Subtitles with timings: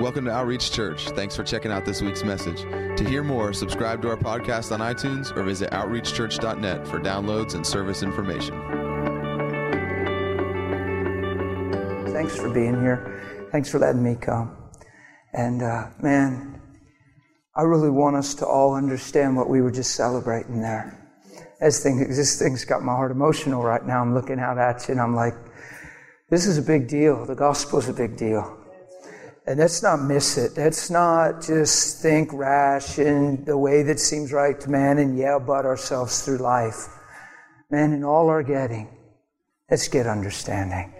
[0.00, 1.08] Welcome to Outreach Church.
[1.08, 2.62] Thanks for checking out this week's message.
[2.62, 7.66] To hear more, subscribe to our podcast on iTunes or visit outreachchurch.net for downloads and
[7.66, 8.54] service information.
[12.12, 13.48] Thanks for being here.
[13.50, 14.56] Thanks for letting me come.
[15.32, 16.62] And uh, man,
[17.56, 21.10] I really want us to all understand what we were just celebrating there.
[21.60, 24.00] This thing, this thing's got my heart emotional right now.
[24.00, 25.34] I'm looking out at you and I'm like,
[26.30, 27.26] this is a big deal.
[27.26, 28.57] The gospel is a big deal.
[29.48, 30.58] And let's not miss it.
[30.58, 35.38] Let's not just think rash in the way that seems right to man and yell
[35.38, 36.86] about ourselves through life.
[37.70, 38.94] Man, in all our getting,
[39.70, 40.92] let's get understanding.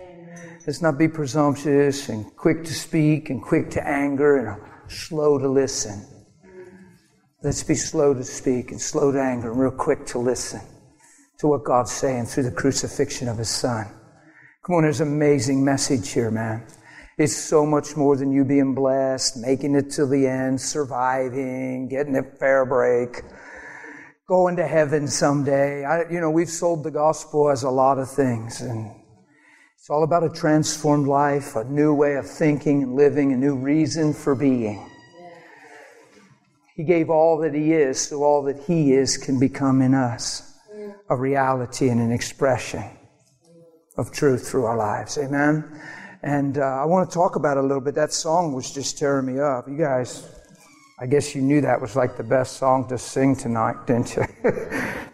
[0.66, 5.46] Let's not be presumptuous and quick to speak and quick to anger and slow to
[5.46, 6.06] listen.
[7.42, 10.62] Let's be slow to speak and slow to anger and real quick to listen
[11.40, 13.88] to what God's saying through the crucifixion of His Son.
[14.64, 16.66] Come on, there's an amazing message here, man.
[17.18, 22.14] It's so much more than you being blessed, making it to the end, surviving, getting
[22.14, 23.22] a fair break,
[24.28, 25.84] going to heaven someday.
[25.84, 28.94] I, you know, we've sold the gospel as a lot of things, and
[29.74, 33.56] it's all about a transformed life, a new way of thinking and living, a new
[33.56, 34.88] reason for being.
[36.76, 40.56] He gave all that He is so all that He is can become in us
[41.10, 42.84] a reality and an expression
[43.96, 45.18] of truth through our lives.
[45.18, 45.80] Amen.
[46.22, 47.94] And uh, I want to talk about it a little bit.
[47.94, 49.68] That song was just tearing me up.
[49.68, 50.28] You guys,
[50.98, 54.24] I guess you knew that was like the best song to sing tonight, didn't you?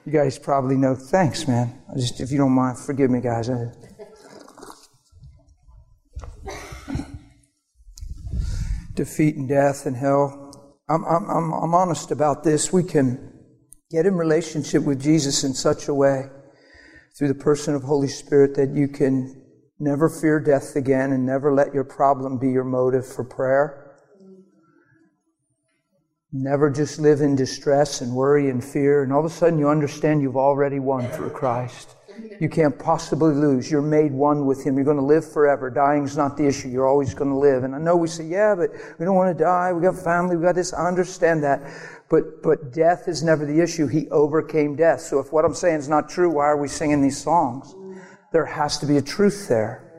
[0.06, 0.94] you guys probably know.
[0.94, 1.78] Thanks, man.
[1.92, 3.50] I just, if you don't mind, forgive me, guys.
[8.94, 10.40] Defeat and death and hell.
[10.88, 12.72] I'm, I'm, I'm, I'm honest about this.
[12.72, 13.30] We can
[13.90, 16.30] get in relationship with Jesus in such a way
[17.18, 19.43] through the person of Holy Spirit that you can
[19.78, 23.80] Never fear death again and never let your problem be your motive for prayer.
[26.32, 29.68] Never just live in distress and worry and fear, and all of a sudden you
[29.68, 31.96] understand you've already won through Christ.
[32.40, 33.70] You can't possibly lose.
[33.70, 34.76] You're made one with Him.
[34.76, 35.70] You're going to live forever.
[35.70, 36.68] Dying's not the issue.
[36.68, 37.64] You're always going to live.
[37.64, 39.72] And I know we say, yeah, but we don't want to die.
[39.72, 40.36] We got family.
[40.36, 40.72] We got this.
[40.72, 41.62] I understand that.
[42.08, 43.86] But, but death is never the issue.
[43.86, 45.00] He overcame death.
[45.00, 47.74] So if what I'm saying is not true, why are we singing these songs?
[48.34, 49.92] There has to be a truth there.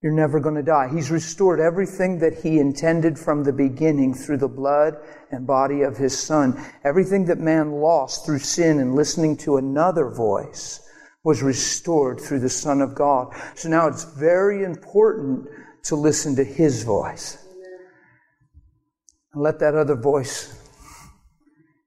[0.00, 0.88] You're never going to die.
[0.94, 4.94] He's restored everything that He intended from the beginning through the blood
[5.32, 6.64] and body of His Son.
[6.84, 10.88] Everything that man lost through sin and listening to another voice
[11.24, 13.34] was restored through the Son of God.
[13.56, 15.48] So now it's very important
[15.86, 17.44] to listen to His voice.
[19.32, 20.60] And let that other voice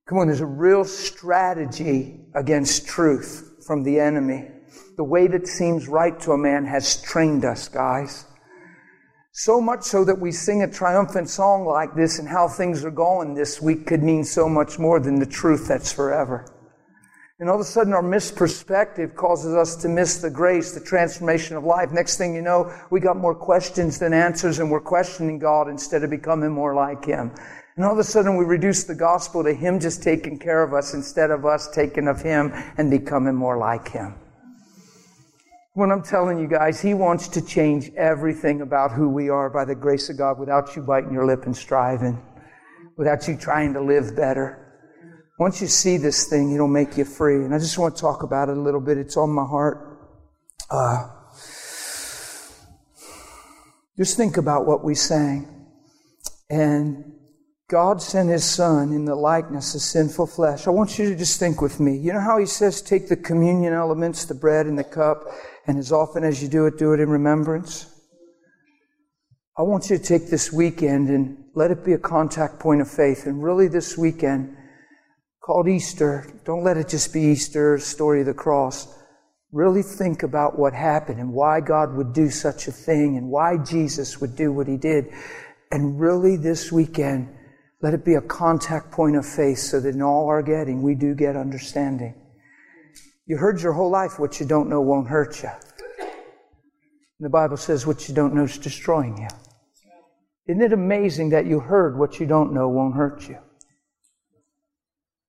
[0.05, 4.49] Come on, there's a real strategy against truth from the enemy
[4.97, 8.25] the way that seems right to a man has trained us, guys.
[9.37, 12.91] So much so that we sing a triumphant song like this and how things are
[12.91, 16.45] going this week could mean so much more than the truth that's forever.
[17.37, 21.57] And all of a sudden our misperspective causes us to miss the grace, the transformation
[21.57, 21.91] of life.
[21.91, 26.05] Next thing you know, we got more questions than answers and we're questioning God instead
[26.05, 27.31] of becoming more like Him.
[27.75, 30.73] And all of a sudden we reduce the gospel to Him just taking care of
[30.73, 34.15] us instead of us taking of Him and becoming more like Him.
[35.75, 39.65] When I'm telling you guys, He wants to change everything about who we are by
[39.65, 42.17] the grace of God without you biting your lip and striving,
[42.95, 44.61] without you trying to live better.
[45.37, 47.43] Once you see this thing, it'll make you free.
[47.43, 48.97] And I just want to talk about it a little bit.
[48.97, 49.99] It's on my heart.
[50.71, 51.09] Uh,
[53.97, 55.67] just think about what we sang.
[56.49, 57.14] And
[57.67, 60.67] God sent His Son in the likeness of sinful flesh.
[60.67, 61.97] I want you to just think with me.
[61.97, 65.23] You know how He says, take the communion elements, the bread and the cup,
[65.65, 67.91] and as often as you do it, do it in remembrance?
[69.57, 72.91] I want you to take this weekend and let it be a contact point of
[72.91, 73.25] faith.
[73.25, 74.55] And really, this weekend,
[75.41, 78.87] called Easter, don't let it just be Easter, story of the cross.
[79.51, 83.57] Really think about what happened and why God would do such a thing and why
[83.57, 85.05] Jesus would do what he did.
[85.71, 87.34] And really, this weekend,
[87.85, 90.95] let it be a contact point of faith so that in all our getting, we
[90.95, 92.15] do get understanding.
[93.27, 95.51] You heard your whole life what you don't know won't hurt you.
[97.19, 99.27] The Bible says what you don't know is destroying you.
[100.47, 103.37] Isn't it amazing that you heard what you don't know won't hurt you?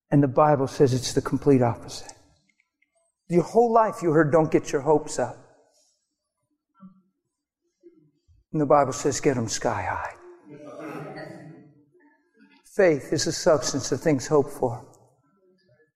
[0.09, 2.13] And the Bible says it's the complete opposite.
[3.29, 5.37] Your whole life you heard, don't get your hopes up.
[8.51, 10.16] And the Bible says, get them sky high.
[12.77, 14.85] Faith is the substance of things hoped for.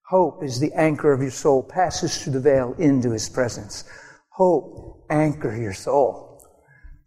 [0.09, 3.83] Hope is the anchor of your soul, passes through the veil into his presence.
[4.29, 6.43] Hope, anchor your soul.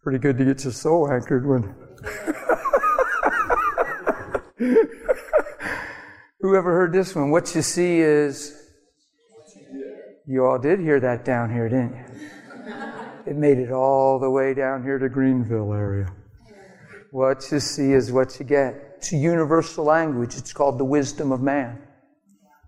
[0.00, 1.74] Pretty good to get your soul anchored when.
[6.40, 7.30] Whoever heard this one?
[7.30, 8.70] What you see is.
[10.24, 12.04] You all did hear that down here, didn't you?
[13.26, 16.06] It made it all the way down here to Greenville area.
[17.10, 18.93] What you see is what you get.
[19.04, 20.34] It's a universal language.
[20.38, 21.78] It's called the wisdom of man.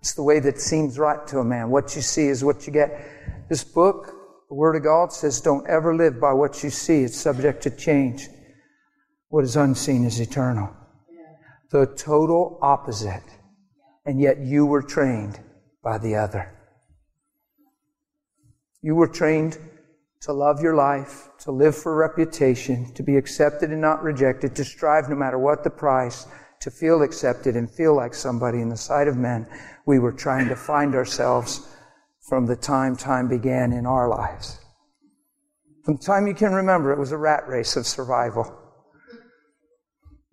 [0.01, 1.71] It's the way that seems right to a man.
[1.71, 3.49] What you see is what you get.
[3.49, 4.13] This book,
[4.47, 7.01] the Word of God, says don't ever live by what you see.
[7.01, 8.27] It's subject to change.
[9.29, 10.69] What is unseen is eternal.
[11.71, 13.23] The total opposite.
[14.05, 15.39] And yet you were trained
[15.81, 16.55] by the other.
[18.83, 19.57] You were trained
[20.21, 24.65] to love your life, to live for reputation, to be accepted and not rejected, to
[24.65, 26.27] strive no matter what the price,
[26.59, 29.47] to feel accepted and feel like somebody in the sight of men.
[29.85, 31.67] We were trying to find ourselves
[32.27, 34.59] from the time time began in our lives.
[35.85, 38.53] From the time you can remember, it was a rat race of survival.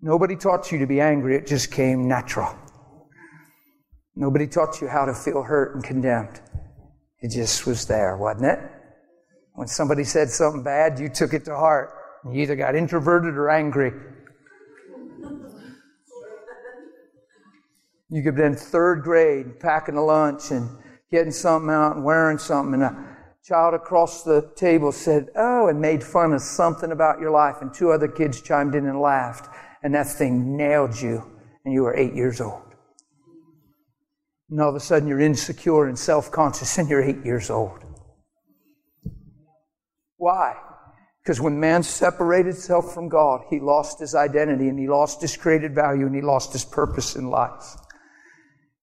[0.01, 2.53] Nobody taught you to be angry, it just came natural.
[4.15, 6.41] Nobody taught you how to feel hurt and condemned.
[7.19, 8.59] It just was there, wasn't it?
[9.55, 11.93] When somebody said something bad, you took it to heart.
[12.25, 13.93] You either got introverted or angry.
[18.09, 20.69] You could have been third grade, packing a lunch and
[21.09, 25.79] getting something out and wearing something, and a child across the table said, Oh, and
[25.79, 29.47] made fun of something about your life, and two other kids chimed in and laughed,
[29.83, 31.23] and that thing nailed you,
[31.63, 32.61] and you were eight years old.
[34.49, 37.84] And all of a sudden, you're insecure and self conscious, and you're eight years old.
[40.17, 40.55] Why?
[41.21, 45.35] Because when man separated himself from God, he lost his identity and he lost his
[45.35, 47.75] created value and he lost his purpose in life.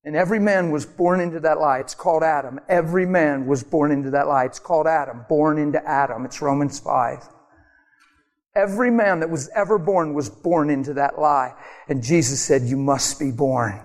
[0.04, 1.78] And every man was born into that lie.
[1.78, 2.58] It's called Adam.
[2.68, 4.44] Every man was born into that lie.
[4.44, 6.24] It's called Adam, born into Adam.
[6.24, 7.28] It's Romans 5.
[8.54, 11.54] Every man that was ever born was born into that lie.
[11.88, 13.80] And Jesus said, You must be born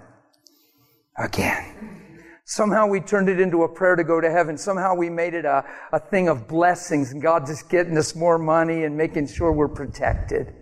[1.16, 2.07] again.
[2.50, 4.58] Somehow we turned it into a prayer to go to heaven.
[4.58, 8.38] Somehow we made it a, a thing of blessings and God just getting us more
[8.38, 10.56] money and making sure we're protected.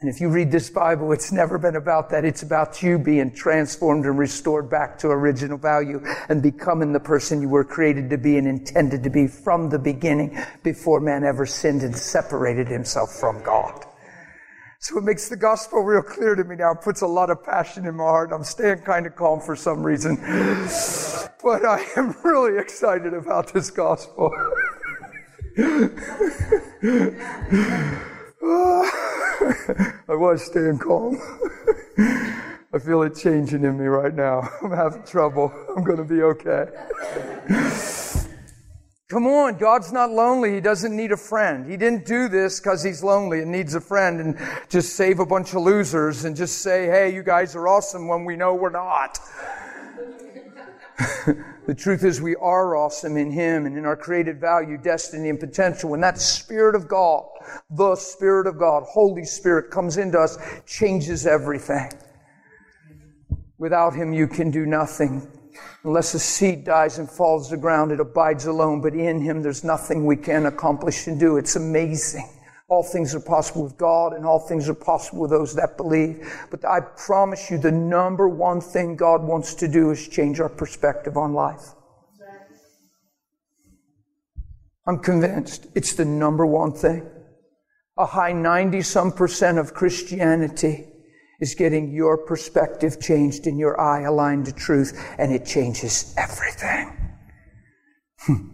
[0.00, 2.24] And if you read this Bible, it's never been about that.
[2.24, 7.42] It's about you being transformed and restored back to original value and becoming the person
[7.42, 11.44] you were created to be and intended to be from the beginning before man ever
[11.44, 13.84] sinned and separated himself from God.
[14.84, 16.72] So it makes the gospel real clear to me now.
[16.72, 18.32] It puts a lot of passion in my heart.
[18.34, 20.16] I'm staying kind of calm for some reason.
[21.42, 24.30] But I am really excited about this gospel.
[25.58, 25.72] I
[30.08, 31.18] was staying calm.
[32.74, 34.46] I feel it changing in me right now.
[34.62, 35.50] I'm having trouble.
[35.74, 36.66] I'm going to be okay.
[39.10, 40.54] Come on, God's not lonely.
[40.54, 41.70] He doesn't need a friend.
[41.70, 44.38] He didn't do this because he's lonely and needs a friend and
[44.70, 48.24] just save a bunch of losers and just say, hey, you guys are awesome when
[48.24, 49.18] we know we're not.
[51.66, 55.38] the truth is, we are awesome in Him and in our created value, destiny, and
[55.38, 55.90] potential.
[55.90, 57.26] When that Spirit of God,
[57.68, 61.90] the Spirit of God, Holy Spirit comes into us, changes everything.
[63.58, 65.28] Without Him, you can do nothing.
[65.84, 68.80] Unless a seed dies and falls to the ground, it abides alone.
[68.80, 71.36] But in him, there's nothing we can accomplish and do.
[71.36, 72.28] It's amazing.
[72.68, 76.46] All things are possible with God, and all things are possible with those that believe.
[76.50, 80.48] But I promise you, the number one thing God wants to do is change our
[80.48, 81.74] perspective on life.
[84.86, 87.08] I'm convinced it's the number one thing.
[87.96, 90.86] A high 90 some percent of Christianity
[91.44, 96.90] is getting your perspective changed and your eye aligned to truth, and it changes everything.
[98.20, 98.48] Hmm.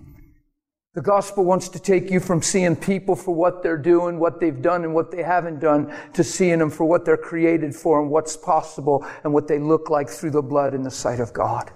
[0.94, 4.60] the gospel wants to take you from seeing people for what they're doing, what they've
[4.60, 8.10] done, and what they haven't done, to seeing them for what they're created for and
[8.10, 11.70] what's possible and what they look like through the blood in the sight of God.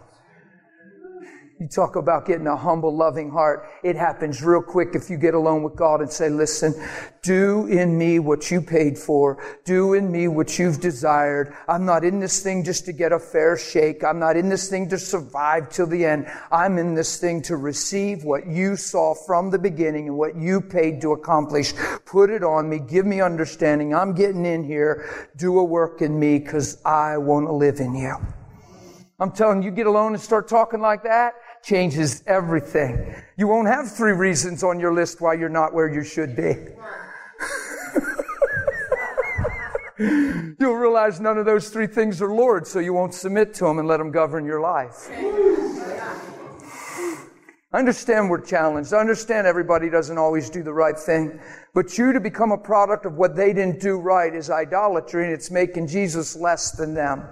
[1.60, 3.68] You talk about getting a humble, loving heart.
[3.84, 6.74] It happens real quick if you get alone with God and say, listen,
[7.22, 9.40] do in me what you paid for.
[9.64, 11.54] Do in me what you've desired.
[11.68, 14.02] I'm not in this thing just to get a fair shake.
[14.02, 16.26] I'm not in this thing to survive till the end.
[16.50, 20.60] I'm in this thing to receive what you saw from the beginning and what you
[20.60, 21.72] paid to accomplish.
[22.04, 22.80] Put it on me.
[22.80, 23.94] Give me understanding.
[23.94, 25.28] I'm getting in here.
[25.36, 28.16] Do a work in me because I want to live in you.
[29.20, 31.34] I'm telling you, get alone and start talking like that
[31.64, 33.14] changes everything.
[33.36, 36.54] You won't have three reasons on your list why you're not where you should be.
[40.58, 43.78] You'll realize none of those three things are Lord, so you won't submit to them
[43.78, 45.08] and let them govern your life.
[47.72, 48.92] I understand we're challenged.
[48.92, 51.40] I understand everybody doesn't always do the right thing.
[51.74, 55.32] But you to become a product of what they didn't do right is idolatry and
[55.32, 57.26] it's making Jesus less than them.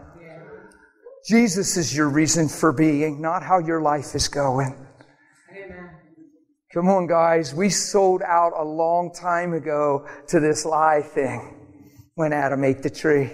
[1.26, 4.74] Jesus is your reason for being, not how your life is going.
[5.50, 5.90] Amen.
[6.72, 7.54] Come on, guys.
[7.54, 11.54] We sold out a long time ago to this lie thing
[12.14, 13.30] when Adam ate the tree.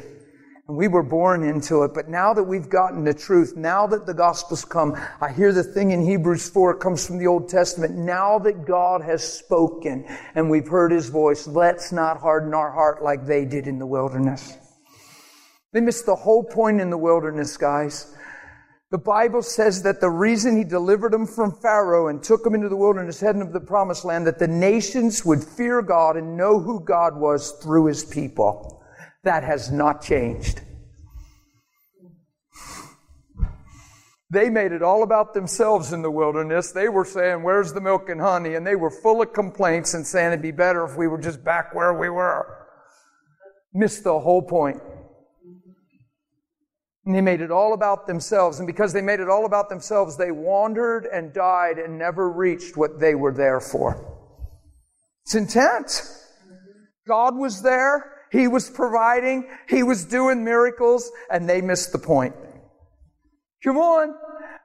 [0.67, 1.95] And we were born into it.
[1.95, 5.63] But now that we've gotten the truth, now that the gospel's come, I hear the
[5.63, 7.97] thing in Hebrews 4, it comes from the Old Testament.
[7.97, 10.05] Now that God has spoken
[10.35, 13.87] and we've heard his voice, let's not harden our heart like they did in the
[13.87, 14.59] wilderness.
[15.73, 18.15] They missed the whole point in the wilderness, guys.
[18.91, 22.71] The Bible says that the reason he delivered them from Pharaoh and took them into
[22.71, 26.59] the wilderness, heading of the promised land, that the nations would fear God and know
[26.59, 28.83] who God was through his people.
[29.25, 30.63] That has not changed.
[34.31, 36.73] They made it all about themselves in the wilderness.
[36.73, 38.55] They were saying, Where's the milk and honey?
[38.55, 41.45] And they were full of complaints and saying it'd be better if we were just
[41.45, 42.67] back where we were.
[43.75, 44.81] Missed the whole point.
[47.09, 48.59] And they made it all about themselves.
[48.59, 52.77] And because they made it all about themselves, they wandered and died and never reached
[52.77, 53.97] what they were there for.
[55.25, 56.03] It's intent.
[57.07, 58.27] God was there.
[58.31, 59.49] He was providing.
[59.71, 62.35] He was doing miracles and they missed the point.
[63.65, 64.15] Come on.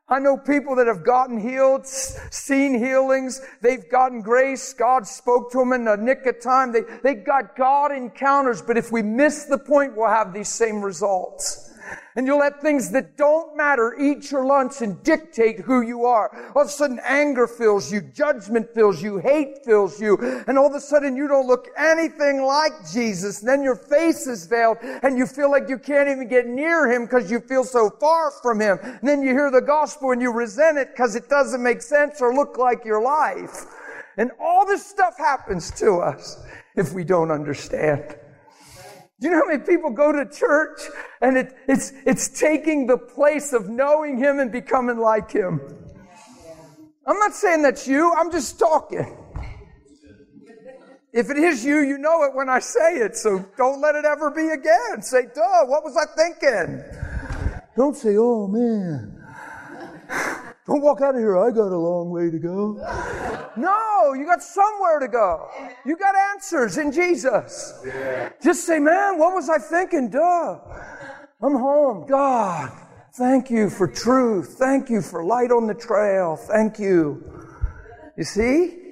[0.09, 3.39] I know people that have gotten healed, seen healings.
[3.61, 4.73] They've gotten grace.
[4.73, 6.73] God spoke to them in the nick of time.
[6.73, 8.61] They, they got God encounters.
[8.61, 11.69] But if we miss the point, we'll have these same results
[12.15, 16.51] and you'll let things that don't matter eat your lunch and dictate who you are.
[16.55, 20.67] All of a sudden anger fills you, judgment fills you, hate fills you, and all
[20.67, 23.39] of a sudden you don't look anything like Jesus.
[23.39, 26.91] And then your face is veiled and you feel like you can't even get near
[26.91, 28.77] him because you feel so far from him.
[28.81, 32.21] And then you hear the gospel and you resent it because it doesn't make sense
[32.21, 33.65] or look like your life.
[34.17, 36.43] And all this stuff happens to us
[36.75, 38.17] if we don't understand.
[39.23, 40.81] You know how many people go to church
[41.21, 45.61] and it, it's, it's taking the place of knowing Him and becoming like Him?
[47.07, 49.17] I'm not saying that's you, I'm just talking.
[51.13, 54.03] If it is you, you know it when I say it, so don't let it
[54.03, 55.01] ever be again.
[55.01, 56.83] Say, duh, what was I thinking?
[57.77, 59.23] Don't say, oh man.
[60.65, 62.75] Don't walk out of here, I got a long way to go.
[63.57, 65.49] No, you got somewhere to go.
[65.85, 67.83] You got answers in Jesus.
[68.41, 70.09] Just say, man, what was I thinking?
[70.09, 70.59] Duh.
[71.41, 72.05] I'm home.
[72.07, 72.71] God,
[73.13, 74.55] thank you for truth.
[74.57, 76.37] Thank you for light on the trail.
[76.37, 77.21] Thank you.
[78.17, 78.82] You see?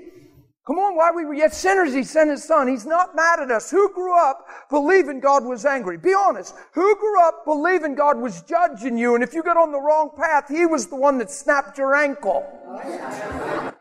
[0.67, 2.67] Come on, while we were yet sinners, He sent His Son.
[2.67, 3.71] He's not mad at us.
[3.71, 5.97] Who grew up believing God was angry?
[5.97, 6.53] Be honest.
[6.73, 10.11] Who grew up believing God was judging you, and if you got on the wrong
[10.15, 12.45] path, He was the one that snapped your ankle?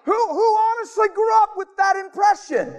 [0.05, 2.75] who, who honestly grew up with that impression?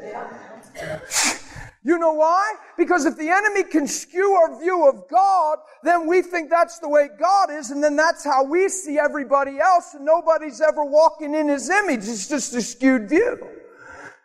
[1.83, 2.55] You know why?
[2.77, 6.89] Because if the enemy can skew our view of God, then we think that's the
[6.89, 11.35] way God is, and then that's how we see everybody else, and nobody's ever walking
[11.35, 12.07] in His image.
[12.07, 13.60] It's just a skewed view.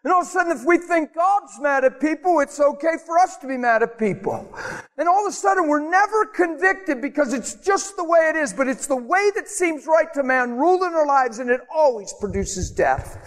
[0.06, 3.18] And all of a sudden, if we think God's mad at people, it's okay for
[3.18, 4.48] us to be mad at people.
[4.96, 8.52] And all of a sudden, we're never convicted because it's just the way it is,
[8.52, 12.14] but it's the way that seems right to man ruling our lives, and it always
[12.20, 13.18] produces death.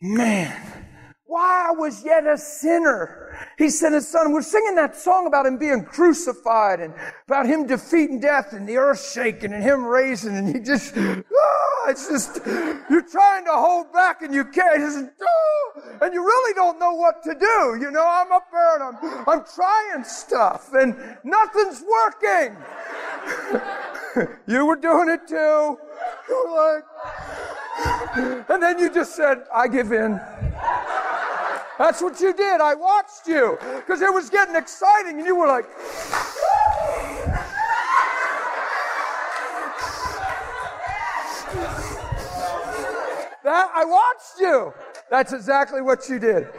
[0.00, 0.58] Man,
[1.26, 3.19] why I was yet a sinner.
[3.58, 4.32] He sent his son.
[4.32, 6.94] We're singing that song about him being crucified and
[7.26, 11.88] about him defeating death and the earth shaking and him raising and he just, ah,
[11.88, 12.40] it's just,
[12.90, 14.78] you're trying to hold back and you can't.
[14.78, 17.78] Just, ah, and you really don't know what to do.
[17.80, 22.56] You know, I'm up there and I'm, I'm trying stuff and nothing's working.
[24.46, 25.78] you were doing it too.
[26.28, 26.84] You were like,
[28.48, 30.20] and then you just said, I give in.
[31.80, 32.60] That's what you did.
[32.60, 35.64] I watched you because it was getting exciting and you were like,
[43.42, 44.74] That I watched you.
[45.08, 46.44] That's exactly what you did.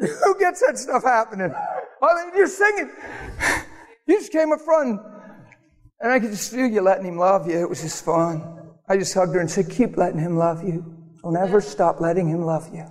[0.00, 1.54] Who gets that stuff happening?
[2.02, 2.90] I mean, you're singing.
[4.08, 5.00] You just came up front
[6.00, 7.58] and I could just feel you letting him love you.
[7.58, 8.42] It was just fun.
[8.88, 10.84] I just hugged her and said, Keep letting him love you.
[11.22, 12.84] Don't ever stop letting him love you.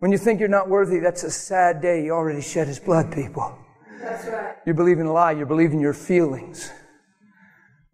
[0.00, 2.04] When you think you're not worthy, that's a sad day.
[2.04, 3.56] You already shed his blood, people.
[3.98, 4.56] That's right.
[4.66, 5.32] You're believing a lie.
[5.32, 6.70] You're believing your feelings.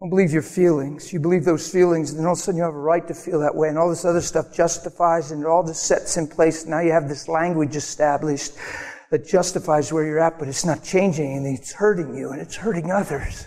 [0.00, 1.12] Don't believe your feelings.
[1.12, 3.14] You believe those feelings, and then all of a sudden you have a right to
[3.14, 6.26] feel that way, and all this other stuff justifies, and it all just sets in
[6.26, 6.66] place.
[6.66, 8.54] Now you have this language established
[9.10, 11.54] that justifies where you're at, but it's not changing anything.
[11.54, 13.46] It's hurting you and it's hurting others.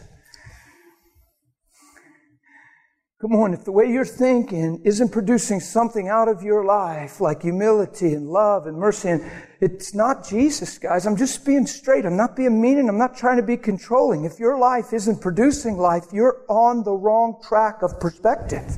[3.23, 7.43] Come on, if the way you're thinking isn't producing something out of your life like
[7.43, 11.05] humility and love and mercy, and it's not Jesus, guys.
[11.05, 12.03] I'm just being straight.
[12.03, 14.25] I'm not being mean and I'm not trying to be controlling.
[14.25, 18.77] If your life isn't producing life, you're on the wrong track of perspective.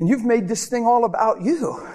[0.00, 1.86] And you've made this thing all about you.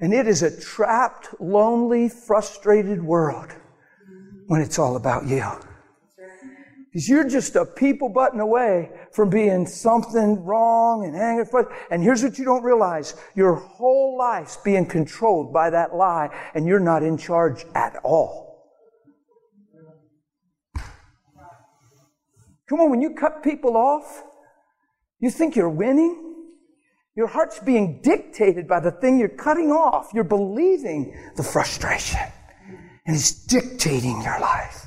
[0.00, 3.54] And it is a trapped, lonely, frustrated world
[4.48, 5.44] when it's all about you.
[6.98, 11.44] You're just a people button away from being something wrong and angry.
[11.90, 13.14] And here's what you don't realize.
[13.34, 18.72] Your whole life's being controlled by that lie and you're not in charge at all.
[22.66, 24.24] Come on, when you cut people off,
[25.20, 26.46] you think you're winning?
[27.14, 30.12] Your heart's being dictated by the thing you're cutting off.
[30.14, 32.20] You're believing the frustration
[33.06, 34.85] and it's dictating your life.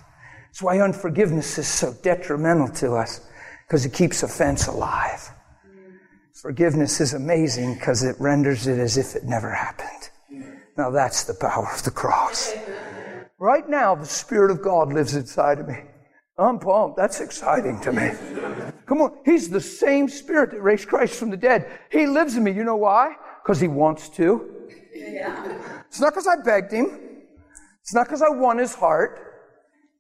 [0.59, 3.21] That's why unforgiveness is so detrimental to us,
[3.65, 5.29] because it keeps offense alive.
[6.33, 10.09] Forgiveness is amazing because it renders it as if it never happened.
[10.77, 12.53] Now that's the power of the cross.
[13.37, 15.77] Right now, the Spirit of God lives inside of me.
[16.37, 16.97] Um, I'm pumped.
[16.97, 18.11] That's exciting to me.
[18.85, 19.17] Come on.
[19.23, 21.71] He's the same Spirit that raised Christ from the dead.
[21.89, 22.51] He lives in me.
[22.51, 23.15] You know why?
[23.41, 24.67] Because He wants to.
[24.93, 25.57] Yeah.
[25.87, 26.99] It's not because I begged Him.
[27.81, 29.27] It's not because I won His heart.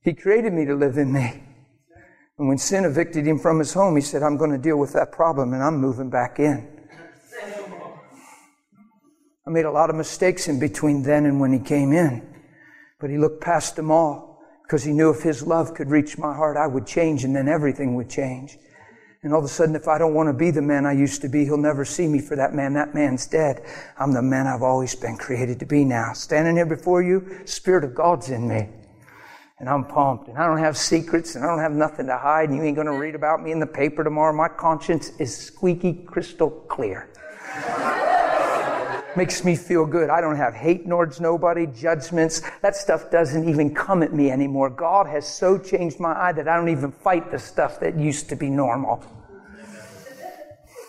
[0.09, 1.43] He created me to live in me.
[2.39, 4.91] And when sin evicted him from his home, he said, I'm going to deal with
[4.93, 6.67] that problem and I'm moving back in.
[9.45, 12.27] I made a lot of mistakes in between then and when he came in.
[12.99, 16.33] But he looked past them all because he knew if his love could reach my
[16.33, 18.57] heart, I would change and then everything would change.
[19.21, 21.21] And all of a sudden, if I don't want to be the man I used
[21.21, 22.73] to be, he'll never see me for that man.
[22.73, 23.61] That man's dead.
[23.99, 26.13] I'm the man I've always been created to be now.
[26.13, 28.69] Standing here before you, Spirit of God's in me
[29.59, 32.49] and I'm pumped, and I don't have secrets, and I don't have nothing to hide,
[32.49, 34.33] and you ain't gonna read about me in the paper tomorrow.
[34.33, 37.09] My conscience is squeaky crystal clear.
[39.17, 40.09] Makes me feel good.
[40.09, 42.41] I don't have hate towards nobody, judgments.
[42.61, 44.69] That stuff doesn't even come at me anymore.
[44.69, 48.29] God has so changed my eye that I don't even fight the stuff that used
[48.29, 49.03] to be normal.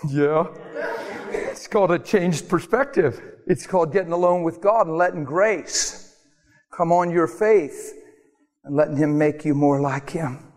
[0.09, 0.47] Yeah.
[1.31, 3.21] It's called a changed perspective.
[3.47, 6.15] It's called getting alone with God and letting grace
[6.71, 8.00] come on your faith
[8.65, 10.53] and letting Him make you more like Him.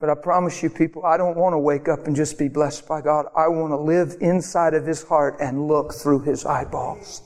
[0.00, 2.86] But I promise you, people, I don't want to wake up and just be blessed
[2.86, 3.26] by God.
[3.36, 7.22] I want to live inside of His heart and look through His eyeballs.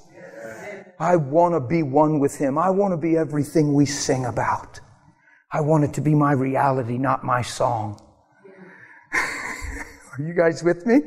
[0.98, 2.57] I want to be one with Him.
[2.57, 4.81] I want to be everything we sing about.
[5.50, 8.00] I want it to be my reality, not my song.
[9.12, 11.00] Are you guys with me?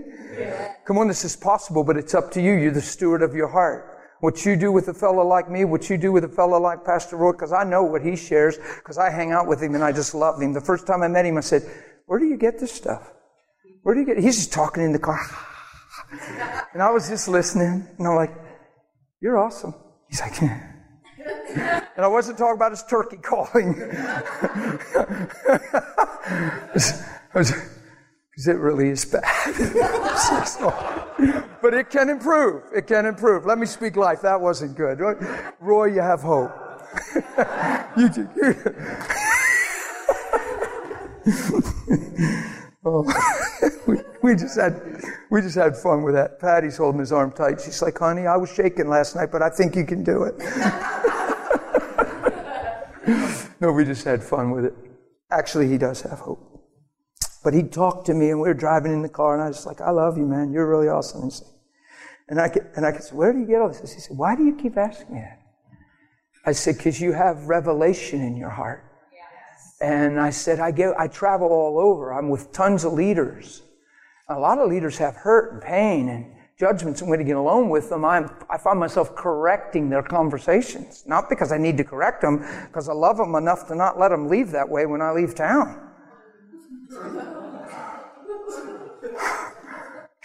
[0.86, 2.54] Come on, this is possible, but it's up to you.
[2.54, 3.95] You're the steward of your heart.
[4.26, 6.84] What you do with a fellow like me, what you do with a fellow like
[6.84, 9.84] Pastor Roy, because I know what he shares, because I hang out with him and
[9.84, 10.52] I just love him.
[10.52, 11.62] The first time I met him, I said,
[12.08, 13.12] Where do you get this stuff?
[13.84, 15.22] Where do you get He's just talking in the car.
[16.74, 18.34] and I was just listening, and I'm like,
[19.22, 19.76] You're awesome.
[20.10, 21.86] He's like, yeah.
[21.96, 23.80] and I wasn't talking about his turkey calling.
[27.32, 27.54] I was,
[28.36, 29.24] because it really is bad.
[31.62, 32.64] but it can improve.
[32.76, 33.46] It can improve.
[33.46, 34.20] Let me speak life.
[34.22, 35.00] That wasn't good.
[35.62, 36.52] Roy, you have hope.
[37.98, 38.56] you, you,
[42.86, 43.04] oh,
[44.22, 44.82] we, just had
[45.32, 46.38] we just had fun with that.
[46.40, 47.62] Patty's holding his arm tight.
[47.62, 50.36] She's like, "Honey, I was shaking last night, but I think you can do it."
[53.60, 54.76] no, we just had fun with it.
[55.32, 56.55] Actually, he does have hope.
[57.46, 59.68] But he talked to me and we were driving in the car and I was
[59.68, 60.52] like, I love you, man.
[60.52, 61.22] You're really awesome.
[61.22, 61.48] And, said,
[62.28, 63.94] and I, could, and I said, where do you get all this?
[63.94, 65.42] He said, why do you keep asking me that?
[66.44, 68.84] I said, because you have revelation in your heart.
[69.14, 69.78] Yes.
[69.80, 72.14] And I said, I get, I travel all over.
[72.14, 73.62] I'm with tons of leaders.
[74.28, 76.26] A lot of leaders have hurt and pain and
[76.58, 77.02] judgments.
[77.02, 81.04] And when I get alone with them, I'm, I find myself correcting their conversations.
[81.06, 84.10] Not because I need to correct them, because I love them enough to not let
[84.10, 85.84] them leave that way when I leave town.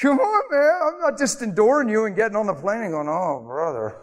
[0.00, 0.80] Come on, man.
[0.82, 3.96] I'm not just enduring you and getting on the plane and going, oh, brother.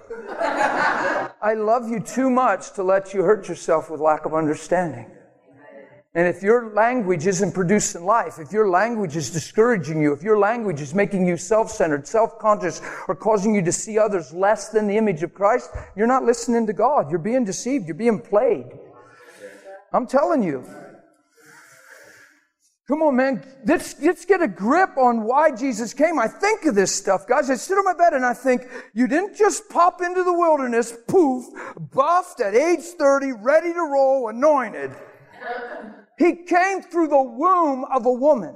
[1.42, 5.10] I love you too much to let you hurt yourself with lack of understanding.
[6.14, 10.38] And if your language isn't producing life, if your language is discouraging you, if your
[10.38, 14.98] language is making you self-centered, self-conscious, or causing you to see others less than the
[14.98, 17.10] image of Christ, you're not listening to God.
[17.10, 17.88] You're being deceived.
[17.88, 18.68] You're being played.
[19.94, 20.64] I'm telling you.
[22.88, 23.44] Come on, man.
[23.66, 26.18] Let's, let's get a grip on why Jesus came.
[26.18, 27.50] I think of this stuff, guys.
[27.50, 28.62] I sit on my bed and I think,
[28.94, 31.46] you didn't just pop into the wilderness, poof,
[31.94, 34.92] buffed at age 30, ready to roll, anointed.
[36.18, 38.56] He came through the womb of a woman.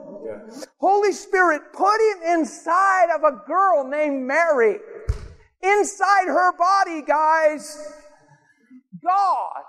[0.79, 4.77] Holy Spirit put him inside of a girl named Mary.
[5.61, 7.95] Inside her body, guys.
[9.03, 9.63] God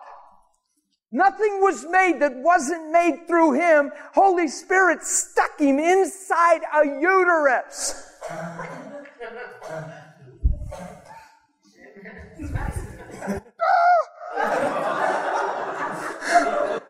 [1.14, 3.92] Nothing was made that wasn't made through him.
[4.14, 8.09] Holy Spirit stuck him inside a uterus.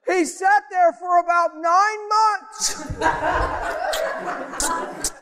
[0.06, 2.80] he sat there for about nine months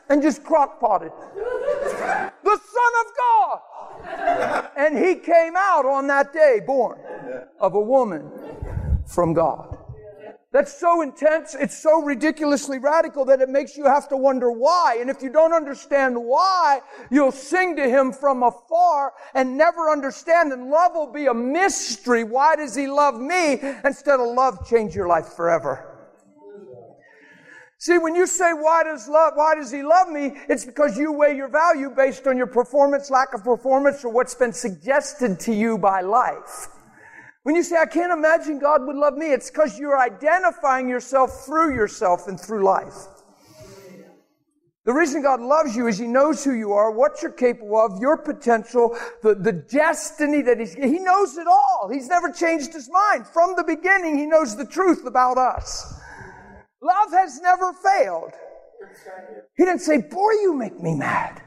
[0.09, 1.11] and just crock potted.
[1.33, 3.61] The Son of God.
[4.77, 6.99] And he came out on that day born
[7.59, 8.29] of a woman
[9.11, 9.77] from God.
[10.53, 14.97] That's so intense, it's so ridiculously radical that it makes you have to wonder why.
[14.99, 20.51] And if you don't understand why, you'll sing to Him from afar and never understand,
[20.51, 22.25] and love will be a mystery.
[22.25, 23.59] Why does He love me?
[23.85, 25.87] Instead of love, change your life forever.
[27.77, 30.33] See, when you say, why does love, why does he love me?
[30.47, 34.35] It's because you weigh your value based on your performance, lack of performance, or what's
[34.35, 36.67] been suggested to you by life.
[37.43, 41.45] When you say, I can't imagine God would love me, it's because you're identifying yourself
[41.45, 43.07] through yourself and through life.
[44.83, 47.99] The reason God loves you is He knows who you are, what you're capable of,
[47.99, 51.89] your potential, the, the destiny that He's, He knows it all.
[51.91, 53.27] He's never changed His mind.
[53.27, 55.99] From the beginning, He knows the truth about us.
[56.81, 58.31] Love has never failed.
[59.55, 61.41] He didn't say, boy, you make me mad.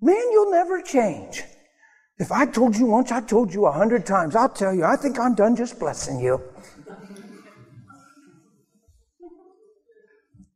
[0.00, 1.42] Man, you'll never change.
[2.18, 4.36] If I told you once, I told you a hundred times.
[4.36, 6.40] I'll tell you, I think I'm done just blessing you.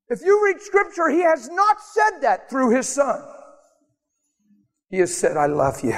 [0.08, 3.20] If you read scripture, he has not said that through his son.
[4.88, 5.96] He has said, I love you.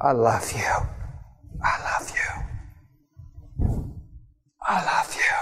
[0.00, 0.72] I love you.
[1.62, 2.30] I love you.
[4.62, 5.34] I love you.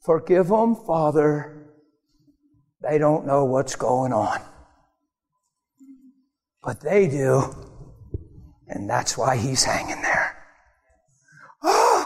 [0.00, 1.66] Forgive them, Father.
[2.80, 4.40] They don't know what's going on.
[6.68, 7.42] But they do.
[8.68, 10.36] And that's why he's hanging there.
[11.62, 12.04] Oh,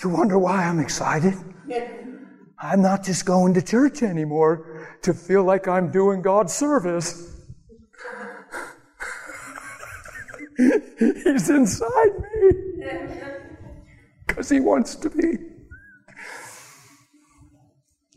[0.00, 1.34] you wonder why I'm excited?
[2.60, 7.34] I'm not just going to church anymore to feel like I'm doing God's service.
[10.58, 12.50] He's inside me
[14.28, 15.38] because he wants to be.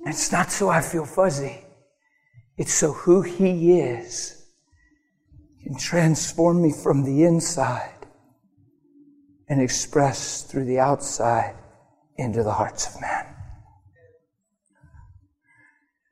[0.05, 1.65] It's not so I feel fuzzy,
[2.55, 4.44] it's so who he is
[5.65, 8.05] can transform me from the inside
[9.49, 11.55] and express through the outside
[12.17, 13.25] into the hearts of men.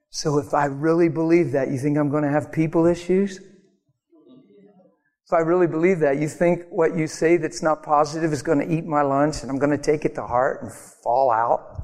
[0.09, 3.37] So if I really believe that, you think I'm going to have people issues?
[5.25, 8.59] If I really believe that, you think what you say that's not positive is going
[8.59, 11.79] to eat my lunch and I'm going to take it to heart and fall out?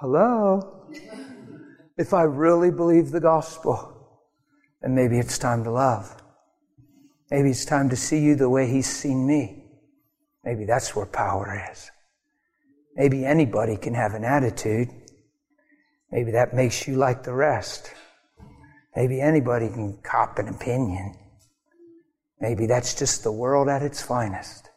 [0.00, 0.88] Hello?
[1.98, 3.97] If I really believe the gospel,
[4.82, 6.14] then maybe it's time to love.
[7.30, 9.64] Maybe it's time to see you the way He's seen me.
[10.44, 11.90] Maybe that's where power is.
[12.94, 14.88] Maybe anybody can have an attitude.
[16.10, 17.92] Maybe that makes you like the rest.
[18.96, 21.16] Maybe anybody can cop an opinion.
[22.40, 24.70] Maybe that's just the world at its finest.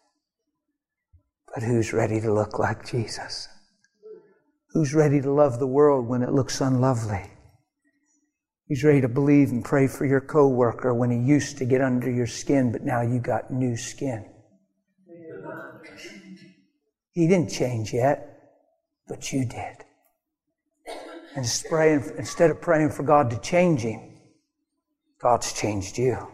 [1.53, 3.47] But who's ready to look like Jesus?
[4.69, 7.31] Who's ready to love the world when it looks unlovely?
[8.71, 12.09] He's ready to believe and pray for your coworker when he used to get under
[12.09, 14.25] your skin, but now you got new skin.
[17.11, 18.39] He didn't change yet,
[19.09, 19.75] but you did.
[21.35, 23.99] And praying, instead of praying for God to change him,
[25.21, 26.29] God's changed you.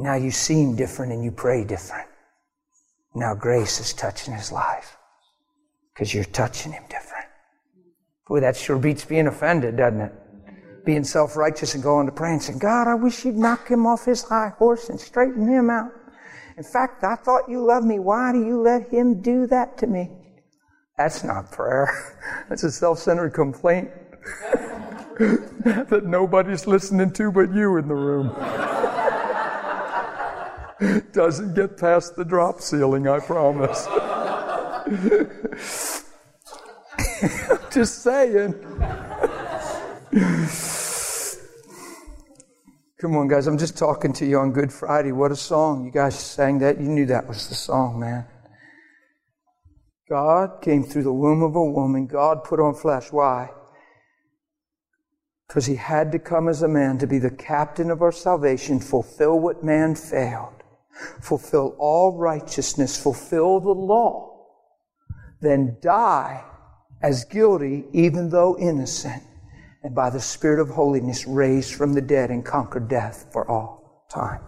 [0.00, 2.08] Now you seem different and you pray different.
[3.14, 4.96] Now grace is touching his life
[5.94, 7.26] because you're touching him different.
[8.26, 10.12] Boy, that sure beats being offended, doesn't it?
[10.86, 13.86] Being self righteous and going to pray and saying, God, I wish you'd knock him
[13.86, 15.92] off his high horse and straighten him out.
[16.56, 17.98] In fact, I thought you loved me.
[17.98, 20.10] Why do you let him do that to me?
[20.96, 22.16] That's not prayer.
[22.48, 23.90] That's a self centered complaint
[25.18, 28.28] that nobody's listening to but you in the room.
[31.12, 33.86] Doesn't get past the drop ceiling, I promise.
[37.72, 38.54] Just saying.
[42.98, 43.46] Come on, guys.
[43.46, 45.12] I'm just talking to you on Good Friday.
[45.12, 45.84] What a song.
[45.84, 46.80] You guys sang that.
[46.80, 48.26] You knew that was the song, man.
[50.08, 52.06] God came through the womb of a woman.
[52.06, 53.12] God put on flesh.
[53.12, 53.50] Why?
[55.46, 58.80] Because he had to come as a man to be the captain of our salvation,
[58.80, 60.62] fulfill what man failed,
[61.20, 64.46] fulfill all righteousness, fulfill the law,
[65.42, 66.42] then die
[67.02, 69.22] as guilty, even though innocent,
[69.82, 74.06] and by the Spirit of holiness raised from the dead and conquered death for all
[74.10, 74.40] time.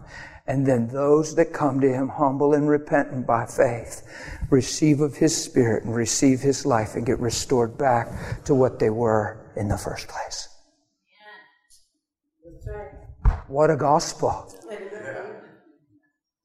[0.48, 4.02] And then those that come to him humble and repentant by faith
[4.50, 8.88] receive of his spirit and receive his life and get restored back to what they
[8.88, 10.48] were in the first place.
[13.46, 14.50] What a gospel.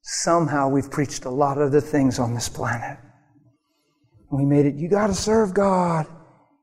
[0.01, 2.97] Somehow we've preached a lot of the things on this planet.
[4.31, 6.07] We made it, you got to serve God.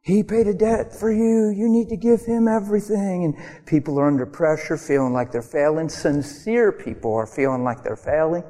[0.02, 1.50] He paid a debt for you.
[1.50, 3.24] You need to give him everything.
[3.24, 5.88] And people are under pressure, feeling like they're failing.
[5.88, 8.44] Sincere people are feeling like they're failing.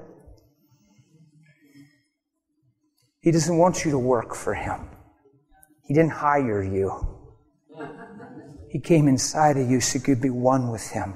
[3.20, 4.88] He doesn't want you to work for him.
[5.82, 7.18] He didn't hire you.
[8.70, 11.14] He came inside of you so you could be one with him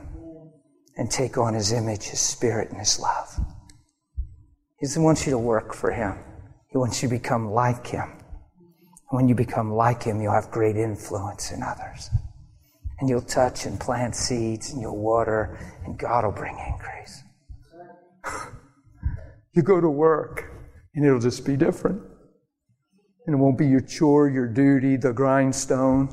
[0.97, 3.39] and take on his image, his spirit, and his love.
[4.81, 6.19] He doesn't want you to work for him.
[6.69, 8.24] He wants you to become like him.
[9.15, 12.11] When you become like him, you'll have great influence in others.
[12.99, 17.23] And you'll touch and plant seeds and you'll water, and God will bring increase.
[19.53, 20.51] you go to work,
[20.97, 22.03] and it'll just be different.
[23.29, 26.09] And it won't be your chore, your duty, the grindstone.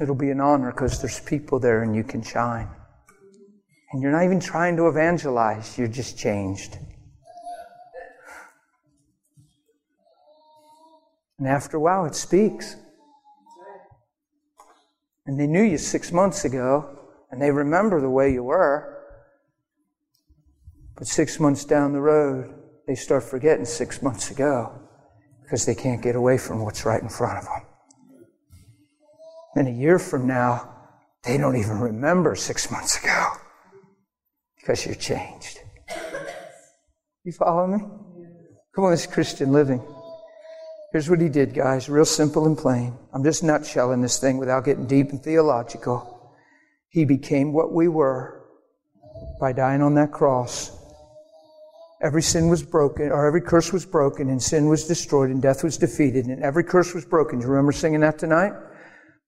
[0.00, 2.68] It'll be an honor because there's people there and you can shine.
[3.92, 6.78] And you're not even trying to evangelize, you're just changed.
[11.38, 12.76] And after a while, it speaks.
[15.26, 16.98] And they knew you six months ago,
[17.30, 19.04] and they remember the way you were.
[20.96, 22.54] But six months down the road,
[22.86, 24.80] they start forgetting six months ago
[25.42, 27.62] because they can't get away from what's right in front of them.
[29.54, 30.74] And a year from now,
[31.24, 33.32] they don't even remember six months ago
[34.56, 35.60] because you're changed.
[37.24, 37.78] You follow me?
[38.74, 39.82] Come on, it's Christian living.
[40.92, 42.96] Here's what he did, guys, real simple and plain.
[43.12, 46.34] I'm just nutshelling this thing without getting deep and theological.
[46.88, 48.46] He became what we were
[49.38, 50.74] by dying on that cross.
[52.02, 55.62] Every sin was broken, or every curse was broken, and sin was destroyed, and death
[55.62, 57.38] was defeated, and every curse was broken.
[57.38, 58.52] Do you remember singing that tonight?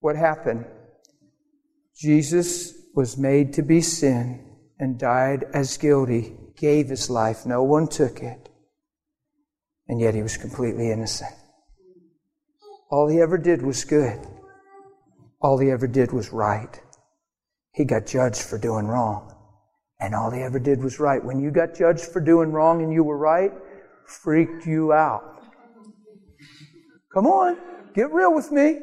[0.01, 0.64] What happened?
[1.94, 7.44] Jesus was made to be sin and died as guilty, gave his life.
[7.44, 8.49] No one took it.
[9.88, 11.35] And yet he was completely innocent.
[12.90, 14.18] All he ever did was good.
[15.40, 16.81] All he ever did was right.
[17.72, 19.33] He got judged for doing wrong.
[20.00, 21.24] And all he ever did was right.
[21.24, 23.53] When you got judged for doing wrong and you were right,
[24.07, 25.42] freaked you out.
[27.14, 27.59] Come on,
[27.94, 28.81] get real with me.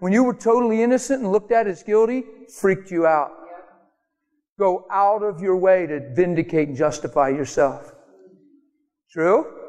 [0.00, 2.24] When you were totally innocent and looked at as guilty,
[2.60, 3.30] freaked you out.
[4.58, 7.92] Go out of your way to vindicate and justify yourself.
[9.10, 9.61] True?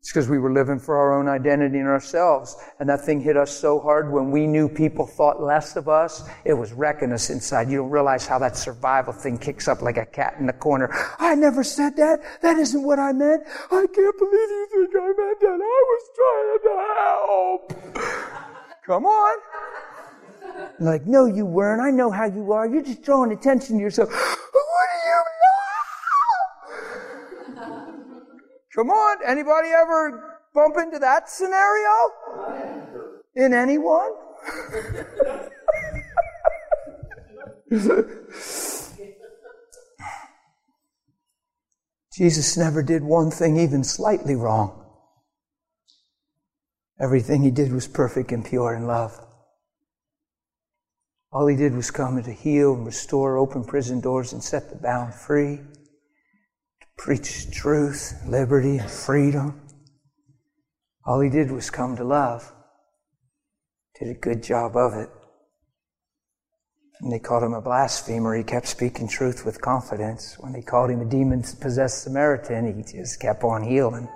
[0.00, 2.56] It's because we were living for our own identity and ourselves.
[2.78, 6.28] And that thing hit us so hard when we knew people thought less of us,
[6.44, 7.68] it was wrecking us inside.
[7.68, 10.88] You don't realize how that survival thing kicks up like a cat in the corner.
[11.18, 12.20] I never said that.
[12.42, 13.42] That isn't what I meant.
[13.70, 15.58] I can't believe you think I meant that.
[15.62, 18.82] I was trying to help.
[18.86, 19.38] Come on.
[20.80, 21.82] Like, no, you weren't.
[21.82, 22.66] I know how you are.
[22.66, 24.10] You're just drawing attention to yourself.
[28.78, 31.90] Come on, anybody ever bump into that scenario?
[33.34, 34.12] In anyone?
[42.14, 44.86] Jesus never did one thing even slightly wrong.
[47.00, 49.18] Everything he did was perfect and pure in love.
[51.32, 54.76] All he did was come to heal and restore, open prison doors, and set the
[54.76, 55.62] bound free
[56.98, 59.62] preached truth, liberty, and freedom.
[61.06, 62.52] All he did was come to love.
[63.98, 65.08] Did a good job of it.
[67.00, 68.34] And they called him a blasphemer.
[68.34, 70.36] He kept speaking truth with confidence.
[70.40, 74.08] When they called him a demon possessed Samaritan, he just kept on healing.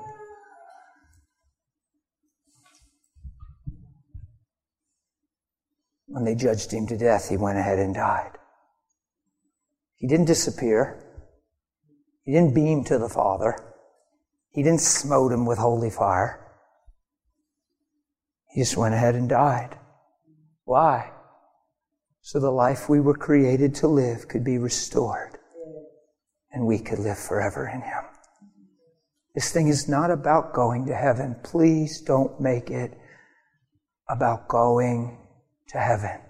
[6.09, 8.33] When they judged him to death, he went ahead and died.
[9.97, 11.12] He didn't disappear.
[12.25, 13.57] He didn't beam to the Father.
[14.51, 16.39] He didn't smote him with holy fire.
[18.53, 19.79] He just went ahead and died.
[20.65, 21.11] Why?
[22.21, 25.39] So the life we were created to live could be restored
[26.53, 28.05] and we could live forever in Him.
[29.35, 31.37] This thing is not about going to heaven.
[31.43, 32.97] Please don't make it
[34.09, 35.19] about going
[35.69, 36.21] to heaven.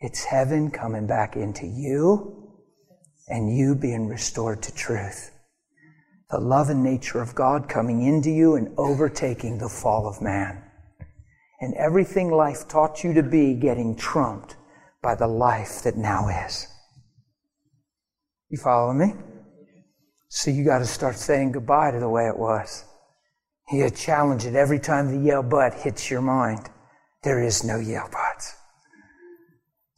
[0.00, 2.45] It's heaven coming back into you
[3.28, 5.32] and you being restored to truth.
[6.30, 10.62] The love and nature of God coming into you and overtaking the fall of man.
[11.60, 14.56] And everything life taught you to be getting trumped
[15.02, 16.66] by the life that now is.
[18.50, 19.14] You follow me?
[20.28, 22.84] So you got to start saying goodbye to the way it was.
[23.72, 26.68] You challenge it every time the yell but hits your mind.
[27.22, 28.54] There is no yell buts.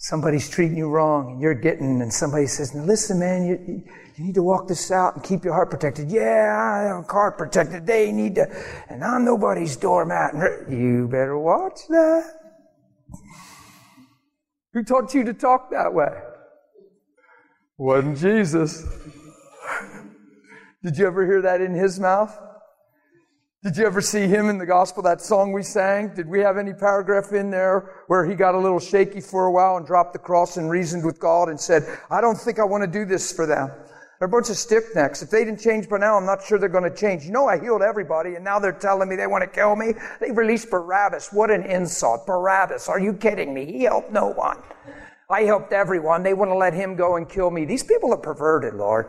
[0.00, 3.82] Somebody's treating you wrong and you're getting, and somebody says, now listen, man, you,
[4.16, 6.08] you need to walk this out and keep your heart protected.
[6.08, 7.84] Yeah, I have a heart protected.
[7.84, 8.46] They need to,
[8.88, 10.34] and I'm nobody's doormat.
[10.70, 12.32] You better watch that.
[14.72, 16.12] Who taught you to talk that way?
[17.76, 18.84] Wasn't Jesus.
[20.84, 22.38] Did you ever hear that in his mouth?
[23.64, 26.14] Did you ever see him in the gospel, that song we sang?
[26.14, 29.50] Did we have any paragraph in there where he got a little shaky for a
[29.50, 32.64] while and dropped the cross and reasoned with God and said, I don't think I
[32.64, 33.72] want to do this for them.
[34.20, 35.22] They're a bunch of stiff necks.
[35.22, 37.24] If they didn't change by now, I'm not sure they're going to change.
[37.24, 39.94] You know, I healed everybody and now they're telling me they want to kill me.
[40.20, 41.30] They released Barabbas.
[41.32, 42.28] What an insult.
[42.28, 42.88] Barabbas.
[42.88, 43.66] Are you kidding me?
[43.66, 44.58] He helped no one.
[45.28, 46.22] I helped everyone.
[46.22, 47.64] They want to let him go and kill me.
[47.64, 49.08] These people are perverted, Lord.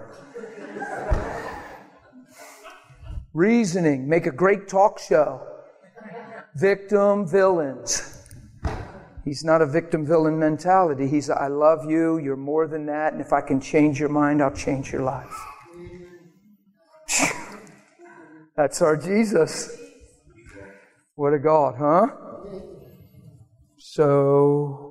[3.34, 4.08] Reasoning.
[4.10, 5.46] Make a great talk show.
[6.56, 8.28] Victim villains.
[9.24, 11.08] He's not a victim villain mentality.
[11.08, 14.42] He's, I love you, you're more than that, and if I can change your mind,
[14.42, 15.36] I'll change your life.
[18.56, 19.78] That's our Jesus.
[21.14, 22.08] What a God, huh?
[23.78, 24.89] So,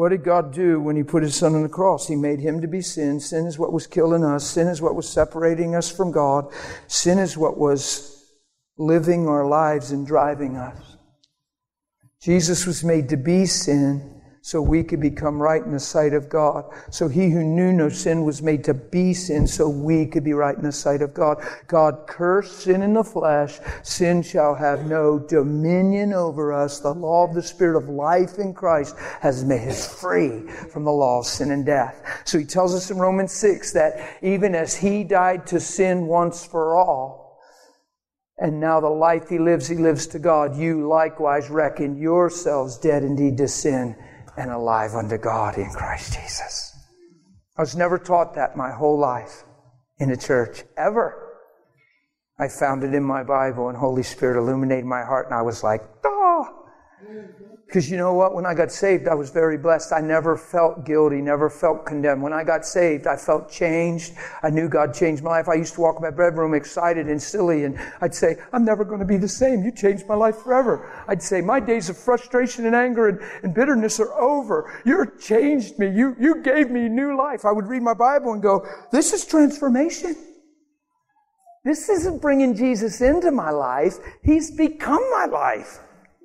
[0.00, 2.08] what did God do when He put His Son on the cross?
[2.08, 3.20] He made Him to be sin.
[3.20, 4.46] Sin is what was killing us.
[4.46, 6.50] Sin is what was separating us from God.
[6.86, 8.24] Sin is what was
[8.78, 10.96] living our lives and driving us.
[12.22, 16.30] Jesus was made to be sin so we could become right in the sight of
[16.30, 16.64] God.
[16.90, 20.32] So he who knew no sin was made to be sin so we could be
[20.32, 21.46] right in the sight of God.
[21.66, 23.58] God cursed sin in the flesh.
[23.82, 26.80] Sin shall have no dominion over us.
[26.80, 30.92] The law of the Spirit of life in Christ has made us free from the
[30.92, 32.22] law of sin and death.
[32.24, 36.46] So he tells us in Romans 6 that even as he died to sin once
[36.46, 37.38] for all,
[38.38, 40.56] and now the life he lives, he lives to God.
[40.56, 43.94] You likewise reckon yourselves dead indeed to sin
[44.36, 46.76] and alive unto God in Christ Jesus.
[47.56, 49.44] I was never taught that my whole life
[49.98, 51.28] in a church, ever.
[52.38, 55.62] I found it in my Bible, and Holy Spirit illuminated my heart, and I was
[55.62, 56.46] like, oh,
[57.70, 58.34] because you know what?
[58.34, 59.92] When I got saved, I was very blessed.
[59.92, 62.20] I never felt guilty, never felt condemned.
[62.20, 64.14] When I got saved, I felt changed.
[64.42, 65.48] I knew God changed my life.
[65.48, 68.84] I used to walk in my bedroom excited and silly, and I'd say, I'm never
[68.84, 69.62] going to be the same.
[69.62, 70.90] You changed my life forever.
[71.06, 74.82] I'd say, My days of frustration and anger and, and bitterness are over.
[74.84, 75.94] You changed me.
[75.94, 77.44] You, you gave me new life.
[77.44, 80.16] I would read my Bible and go, This is transformation.
[81.64, 83.94] This isn't bringing Jesus into my life.
[84.24, 85.78] He's become my life.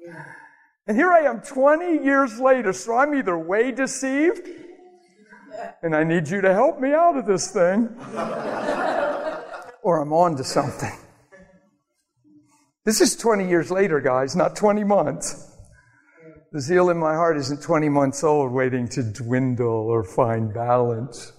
[0.04, 0.35] Yeah.
[0.88, 4.48] And here I am 20 years later, so I'm either way deceived,
[5.82, 7.90] and I need you to help me out of this thing,
[9.82, 10.92] or I'm on to something.
[12.84, 15.52] This is 20 years later, guys, not 20 months.
[16.52, 21.34] The zeal in my heart isn't 20 months old, waiting to dwindle or find balance.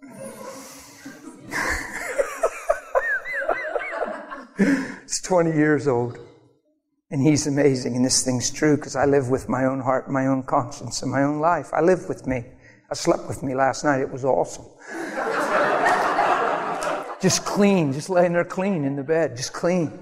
[4.58, 6.20] it's 20 years old.
[7.12, 7.94] And he's amazing.
[7.94, 11.12] And this thing's true because I live with my own heart, my own conscience, and
[11.12, 11.72] my own life.
[11.74, 12.44] I live with me.
[12.90, 14.00] I slept with me last night.
[14.00, 14.64] It was awesome.
[17.20, 19.92] just clean, just laying there clean in the bed, just clean.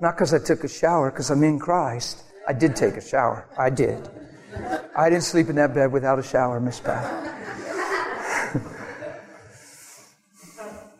[0.00, 2.24] Not because I took a shower, because I'm in Christ.
[2.48, 3.46] I did take a shower.
[3.58, 4.08] I did.
[4.96, 7.43] I didn't sleep in that bed without a shower, Miss Pat.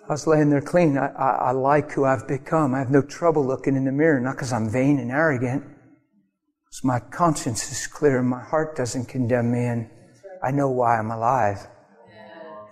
[0.06, 0.98] I was laying there clean.
[0.98, 2.74] I, I, I, like who I've become.
[2.74, 5.62] I have no trouble looking in the mirror, not because I'm vain and arrogant.
[5.62, 9.88] Because my conscience is clear and my heart doesn't condemn me and
[10.42, 11.66] I know why I'm alive.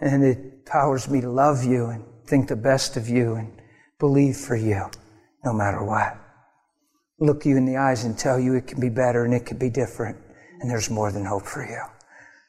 [0.02, 3.50] And it powers me to love you and think the best of you and
[3.98, 4.90] believe for you
[5.42, 6.18] no matter what.
[7.18, 9.56] Look you in the eyes and tell you it can be better and it can
[9.56, 10.18] be different
[10.60, 11.80] and there's more than hope for you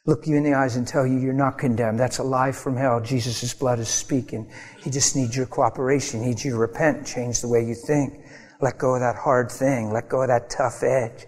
[0.06, 2.00] look you in the eyes and tell you you're not condemned.
[2.00, 3.00] That's a lie from hell.
[3.00, 4.52] Jesus' blood is speaking.
[4.82, 6.22] He just needs your cooperation.
[6.22, 8.14] He needs you to repent, change the way you think.
[8.62, 9.92] Let go of that hard thing.
[9.92, 11.26] Let go of that tough edge.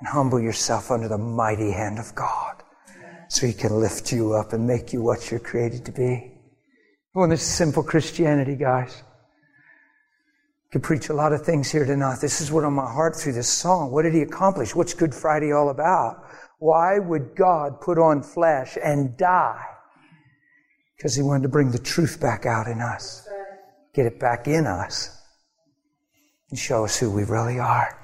[0.00, 2.62] And humble yourself under the mighty hand of God
[3.28, 6.32] so He can lift you up and make you what you're created to be.
[7.14, 9.02] Well, this is simple Christianity, guys.
[10.72, 12.18] could preach a lot of things here tonight.
[12.20, 13.92] This is what on my heart through this song.
[13.92, 14.74] What did he accomplish?
[14.74, 16.23] What's Good Friday all about?
[16.64, 19.66] Why would God put on flesh and die?
[20.96, 23.28] Because he wanted to bring the truth back out in us,
[23.92, 25.14] get it back in us,
[26.48, 28.00] and show us who we really are.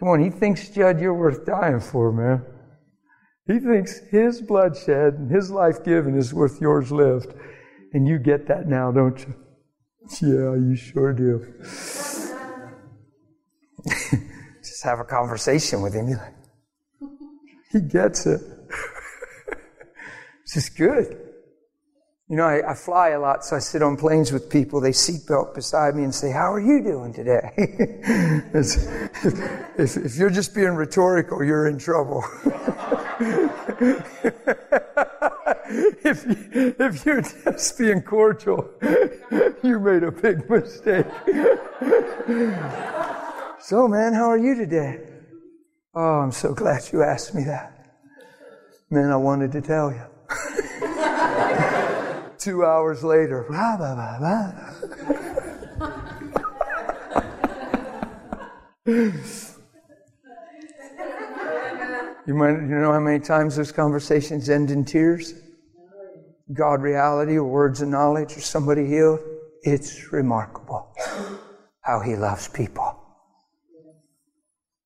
[0.00, 2.44] Come on, he thinks, Judd, you're worth dying for, man.
[3.46, 7.36] He thinks his bloodshed and his life given is worth yours lived.
[7.92, 9.32] And you get that now, don't you?
[10.20, 11.54] Yeah, you sure do.
[14.60, 16.10] Just have a conversation with him.
[16.10, 16.43] Like,
[17.74, 18.40] he gets it.
[20.42, 21.20] it's just good.
[22.28, 24.80] You know, I, I, fly a lot, so I sit on planes with people.
[24.80, 27.52] They seatbelt beside me and say, How are you doing today?
[29.76, 32.24] if, if you're just being rhetorical, you're in trouble.
[36.04, 36.24] if,
[36.80, 38.70] if you're just being cordial,
[39.62, 41.06] you made a big mistake.
[43.60, 45.13] so, man, how are you today?
[45.96, 47.70] Oh, I'm so glad you asked me that.
[48.90, 50.02] Man, I wanted to tell you.
[52.38, 54.52] Two hours later, blah, blah, blah, blah.
[62.26, 65.34] You might, you know how many times those conversations end in tears?
[66.52, 69.20] God reality or words of knowledge or somebody healed.
[69.62, 70.92] It's remarkable
[71.82, 73.03] how he loves people.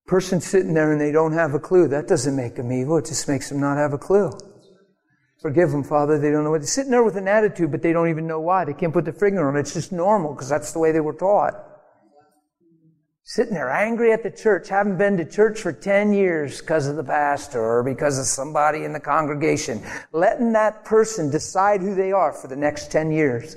[0.09, 1.87] Person sitting there and they don't have a clue.
[1.87, 2.97] That doesn't make them evil.
[2.97, 4.31] It just makes them not have a clue.
[5.41, 6.17] Forgive them, Father.
[6.17, 8.41] They don't know what they're sitting there with an attitude, but they don't even know
[8.41, 8.65] why.
[8.65, 9.61] They can't put their finger on it.
[9.61, 11.53] It's just normal because that's the way they were taught
[13.29, 16.95] sitting there angry at the church, haven't been to church for 10 years because of
[16.95, 22.11] the pastor or because of somebody in the congregation, letting that person decide who they
[22.11, 23.55] are for the next 10 years,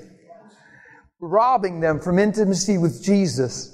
[1.19, 3.72] robbing them from intimacy with Jesus.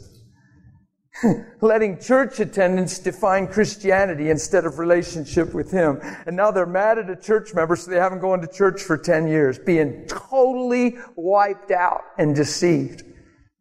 [1.62, 6.00] letting church attendance define Christianity instead of relationship with Him.
[6.26, 8.98] And now they're mad at a church member, so they haven't gone to church for
[8.98, 13.04] 10 years, being totally wiped out and deceived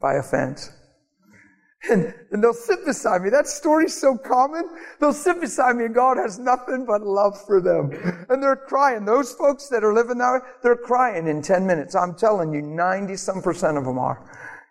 [0.00, 0.70] by offense.
[1.90, 3.30] And, and they'll sit beside me.
[3.30, 4.68] That story's so common.
[5.00, 7.92] They'll sit beside me and God has nothing but love for them.
[8.28, 9.04] And they're crying.
[9.04, 11.94] Those folks that are living that way, they're crying in 10 minutes.
[11.94, 14.28] I'm telling you, 90 some percent of them are.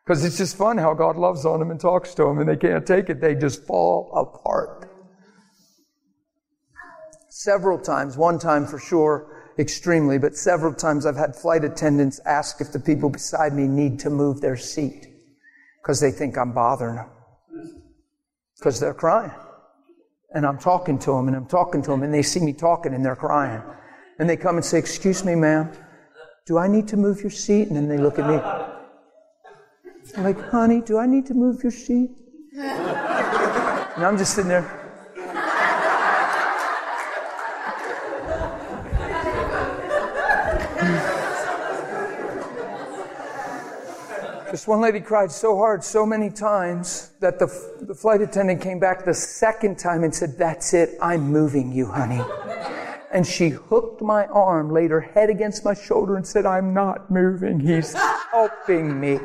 [0.07, 2.55] Because it's just fun how God loves on them and talks to them and they
[2.55, 3.19] can't take it.
[3.19, 4.89] They just fall apart.
[7.29, 12.61] Several times, one time for sure, extremely, but several times I've had flight attendants ask
[12.61, 15.07] if the people beside me need to move their seat
[15.81, 17.09] because they think I'm bothering them.
[18.57, 19.31] Because they're crying.
[20.33, 22.93] And I'm talking to them and I'm talking to them and they see me talking
[22.93, 23.61] and they're crying.
[24.19, 25.69] And they come and say, Excuse me, ma'am,
[26.45, 27.67] do I need to move your seat?
[27.67, 28.66] And then they look at me.
[30.15, 32.11] I'm like, honey, do I need to move your seat?
[32.53, 34.87] And I'm just sitting there.
[44.51, 47.47] This one lady cried so hard so many times that the,
[47.81, 51.85] the flight attendant came back the second time and said, That's it, I'm moving you,
[51.87, 52.21] honey.
[53.11, 57.09] And she hooked my arm, laid her head against my shoulder, and said, I'm not
[57.09, 57.59] moving.
[57.59, 59.19] He's helping me.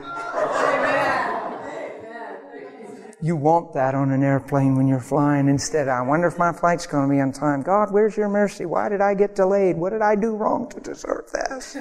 [3.20, 5.48] You want that on an airplane when you're flying.
[5.48, 7.62] Instead, I wonder if my flight's going to be on time.
[7.62, 8.66] God, where's your mercy?
[8.66, 9.76] Why did I get delayed?
[9.76, 11.76] What did I do wrong to deserve this?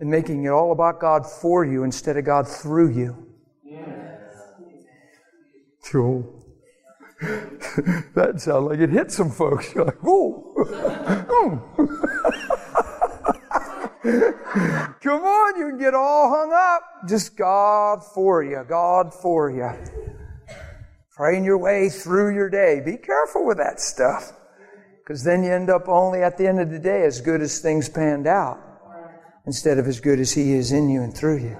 [0.00, 3.26] and making it all about God for you instead of God through you.
[5.84, 6.39] Cool.
[7.20, 9.74] That sounds like it hit some folks.
[9.74, 10.54] You're like, whoa.
[11.28, 11.58] Hmm.
[15.02, 16.82] Come on, you can get all hung up.
[17.08, 19.70] Just God for you, God for you.
[21.14, 22.80] Praying your way through your day.
[22.84, 24.32] Be careful with that stuff.
[25.02, 27.58] Because then you end up only at the end of the day as good as
[27.58, 28.58] things panned out
[29.44, 31.58] instead of as good as He is in you and through you.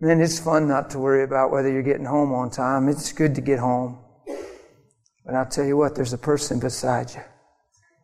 [0.00, 2.88] Man, it's fun not to worry about whether you're getting home on time.
[2.88, 3.98] It's good to get home.
[5.28, 7.20] But I'll tell you what, there's a person beside you.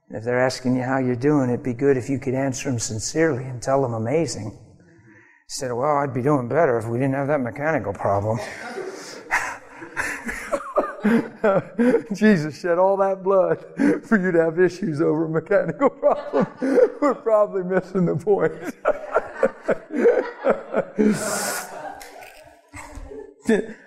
[0.09, 2.69] And if they're asking you how you're doing, it'd be good if you could answer
[2.69, 4.59] them sincerely and tell them amazing.
[5.63, 8.39] Of, well, I'd be doing better if we didn't have that mechanical problem.
[12.15, 13.65] Jesus shed all that blood
[14.05, 16.47] for you to have issues over a mechanical problem.
[17.01, 18.53] We're probably missing the point.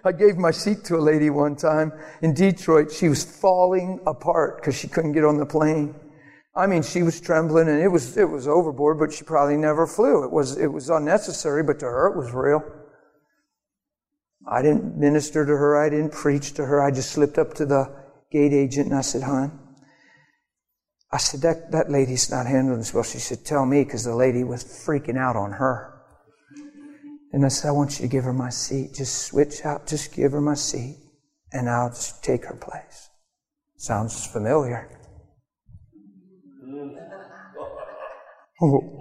[0.04, 1.92] I gave my seat to a lady one time
[2.22, 2.92] in Detroit.
[2.92, 5.96] She was falling apart because she couldn't get on the plane.
[6.56, 9.86] I mean, she was trembling and it was, it was overboard, but she probably never
[9.86, 10.24] flew.
[10.24, 12.64] It was, it was unnecessary, but to her it was real.
[14.50, 15.78] I didn't minister to her.
[15.78, 16.82] I didn't preach to her.
[16.82, 17.94] I just slipped up to the
[18.32, 19.60] gate agent and I said, hon,
[21.12, 23.04] I said, that, that lady's not handling this well.
[23.04, 25.97] She said, tell me, because the lady was freaking out on her.
[27.34, 28.94] And I said, I want you to give her my seat.
[28.96, 30.98] Just switch out, just give her my seat,
[31.52, 33.10] and I'll just take her place.
[33.78, 34.90] Sounds familiar.
[38.60, 39.00] Oh,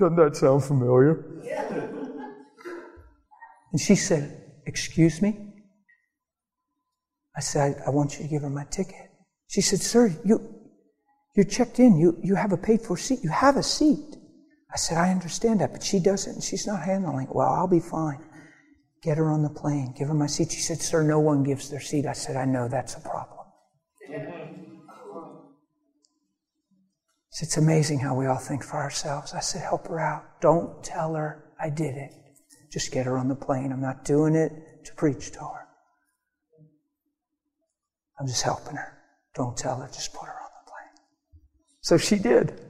[0.00, 1.24] doesn't that sound familiar?
[3.72, 5.38] And she said, Excuse me?
[7.36, 9.10] I said, I, I, want you to give her my ticket.
[9.48, 10.54] She said, Sir, you,
[11.34, 11.96] you're checked in.
[11.96, 13.20] You, you have a paid for seat.
[13.22, 14.11] You have a seat.
[14.72, 16.34] I said, I understand that, but she doesn't.
[16.34, 17.48] And she's not handling it well.
[17.48, 18.24] I'll be fine.
[19.02, 19.94] Get her on the plane.
[19.98, 20.52] Give her my seat.
[20.52, 22.06] She said, Sir, no one gives their seat.
[22.06, 23.42] I said, I know that's a problem.
[27.42, 29.34] It's amazing how we all think for ourselves.
[29.34, 30.40] I said, help her out.
[30.40, 32.12] Don't tell her I did it.
[32.72, 33.72] Just get her on the plane.
[33.72, 34.52] I'm not doing it
[34.84, 35.66] to preach to her.
[38.20, 38.96] I'm just helping her.
[39.34, 41.04] Don't tell her, just put her on the plane.
[41.80, 42.60] So she did.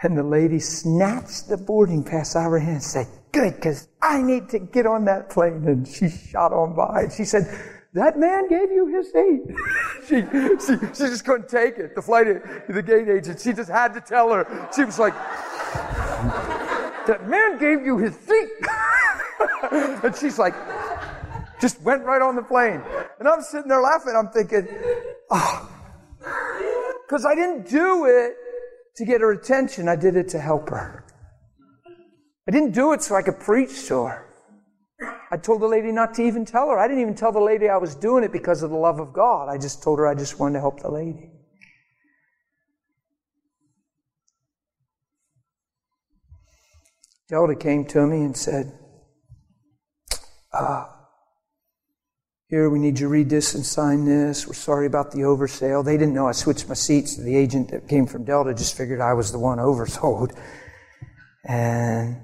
[0.00, 3.88] And the lady snatched the boarding pass out of her hand and said, Good, because
[4.00, 5.64] I need to get on that plane.
[5.66, 7.02] And she shot on by.
[7.02, 7.44] And She said,
[7.94, 9.40] that man gave you his seat.
[10.06, 10.22] she,
[10.64, 11.94] she, she just couldn't take it.
[11.94, 12.26] The flight,
[12.68, 14.68] the gate agent, she just had to tell her.
[14.74, 15.14] She was like,
[17.06, 18.50] that man gave you his seat.
[20.04, 20.54] and she's like,
[21.60, 22.82] just went right on the plane.
[23.18, 24.14] And I'm sitting there laughing.
[24.14, 24.68] I'm thinking,
[25.30, 25.68] ah,
[26.22, 28.36] oh, because I didn't do it
[28.96, 29.88] to get her attention.
[29.88, 31.04] I did it to help her.
[32.46, 34.24] I didn't do it so I could preach to her.
[35.30, 36.78] I told the lady not to even tell her.
[36.78, 39.12] I didn't even tell the lady I was doing it because of the love of
[39.12, 39.48] God.
[39.48, 41.30] I just told her I just wanted to help the lady.
[47.28, 48.72] Delta came to me and said,
[50.52, 50.86] uh,
[52.50, 54.46] Here, we need you to read this and sign this.
[54.46, 55.82] We're sorry about the oversale.
[55.82, 57.14] They didn't know I switched my seats.
[57.14, 60.34] The agent that came from Delta just figured I was the one oversold.
[61.44, 62.18] And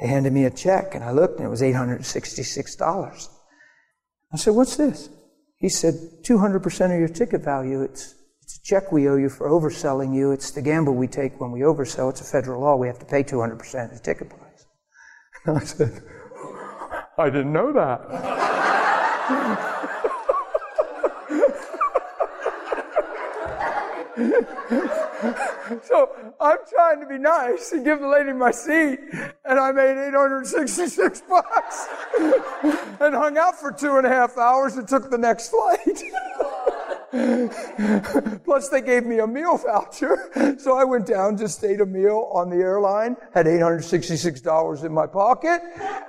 [0.00, 3.28] they handed me a check, and I looked, and it was $866.
[4.32, 5.08] I said, What's this?
[5.58, 5.94] He said,
[6.24, 7.82] 200% of your ticket value.
[7.82, 10.32] It's, it's a check we owe you for overselling you.
[10.32, 12.10] It's the gamble we take when we oversell.
[12.10, 12.74] It's a federal law.
[12.74, 13.52] We have to pay 200%
[13.84, 14.66] of the ticket price.
[15.46, 16.02] And I said,
[17.16, 18.62] I didn't know that.
[25.82, 26.10] so
[26.40, 28.98] I'm trying to be nice and give the lady my seat,
[29.44, 31.88] and I made 866 bucks
[33.00, 35.78] and hung out for two and a half hours and took the next flight.
[37.12, 40.56] Plus, they gave me a meal voucher.
[40.58, 45.06] So I went down, just ate a meal on the airline, had $866 in my
[45.06, 45.60] pocket.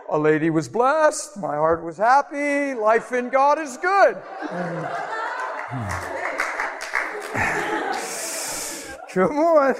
[0.09, 1.37] A lady was blessed.
[1.37, 2.73] My heart was happy.
[2.73, 4.15] Life in God is good.
[4.15, 4.85] Hmm.
[9.13, 9.75] Come on.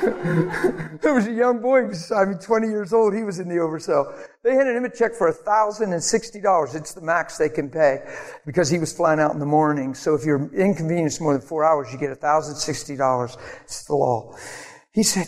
[0.00, 3.14] There was a young boy, I mean, 20 years old.
[3.14, 4.16] He was in the oversell.
[4.42, 6.74] They handed him a check for $1,060.
[6.74, 7.98] It's the max they can pay
[8.46, 9.94] because he was flying out in the morning.
[9.94, 13.38] So if you're inconvenienced more than four hours, you get $1,060.
[13.62, 14.36] It's the law.
[14.92, 15.26] He said,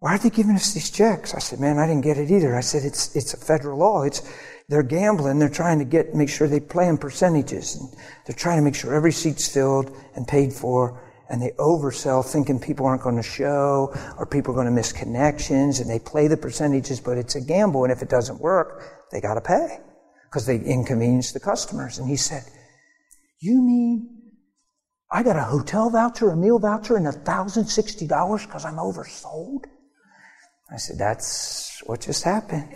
[0.00, 1.34] why are they giving us these checks?
[1.34, 2.56] I said, man, I didn't get it either.
[2.56, 4.02] I said, it's, it's a federal law.
[4.02, 4.22] It's,
[4.68, 5.38] they're gambling.
[5.38, 7.76] They're trying to get, make sure they play in percentages.
[7.76, 7.92] And
[8.26, 12.58] they're trying to make sure every seat's filled and paid for and they oversell thinking
[12.58, 16.26] people aren't going to show or people are going to miss connections and they play
[16.26, 17.84] the percentages, but it's a gamble.
[17.84, 19.78] And if it doesn't work, they got to pay
[20.24, 21.98] because they inconvenience the customers.
[21.98, 22.42] And he said,
[23.38, 24.32] you mean
[25.08, 29.66] I got a hotel voucher, a meal voucher, and $1,060 because I'm oversold?
[30.72, 32.74] I said, that's what just happened.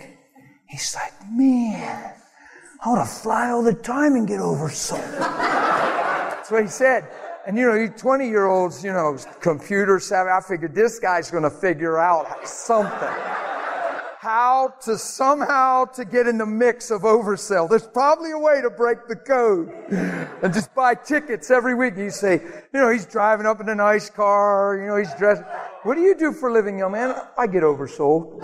[0.67, 2.13] He's like, man,
[2.83, 5.19] I want to fly all the time and get oversold.
[5.19, 7.05] that's what he said.
[7.47, 10.31] And you know, you 20 year olds, you know, computer savvy.
[10.31, 13.13] I figured this guy's going to figure out something.
[14.17, 17.69] How to somehow to get in the mix of oversell.
[17.69, 19.69] There's probably a way to break the code
[20.41, 21.95] and just buy tickets every week.
[21.95, 22.41] You say,
[22.73, 24.79] you know, he's driving up in a nice car.
[24.81, 25.43] You know, he's dressed.
[25.83, 27.15] What do you do for a living, young man?
[27.37, 28.39] I get oversold.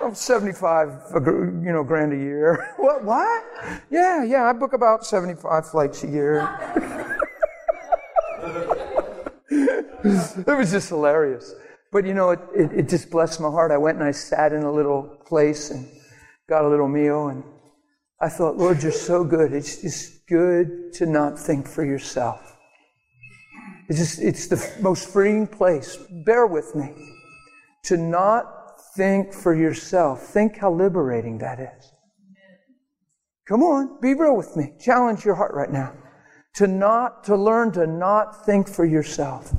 [0.00, 2.72] I'm 75, you know, grand a year.
[2.76, 3.02] what?
[3.02, 3.44] What?
[3.90, 4.44] Yeah, yeah.
[4.44, 7.20] I book about 75 flights a year.
[9.50, 11.54] it was just hilarious.
[11.92, 13.70] But you know, it, it, it, just blessed my heart.
[13.70, 15.86] I went and I sat in a little place and
[16.48, 17.44] got a little meal, and
[18.20, 19.52] I thought, Lord, you're so good.
[19.52, 22.56] It's just good to not think for yourself.
[23.88, 25.98] It's just, it's the most freeing place.
[26.24, 26.92] Bear with me.
[27.84, 30.22] To not think for yourself.
[30.22, 31.92] Think how liberating that is.
[33.46, 34.72] Come on, be real with me.
[34.80, 35.92] Challenge your heart right now.
[36.54, 39.52] To not, to learn to not think for yourself.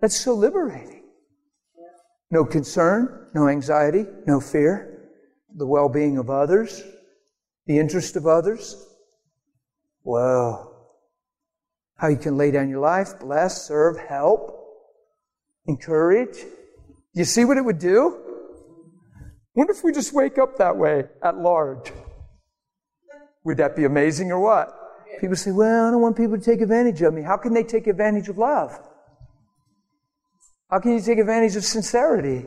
[0.00, 1.02] That's so liberating.
[2.30, 5.10] No concern, no anxiety, no fear,
[5.54, 6.82] the well being of others,
[7.66, 8.76] the interest of others.
[10.02, 10.74] Well,
[11.96, 14.54] how you can lay down your life, bless, serve, help,
[15.66, 16.36] encourage.
[17.12, 18.20] You see what it would do?
[19.54, 21.92] Wonder if we just wake up that way at large.
[23.44, 24.74] Would that be amazing or what?
[25.20, 27.22] People say, well, I don't want people to take advantage of me.
[27.22, 28.78] How can they take advantage of love?
[30.70, 32.46] How can you take advantage of sincerity?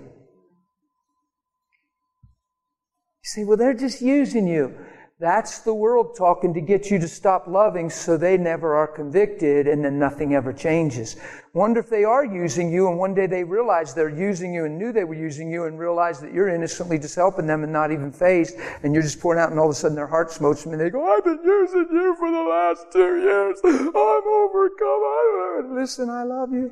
[3.22, 4.76] You say, well, they're just using you.
[5.20, 9.68] That's the world talking to get you to stop loving so they never are convicted
[9.68, 11.15] and then nothing ever changes.
[11.55, 14.78] Wonder if they are using you and one day they realize they're using you and
[14.78, 17.91] knew they were using you and realize that you're innocently just helping them and not
[17.91, 20.63] even fazed and you're just pouring out and all of a sudden their heart smokes
[20.63, 23.59] them and they go, I've been using you for the last two years.
[23.63, 25.01] I'm overcome.
[25.01, 26.72] I, listen, I love you.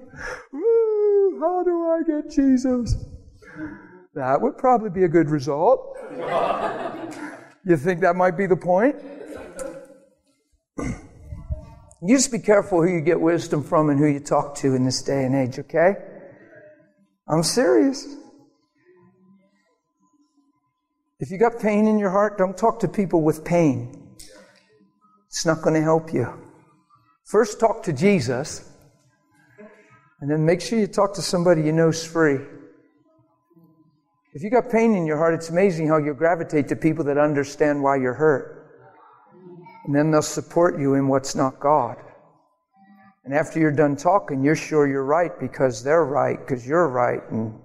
[1.40, 2.96] How do I get Jesus?
[4.14, 5.98] That would probably be a good result.
[7.66, 8.96] You think that might be the point?
[10.78, 14.86] You just be careful who you get wisdom from and who you talk to in
[14.86, 15.96] this day and age, okay?
[17.28, 18.06] I'm serious.
[21.20, 24.16] If you got pain in your heart, don't talk to people with pain.
[25.28, 26.32] It's not going to help you.
[27.26, 28.70] First, talk to Jesus,
[30.22, 32.40] and then make sure you talk to somebody you know is free.
[34.36, 37.18] If you got pain in your heart, it's amazing how you gravitate to people that
[37.18, 38.70] understand why you're hurt.
[39.86, 41.96] And then they'll support you in what's not God.
[43.24, 47.22] And after you're done talking, you're sure you're right because they're right, because you're right,
[47.32, 47.58] and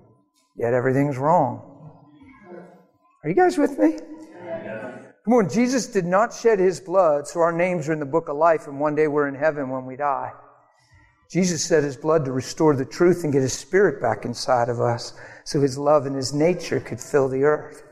[0.56, 1.60] yet everything's wrong.
[3.24, 3.98] Are you guys with me?
[5.24, 8.28] Come on, Jesus did not shed his blood, so our names are in the book
[8.28, 10.30] of life, and one day we're in heaven when we die.
[11.30, 14.80] Jesus shed his blood to restore the truth and get his spirit back inside of
[14.80, 15.14] us
[15.44, 17.84] so his love and his nature could fill the earth.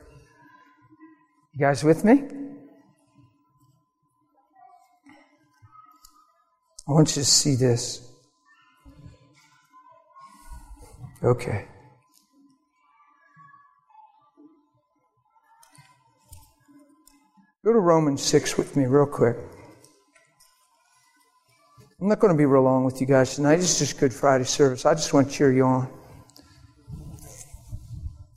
[1.53, 2.23] You guys with me?
[6.87, 8.11] I want you to see this.
[11.23, 11.65] Okay.
[17.63, 19.37] Go to Romans 6 with me, real quick.
[22.01, 23.59] I'm not going to be real long with you guys tonight.
[23.59, 24.85] It's just Good Friday service.
[24.85, 25.89] I just want to cheer you on.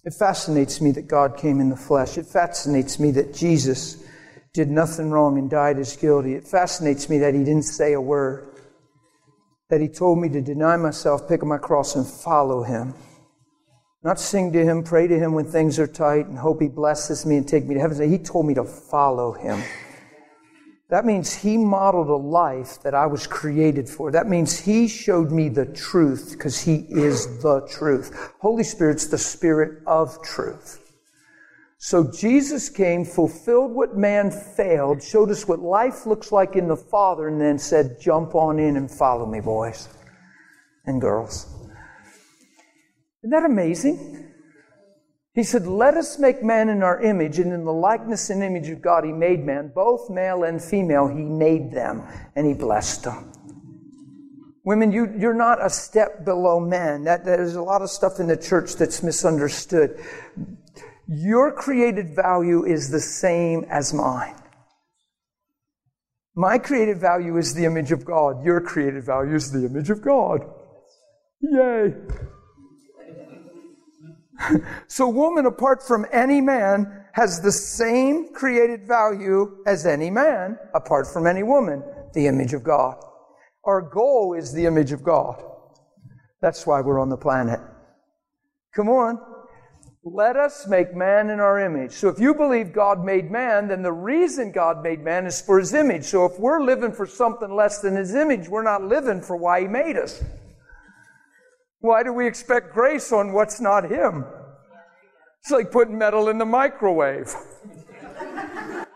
[0.04, 2.18] It fascinates me that God came in the flesh.
[2.18, 4.02] It fascinates me that Jesus
[4.52, 6.34] did nothing wrong and died as guilty.
[6.34, 8.48] It fascinates me that he didn't say a word.
[9.70, 12.94] That he told me to deny myself, pick up my cross, and follow him.
[14.02, 17.24] Not sing to him, pray to him when things are tight, and hope he blesses
[17.24, 18.10] me and take me to heaven.
[18.10, 19.62] He told me to follow him.
[20.92, 24.12] That means He modeled a life that I was created for.
[24.12, 28.34] That means He showed me the truth because He is the truth.
[28.42, 30.92] Holy Spirit's the Spirit of truth.
[31.78, 36.76] So Jesus came, fulfilled what man failed, showed us what life looks like in the
[36.76, 39.88] Father, and then said, Jump on in and follow me, boys
[40.84, 41.46] and girls.
[43.22, 44.21] Isn't that amazing?
[45.34, 48.68] He said, Let us make man in our image, and in the likeness and image
[48.68, 49.72] of God, He made man.
[49.74, 52.02] Both male and female, He made them,
[52.36, 53.32] and He blessed them.
[54.64, 57.04] Women, you, you're not a step below men.
[57.04, 59.98] That, there's a lot of stuff in the church that's misunderstood.
[61.08, 64.36] Your created value is the same as mine.
[66.34, 68.44] My created value is the image of God.
[68.44, 70.40] Your created value is the image of God.
[71.40, 71.94] Yay.
[74.86, 81.06] so, woman, apart from any man, has the same created value as any man, apart
[81.06, 81.82] from any woman,
[82.14, 82.96] the image of God.
[83.64, 85.42] Our goal is the image of God.
[86.40, 87.60] That's why we're on the planet.
[88.74, 89.20] Come on.
[90.04, 91.92] Let us make man in our image.
[91.92, 95.60] So if you believe God made man, then the reason God made man is for
[95.60, 96.04] his image.
[96.04, 99.60] So if we're living for something less than his image, we're not living for why
[99.60, 100.20] he made us.
[101.82, 104.24] Why do we expect grace on what's not Him?
[105.40, 107.34] It's like putting metal in the microwave.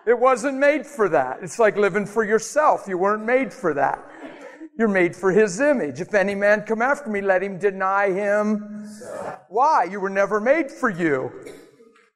[0.07, 1.41] It wasn't made for that.
[1.43, 2.85] It's like living for yourself.
[2.87, 4.09] You weren't made for that.
[4.79, 6.01] You're made for His image.
[6.01, 8.89] If any man come after me, let him deny him.
[9.49, 9.83] Why?
[9.91, 11.33] You were never made for you.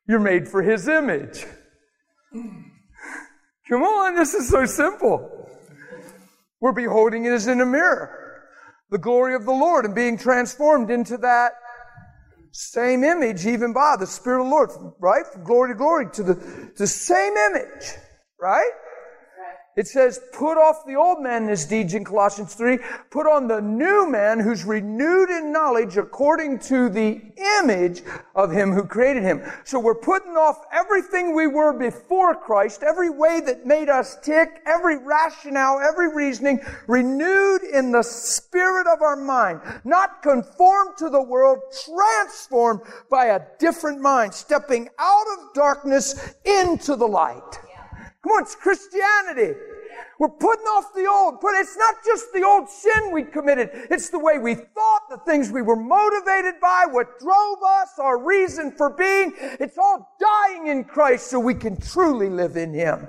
[0.07, 1.45] You're made for His image.
[2.33, 5.49] Come on, this is so simple.
[6.61, 8.20] We're beholding it as in a mirror
[8.91, 11.53] the glory of the Lord and being transformed into that
[12.53, 15.24] Same image, even by the Spirit of the Lord, right?
[15.26, 17.93] From glory to glory to the, the same image,
[18.41, 18.72] right?
[19.81, 23.49] It says, put off the old man in his deeds in Colossians 3, put on
[23.49, 27.18] the new man who's renewed in knowledge according to the
[27.59, 28.03] image
[28.35, 29.41] of him who created him.
[29.64, 34.61] So we're putting off everything we were before Christ, every way that made us tick,
[34.66, 41.22] every rationale, every reasoning, renewed in the spirit of our mind, not conformed to the
[41.22, 47.59] world, transformed by a different mind, stepping out of darkness into the light.
[48.22, 49.59] Come on, it's Christianity.
[50.19, 51.39] We're putting off the old.
[51.43, 53.71] It's not just the old sin we committed.
[53.91, 58.19] It's the way we thought, the things we were motivated by, what drove us, our
[58.19, 59.33] reason for being.
[59.39, 63.09] It's all dying in Christ so we can truly live in Him.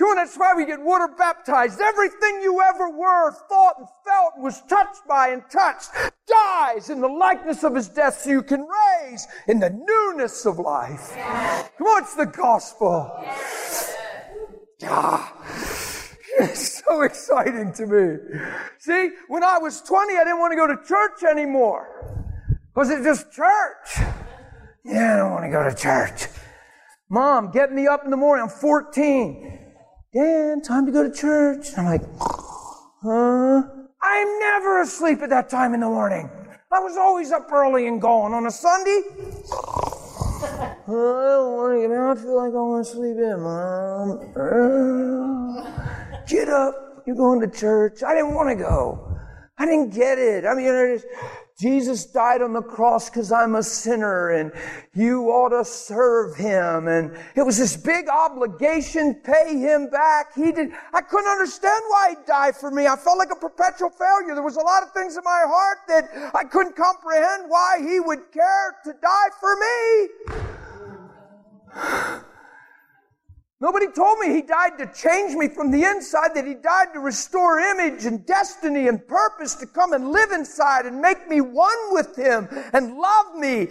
[0.00, 1.80] On, that's why we get water baptized.
[1.80, 5.90] Everything you ever were, thought, and felt, and was touched by and touched
[6.26, 10.58] dies in the likeness of his death so you can raise in the newness of
[10.58, 11.12] life.
[11.78, 13.12] Come on, it's the gospel.
[14.84, 15.32] Ah,
[16.40, 18.16] it's so exciting to me.
[18.78, 22.32] See, when I was 20, I didn't want to go to church anymore.
[22.74, 24.06] Was it just church?
[24.84, 26.26] Yeah, I don't want to go to church.
[27.08, 28.44] Mom, get me up in the morning.
[28.44, 29.58] I'm 14.
[30.14, 31.68] Dan, time to go to church.
[31.76, 32.02] I'm like,
[33.02, 33.62] huh?
[34.02, 36.30] I'm never asleep at that time in the morning.
[36.72, 39.02] I was always up early and going on a Sunday.
[40.92, 44.18] I don't want to get I feel like I want to sleep in, Mom.
[46.28, 47.02] Get up.
[47.06, 48.02] You're going to church.
[48.02, 49.16] I didn't want to go.
[49.58, 50.44] I didn't get it.
[50.44, 51.00] I mean,
[51.58, 54.52] Jesus died on the cross because I'm a sinner and
[54.94, 56.88] you ought to serve him.
[56.88, 60.34] And it was this big obligation, pay him back.
[60.34, 62.86] He did, I couldn't understand why he died for me.
[62.86, 64.34] I felt like a perpetual failure.
[64.34, 68.00] There was a lot of things in my heart that I couldn't comprehend why he
[68.00, 70.61] would care to die for me.
[73.60, 77.00] Nobody told me he died to change me from the inside, that he died to
[77.00, 81.78] restore image and destiny and purpose to come and live inside and make me one
[81.92, 83.68] with him and love me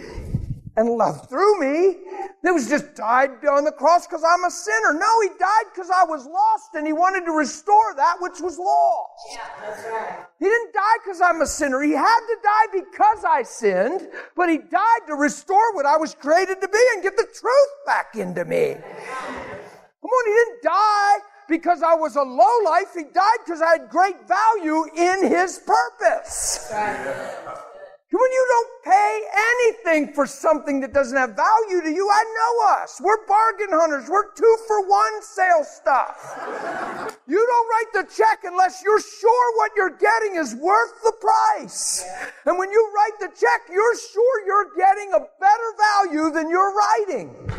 [0.76, 1.98] and love through me.
[2.44, 4.94] It was just died on the cross because I'm a sinner.
[4.94, 8.58] No, he died because I was lost and he wanted to restore that which was
[8.58, 9.22] lost.
[9.32, 10.26] Yeah, that's right.
[10.38, 11.82] He didn't die because I'm a sinner.
[11.82, 16.14] He had to die because I sinned, but he died to restore what I was
[16.14, 18.76] created to be and get the truth back into me.
[18.76, 21.18] Come on, he didn't die
[21.48, 22.94] because I was a low life.
[22.94, 26.68] He died because I had great value in his purpose.
[26.70, 27.71] Come
[28.18, 29.20] on, you don't pay
[29.52, 32.08] anything for something that doesn't have value to you.
[32.10, 33.00] I know us.
[33.02, 34.08] We're bargain hunters.
[34.08, 37.18] We're two for one sale stuff.
[37.26, 42.04] you don't write the check unless you're sure what you're getting is worth the price.
[42.44, 46.74] And when you write the check, you're sure you're getting a better value than you're
[46.74, 47.50] writing.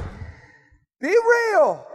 [1.01, 1.86] Be real.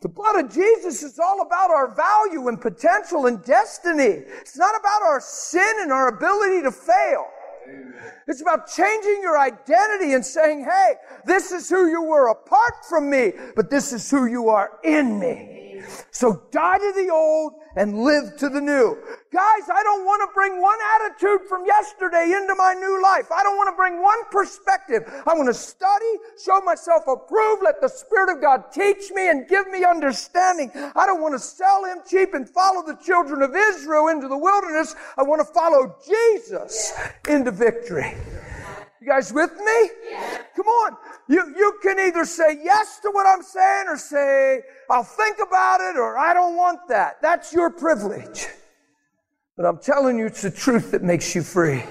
[0.00, 4.22] The blood of Jesus is all about our value and potential and destiny.
[4.40, 7.26] It's not about our sin and our ability to fail.
[8.28, 10.94] It's about changing your identity and saying, hey,
[11.24, 15.18] this is who you were apart from me, but this is who you are in
[15.18, 15.67] me.
[16.10, 18.96] So die to the old and live to the new.
[19.32, 23.30] Guys, I don't want to bring one attitude from yesterday into my new life.
[23.30, 25.02] I don't want to bring one perspective.
[25.26, 26.12] I want to study,
[26.42, 30.70] show myself approved, let the Spirit of God teach me and give me understanding.
[30.74, 34.38] I don't want to sell him cheap and follow the children of Israel into the
[34.38, 34.96] wilderness.
[35.16, 36.92] I want to follow Jesus
[37.28, 38.14] into victory.
[39.00, 39.90] You guys with me?
[40.56, 40.96] Come on.
[41.28, 45.80] You, you can either say yes to what I'm saying or say, I'll think about
[45.80, 47.22] it or I don't want that.
[47.22, 48.46] That's your privilege.
[49.56, 51.82] But I'm telling you, it's the truth that makes you free.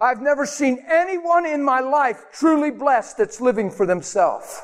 [0.00, 4.60] I've never seen anyone in my life truly blessed that's living for themselves.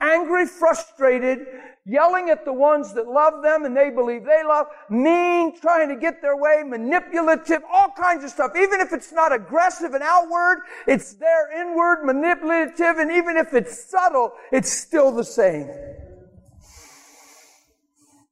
[0.00, 1.46] Angry, frustrated,
[1.84, 5.96] yelling at the ones that love them and they believe they love, mean, trying to
[5.96, 8.52] get their way, manipulative, all kinds of stuff.
[8.56, 13.90] Even if it's not aggressive and outward, it's there inward, manipulative, and even if it's
[13.90, 15.68] subtle, it's still the same.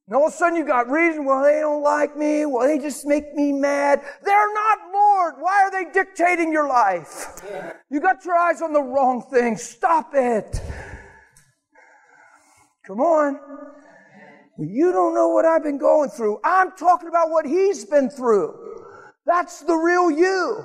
[0.07, 2.79] And all of a sudden you got reason, well, they don't like me, well, they
[2.79, 4.01] just make me mad.
[4.23, 5.35] They're not Lord.
[5.39, 7.41] Why are they dictating your life?
[7.89, 9.55] You got your eyes on the wrong thing.
[9.55, 10.61] Stop it.
[12.85, 13.39] Come on.
[14.57, 16.39] You don't know what I've been going through.
[16.43, 18.55] I'm talking about what he's been through.
[19.25, 20.63] That's the real you.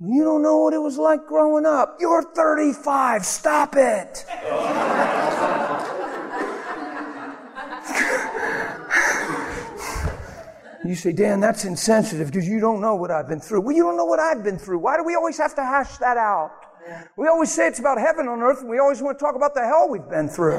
[0.00, 1.96] You don't know what it was like growing up.
[2.00, 3.24] You're 35.
[3.24, 4.24] Stop it.
[10.84, 13.62] You say, Dan, that's insensitive because you don't know what I've been through.
[13.62, 14.80] Well, you don't know what I've been through.
[14.80, 16.52] Why do we always have to hash that out?
[17.16, 19.54] We always say it's about heaven on earth, and we always want to talk about
[19.54, 20.58] the hell we've been through.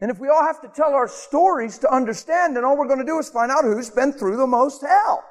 [0.00, 2.98] and if we all have to tell our stories to understand, then all we're going
[2.98, 5.24] to do is find out who's been through the most hell.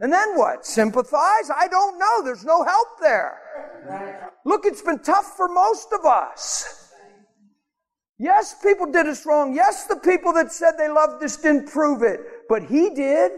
[0.00, 0.64] And then what?
[0.64, 1.50] Sympathize?
[1.54, 2.22] I don't know.
[2.22, 4.30] There's no help there.
[4.44, 6.92] Look, it's been tough for most of us.
[8.18, 9.54] Yes, people did us wrong.
[9.54, 13.32] Yes, the people that said they loved us didn't prove it, but he did.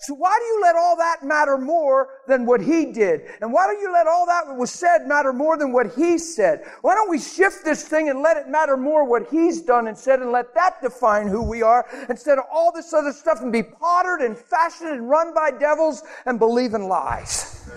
[0.00, 3.22] So why do you let all that matter more than what he did?
[3.40, 6.64] And why don't you let all that was said matter more than what he said?
[6.82, 9.96] Why don't we shift this thing and let it matter more what he's done and
[9.96, 13.52] said and let that define who we are instead of all this other stuff and
[13.52, 17.68] be pottered and fashioned and run by devils and believe in lies?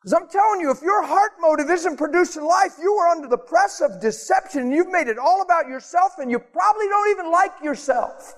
[0.00, 3.38] Because I'm telling you, if your heart motive isn't producing life, you are under the
[3.38, 7.52] press of deception you've made it all about yourself and you probably don't even like
[7.62, 8.34] yourself.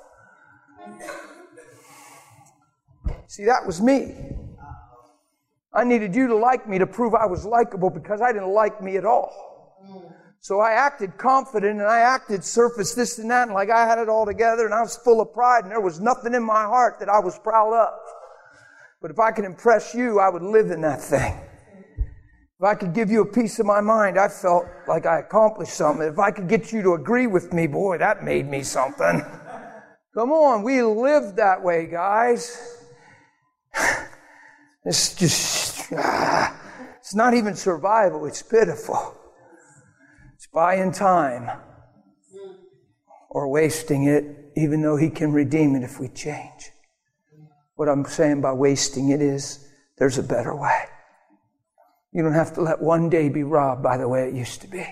[3.27, 4.15] See, that was me.
[5.73, 8.83] I needed you to like me to prove I was likable because I didn't like
[8.83, 9.31] me at all.
[10.41, 13.99] So I acted confident and I acted surface this and that and like I had
[13.99, 16.65] it all together and I was full of pride and there was nothing in my
[16.65, 17.99] heart that I was proud of.
[19.03, 21.39] But if I could impress you, I would live in that thing.
[22.59, 25.75] If I could give you a piece of my mind, I felt like I accomplished
[25.75, 26.07] something.
[26.07, 29.23] If I could get you to agree with me, boy, that made me something.
[30.15, 32.80] Come on, we live that way, guys.
[34.85, 36.57] It's just, ah,
[36.99, 39.14] it's not even survival, it's pitiful.
[40.35, 41.51] It's buying time
[43.28, 46.70] or wasting it, even though He can redeem it if we change.
[47.76, 49.68] What I'm saying by wasting it is
[49.99, 50.85] there's a better way.
[52.12, 54.68] You don't have to let one day be robbed by the way it used to
[54.68, 54.87] be.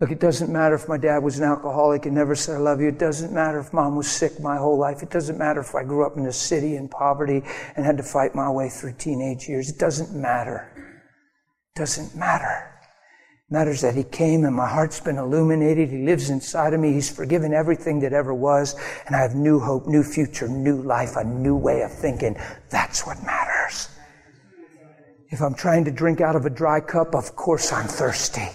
[0.00, 2.80] Look, it doesn't matter if my dad was an alcoholic and never said I love
[2.80, 2.86] you.
[2.86, 5.02] It doesn't matter if mom was sick my whole life.
[5.02, 7.42] It doesn't matter if I grew up in a city in poverty
[7.74, 9.68] and had to fight my way through teenage years.
[9.68, 10.70] It doesn't matter.
[11.74, 12.80] It doesn't matter.
[13.48, 15.88] It matters that he came and my heart's been illuminated.
[15.88, 16.92] He lives inside of me.
[16.92, 18.76] He's forgiven everything that ever was.
[19.06, 22.36] And I have new hope, new future, new life, a new way of thinking.
[22.70, 23.88] That's what matters.
[25.30, 28.48] If I'm trying to drink out of a dry cup, of course I'm thirsty.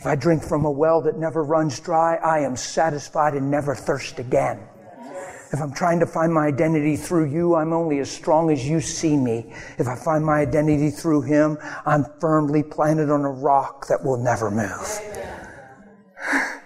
[0.00, 3.74] If I drink from a well that never runs dry, I am satisfied and never
[3.74, 4.58] thirst again.
[5.52, 8.80] If I'm trying to find my identity through you, I'm only as strong as you
[8.80, 9.52] see me.
[9.76, 14.16] If I find my identity through him, I'm firmly planted on a rock that will
[14.16, 15.00] never move.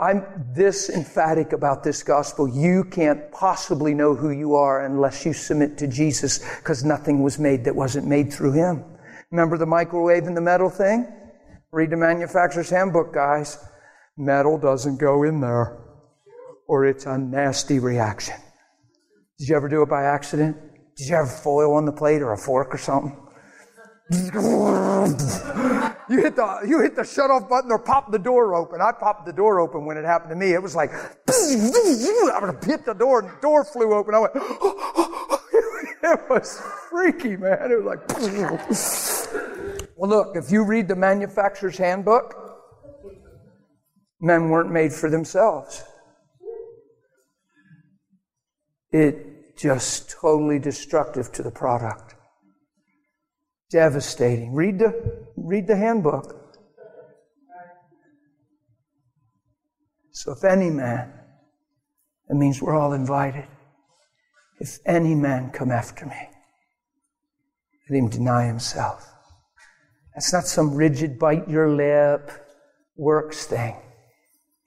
[0.00, 0.24] I'm
[0.54, 2.46] this emphatic about this gospel.
[2.46, 7.36] You can't possibly know who you are unless you submit to Jesus because nothing was
[7.36, 8.84] made that wasn't made through him.
[9.32, 11.12] Remember the microwave and the metal thing?
[11.76, 13.58] Read the manufacturer's handbook, guys.
[14.16, 15.76] Metal doesn't go in there,
[16.66, 18.34] or it's a nasty reaction.
[19.38, 20.56] Did you ever do it by accident?
[20.96, 23.14] Did you have foil on the plate or a fork or something?
[24.10, 24.18] you
[26.22, 28.80] hit the you hit the shut off button or pop the door open.
[28.80, 30.54] I popped the door open when it happened to me.
[30.54, 31.04] It was like I
[32.64, 34.14] hit the door and the door flew open.
[34.14, 34.32] I went.
[36.04, 36.58] it was
[36.88, 37.70] freaky, man.
[37.70, 39.75] It was like.
[39.96, 42.34] well, look, if you read the manufacturer's handbook,
[44.20, 45.82] men weren't made for themselves.
[48.92, 52.14] It just totally destructive to the product.
[53.70, 54.54] Devastating.
[54.54, 56.42] Read the, read the handbook.
[60.12, 61.12] So if any man,
[62.28, 63.46] it means we're all invited.
[64.60, 66.28] If any man come after me,
[67.88, 69.15] let him deny himself.
[70.16, 72.30] That's not some rigid bite your lip
[72.96, 73.76] works thing.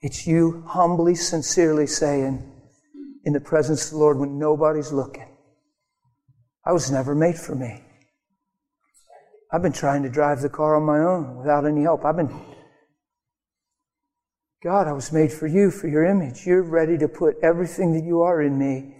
[0.00, 2.46] It's you humbly, sincerely saying,
[3.24, 5.26] in the presence of the Lord when nobody's looking,
[6.64, 7.82] I was never made for me.
[9.52, 12.04] I've been trying to drive the car on my own without any help.
[12.04, 12.32] I've been,
[14.62, 16.46] God, I was made for you, for your image.
[16.46, 18.94] You're ready to put everything that you are in me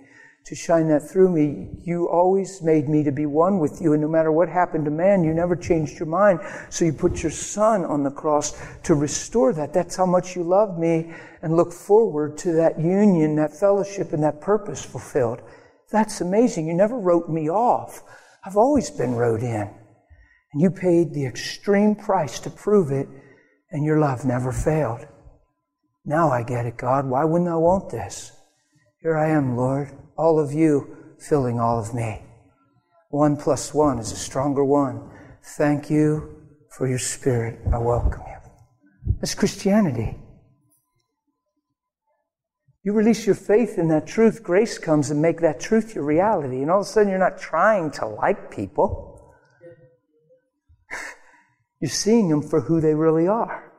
[0.44, 1.68] to shine that through me.
[1.84, 4.90] You always made me to be one with you, and no matter what happened to
[4.90, 6.40] man, you never changed your mind.
[6.70, 9.72] So you put your son on the cross to restore that.
[9.72, 11.12] That's how much you love me
[11.42, 15.42] and look forward to that union, that fellowship, and that purpose fulfilled.
[15.90, 16.66] That's amazing.
[16.66, 18.02] You never wrote me off.
[18.44, 19.70] I've always been wrote in.
[20.52, 23.08] And you paid the extreme price to prove it,
[23.70, 25.06] and your love never failed.
[26.04, 27.06] Now I get it, God.
[27.06, 28.32] Why wouldn't I want this?
[29.00, 32.22] Here I am, Lord, all of you filling all of me.
[33.08, 35.10] One plus one is a stronger one.
[35.56, 36.36] Thank you
[36.76, 37.58] for your spirit.
[37.72, 39.14] I welcome you.
[39.18, 40.18] That's Christianity.
[42.84, 46.60] You release your faith in that truth, grace comes and make that truth your reality.
[46.60, 49.34] And all of a sudden you're not trying to like people.
[51.80, 53.72] You're seeing them for who they really are.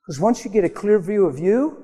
[0.00, 1.83] Because once you get a clear view of you,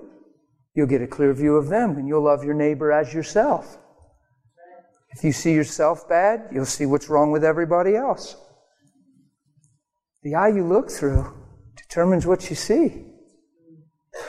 [0.75, 3.79] you'll get a clear view of them and you'll love your neighbor as yourself.
[5.13, 8.37] If you see yourself bad, you'll see what's wrong with everybody else.
[10.23, 11.35] The eye you look through
[11.77, 13.07] determines what you see.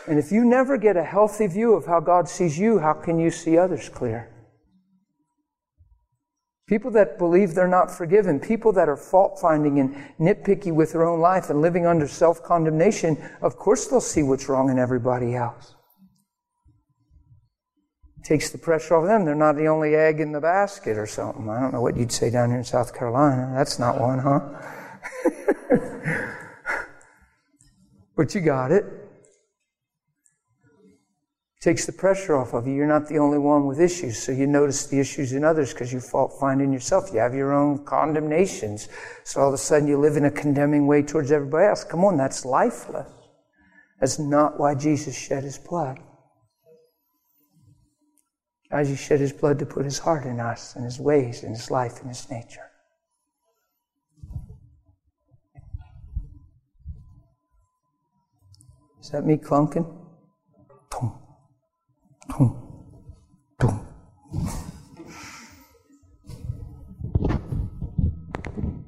[0.08, 3.20] And if you never get a healthy view of how God sees you, how can
[3.20, 4.32] you see others clear?
[6.68, 11.06] People that believe they're not forgiven, people that are fault finding and nitpicky with their
[11.06, 15.36] own life and living under self condemnation, of course they'll see what's wrong in everybody
[15.36, 15.76] else.
[18.24, 19.26] Takes the pressure off them.
[19.26, 21.50] They're not the only egg in the basket or something.
[21.50, 23.52] I don't know what you'd say down here in South Carolina.
[23.56, 24.40] That's not one, huh?
[28.16, 28.86] but you got it
[31.62, 32.74] takes the pressure off of you.
[32.74, 35.94] You're not the only one with issues, so you notice the issues in others because
[35.94, 37.12] you fault find in yourself.
[37.14, 38.90] You have your own condemnations.
[39.24, 41.84] So all of a sudden you live in a condemning way towards everybody else.
[41.84, 43.08] Come on, that's lifeless.
[44.00, 46.00] That's not why Jesus shed his blood.
[48.72, 51.54] Guys, he shed his blood to put his heart in us and his ways and
[51.54, 52.62] his life and his nature.
[59.02, 59.98] Is that me clunking?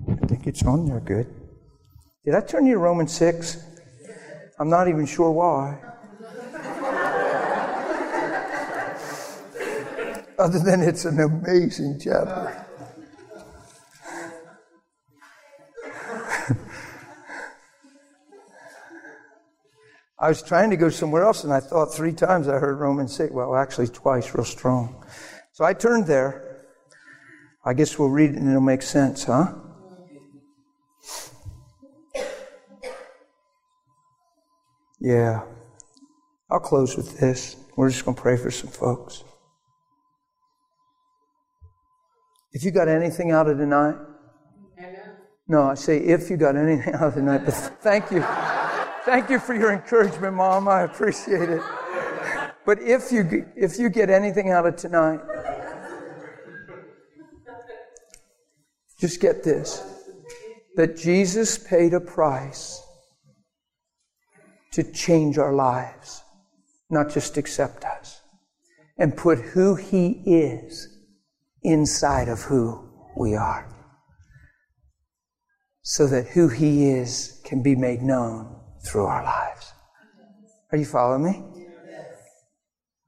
[0.08, 1.28] I think it's on there good.
[2.24, 3.58] Did I turn you to Romans 6?
[4.60, 5.93] I'm not even sure why.
[10.40, 12.66] Other than it's an amazing chapter.
[20.20, 23.14] I was trying to go somewhere else, and I thought three times I heard Romans
[23.14, 23.34] 6.
[23.34, 25.04] Well, actually, twice, real strong.
[25.52, 26.66] So I turned there.
[27.66, 29.54] I guess we'll read it and it'll make sense, huh?
[35.00, 35.44] Yeah.
[36.50, 37.58] I'll close with this.
[37.76, 39.24] We're just going to pray for some folks.
[42.54, 43.96] If you got anything out of tonight,
[45.48, 48.24] no, I say if you got anything out of tonight, but thank you.
[49.06, 50.68] Thank you for your encouragement, Mom.
[50.68, 51.62] I appreciate it.
[52.66, 55.20] But if you, if you get anything out of tonight,
[59.00, 59.84] just get this
[60.76, 62.82] that Jesus paid a price
[64.72, 66.24] to change our lives,
[66.90, 68.22] not just accept us,
[68.98, 70.93] and put who He is
[71.64, 73.70] inside of who we are,
[75.82, 78.56] so that who He is can be made known
[78.86, 79.74] through our lives.
[80.72, 81.64] Are you following me?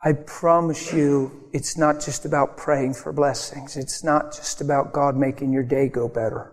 [0.03, 3.75] I promise you, it's not just about praying for blessings.
[3.75, 6.51] It's not just about God making your day go better.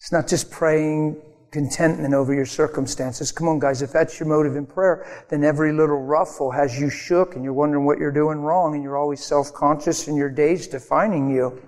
[0.00, 1.22] It's not just praying
[1.54, 3.30] contentment over your circumstances.
[3.30, 6.90] Come on, guys, if that's your motive in prayer, then every little ruffle has you
[6.90, 10.66] shook and you're wondering what you're doing wrong and you're always self-conscious and your day's
[10.66, 11.62] defining you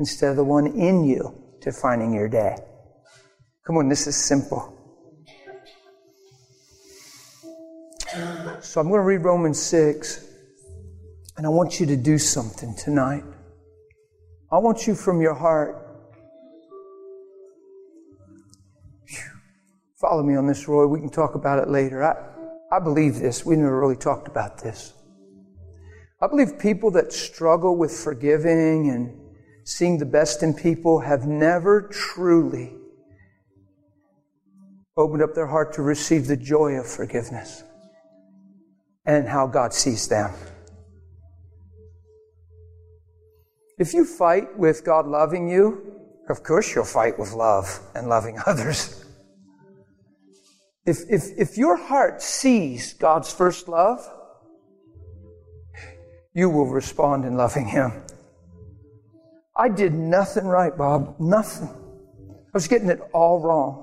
[0.00, 2.56] instead of the one in you defining your day.
[3.64, 4.72] Come on, this is simple.
[8.60, 10.26] So I'm going to read Romans 6,
[11.36, 13.22] and I want you to do something tonight.
[14.52, 15.83] I want you from your heart.
[20.00, 20.86] Follow me on this, Roy.
[20.86, 22.02] We can talk about it later.
[22.02, 22.16] I,
[22.72, 23.46] I believe this.
[23.46, 24.92] We never really talked about this.
[26.20, 29.20] I believe people that struggle with forgiving and
[29.64, 32.72] seeing the best in people have never truly
[34.96, 37.62] opened up their heart to receive the joy of forgiveness
[39.06, 40.32] and how God sees them.
[43.78, 48.38] If you fight with God loving you, of course you'll fight with love and loving
[48.46, 49.03] others.
[50.86, 54.00] If, if, if your heart sees God's first love,
[56.34, 57.92] you will respond in loving Him.
[59.56, 61.16] I did nothing right, Bob.
[61.20, 61.68] Nothing.
[61.68, 63.80] I was getting it all wrong.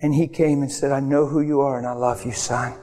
[0.00, 2.74] And He came and said, I know who you are and I love you, son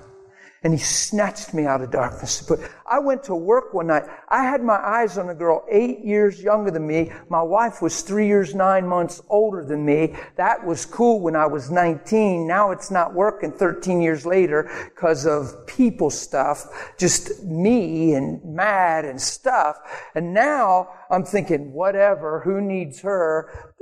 [0.63, 2.43] and he snatched me out of darkness.
[2.47, 4.03] But I went to work one night.
[4.29, 7.11] I had my eyes on a girl eight years younger than me.
[7.29, 10.15] My wife was three years, nine months older than me.
[10.35, 12.45] That was cool when I was 19.
[12.45, 16.93] Now it's not working 13 years later because of people stuff.
[16.95, 19.77] Just me and mad and stuff.
[20.13, 23.73] And now I'm thinking, whatever, who needs her?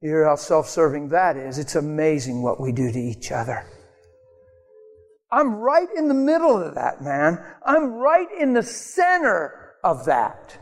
[0.00, 1.58] You hear how self-serving that is.
[1.58, 3.64] It's amazing what we do to each other.
[5.32, 7.42] I'm right in the middle of that, man.
[7.64, 10.58] I'm right in the center of that.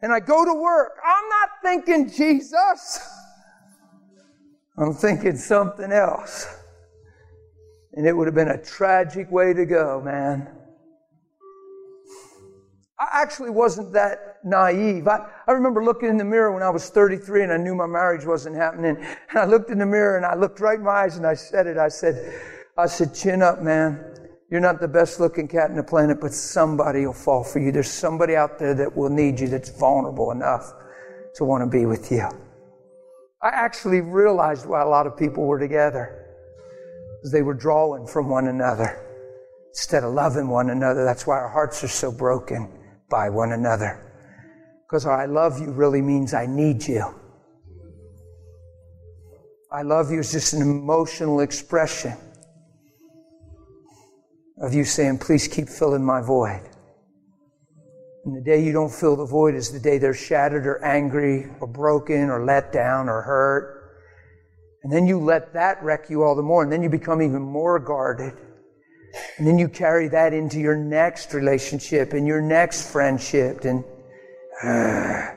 [0.00, 0.92] And I go to work.
[1.04, 3.00] I'm not thinking Jesus.
[4.78, 6.46] I'm thinking something else.
[7.94, 10.48] And it would have been a tragic way to go, man.
[13.00, 15.08] I actually wasn't that naive.
[15.08, 17.86] I, I remember looking in the mirror when I was 33 and I knew my
[17.86, 18.96] marriage wasn't happening.
[19.30, 21.34] And I looked in the mirror and I looked right in my eyes and I
[21.34, 21.76] said it.
[21.76, 22.40] I said,
[22.78, 24.04] I said, chin up, man.
[24.52, 27.72] You're not the best looking cat in the planet, but somebody will fall for you.
[27.72, 30.72] There's somebody out there that will need you that's vulnerable enough
[31.34, 32.22] to want to be with you.
[33.42, 36.24] I actually realized why a lot of people were together.
[37.32, 39.04] They were drawing from one another
[39.70, 41.04] instead of loving one another.
[41.04, 42.72] That's why our hearts are so broken
[43.10, 44.04] by one another.
[44.86, 47.04] Because I love you really means I need you.
[49.72, 52.16] I love you is just an emotional expression
[54.60, 56.62] of you saying, please keep filling my void.
[58.24, 61.46] And the day you don't fill the void is the day they're shattered or angry
[61.60, 63.74] or broken or let down or hurt.
[64.82, 66.62] And then you let that wreck you all the more.
[66.62, 68.34] And then you become even more guarded.
[69.38, 73.64] And then you carry that into your next relationship and your next friendship.
[73.64, 73.84] And,
[74.62, 74.66] uh,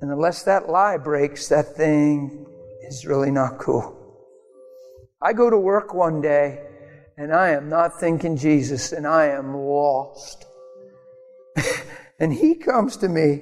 [0.00, 2.46] and unless that lie breaks, that thing
[2.88, 3.98] is really not cool.
[5.20, 6.66] I go to work one day
[7.22, 10.44] and I am not thinking Jesus and I am lost.
[12.18, 13.40] and he comes to me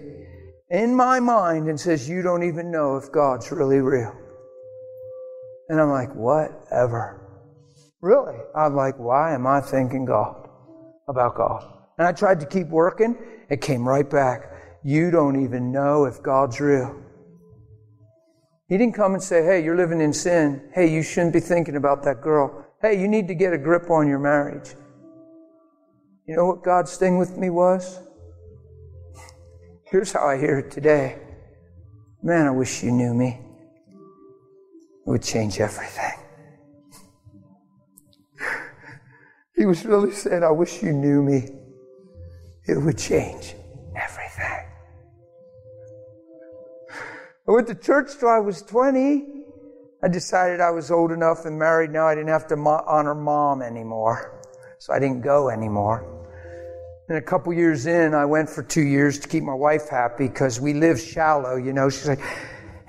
[0.69, 4.15] in my mind and says, You don't even know if God's really real.
[5.71, 7.27] And I'm like, Whatever.
[8.03, 8.37] Really?
[8.55, 10.47] I'm like, Why am I thinking God
[11.09, 11.65] about God?
[11.97, 13.17] And I tried to keep working.
[13.49, 14.43] It came right back.
[14.85, 17.03] You don't even know if God's real.
[18.69, 20.69] He didn't come and say, Hey, you're living in sin.
[20.75, 22.67] Hey, you shouldn't be thinking about that girl.
[22.83, 24.75] Hey, you need to get a grip on your marriage.
[26.27, 28.01] You know what God's thing with me was?
[29.85, 31.19] Here's how I hear it today.
[32.23, 33.39] Man, I wish you knew me.
[35.07, 36.13] It would change everything.
[39.57, 41.49] He was really saying, I wish you knew me.
[42.67, 43.55] It would change
[43.95, 44.65] everything.
[47.47, 49.40] I went to church till I was 20.
[50.03, 53.15] I decided I was old enough and married now I didn't have to mo- honor
[53.15, 54.41] mom anymore.
[54.79, 56.07] So I didn't go anymore.
[57.09, 60.27] And a couple years in, I went for two years to keep my wife happy
[60.29, 61.91] because we live shallow, you know.
[61.91, 62.23] She's like,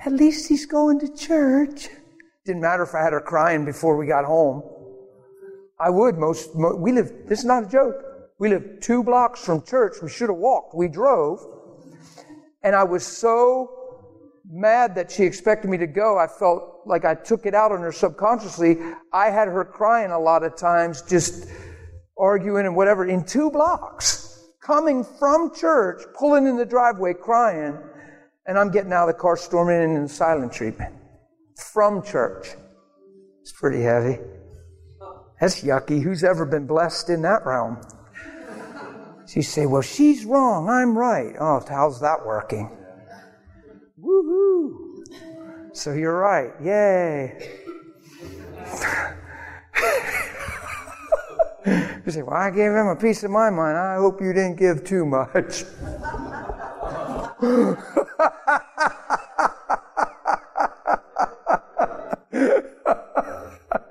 [0.06, 1.88] at least he's going to church.
[2.46, 4.62] Didn't matter if I had her crying before we got home.
[5.78, 7.96] I would most, most we live, this is not a joke.
[8.38, 9.96] We live two blocks from church.
[10.02, 10.74] We should have walked.
[10.74, 11.44] We drove.
[12.62, 13.81] And I was so
[14.52, 17.80] mad that she expected me to go, I felt like I took it out on
[17.80, 18.76] her subconsciously.
[19.12, 21.48] I had her crying a lot of times, just
[22.18, 27.78] arguing and whatever, in two blocks, coming from church, pulling in the driveway, crying,
[28.46, 30.94] and I'm getting out of the car, storming in in silent treatment
[31.72, 32.48] from church.
[33.40, 34.18] It's pretty heavy.
[35.40, 36.02] That's yucky.
[36.02, 37.80] Who's ever been blessed in that realm?
[39.34, 41.34] You say, well, she's wrong, I'm right.
[41.40, 42.70] Oh, how's that working?
[45.74, 46.52] So you're right.
[46.62, 47.50] Yay.
[52.04, 53.78] you say, Well, I gave him a piece of my mind.
[53.78, 55.64] I hope you didn't give too much.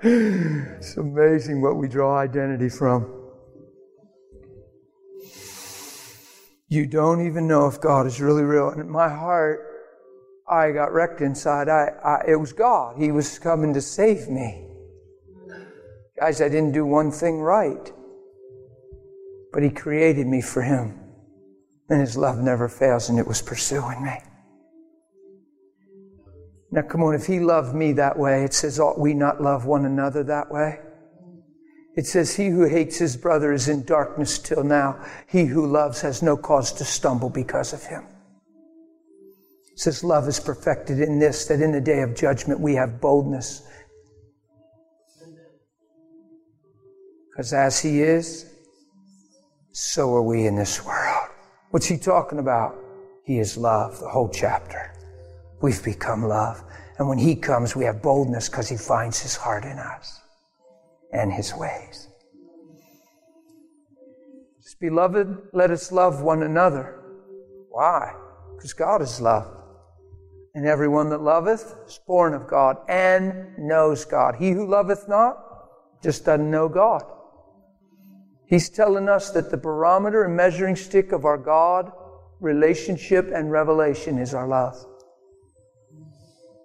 [0.04, 3.12] it's amazing what we draw identity from.
[6.68, 8.70] You don't even know if God is really real.
[8.70, 9.71] And my heart,
[10.48, 11.68] I got wrecked inside.
[11.68, 12.96] I, I, it was God.
[12.98, 14.66] He was coming to save me.
[16.18, 17.92] Guys, I didn't do one thing right.
[19.52, 20.98] But He created me for Him.
[21.88, 24.18] And His love never fails, and it was pursuing me.
[26.70, 29.66] Now, come on, if He loved me that way, it says, ought we not love
[29.66, 30.80] one another that way?
[31.94, 35.04] It says, He who hates his brother is in darkness till now.
[35.26, 38.06] He who loves has no cause to stumble because of him.
[39.82, 43.66] Says, Love is perfected in this, that in the day of judgment we have boldness.
[47.28, 48.46] Because as He is,
[49.72, 51.30] so are we in this world.
[51.70, 52.76] What's He talking about?
[53.24, 54.94] He is love, the whole chapter.
[55.62, 56.62] We've become love.
[56.98, 60.20] And when He comes, we have boldness because He finds His heart in us
[61.12, 62.06] and His ways.
[64.78, 67.00] Beloved, let us love one another.
[67.70, 68.14] Why?
[68.54, 69.61] Because God is love.
[70.54, 74.36] And everyone that loveth is born of God and knows God.
[74.36, 75.38] He who loveth not
[76.02, 77.02] just doesn't know God.
[78.46, 81.90] He's telling us that the barometer and measuring stick of our God
[82.40, 84.76] relationship and revelation is our love.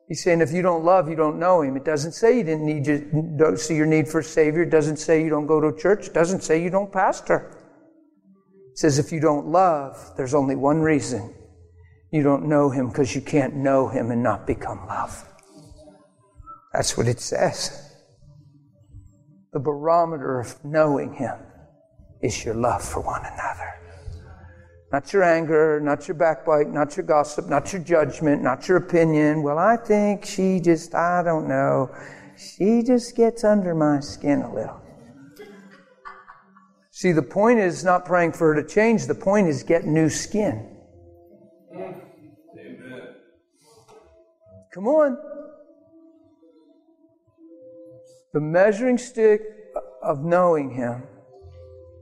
[0.07, 1.77] He's saying if you don't love, you don't know Him.
[1.77, 4.63] It doesn't say you didn't need you don't see your need for a Savior.
[4.63, 6.07] It doesn't say you don't go to church.
[6.07, 7.51] It doesn't say you don't pastor.
[8.71, 11.33] It says if you don't love, there's only one reason.
[12.11, 15.25] You don't know Him because you can't know Him and not become love.
[16.73, 17.93] That's what it says.
[19.53, 21.35] The barometer of knowing Him
[22.21, 23.73] is your love for one another.
[24.91, 29.43] Not your anger, not your backbite, not your gossip, not your judgment, not your opinion.
[29.43, 31.93] Well, I think she just, I don't know.
[32.37, 34.81] She just gets under my skin a little.
[36.91, 40.09] See, the point is not praying for her to change, the point is get new
[40.09, 40.76] skin.
[41.77, 43.15] Amen.
[44.73, 45.17] Come on.
[48.33, 49.41] The measuring stick
[50.01, 51.03] of knowing Him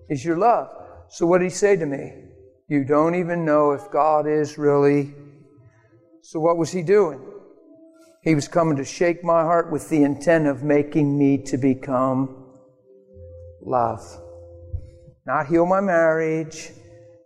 [0.09, 0.69] is your love.
[1.09, 2.25] So, what did He say to me?
[2.67, 5.13] You don't even know if God is really.
[6.23, 7.21] So, what was he doing?
[8.23, 12.43] He was coming to shake my heart with the intent of making me to become
[13.61, 14.01] love.
[15.27, 16.71] Not heal my marriage,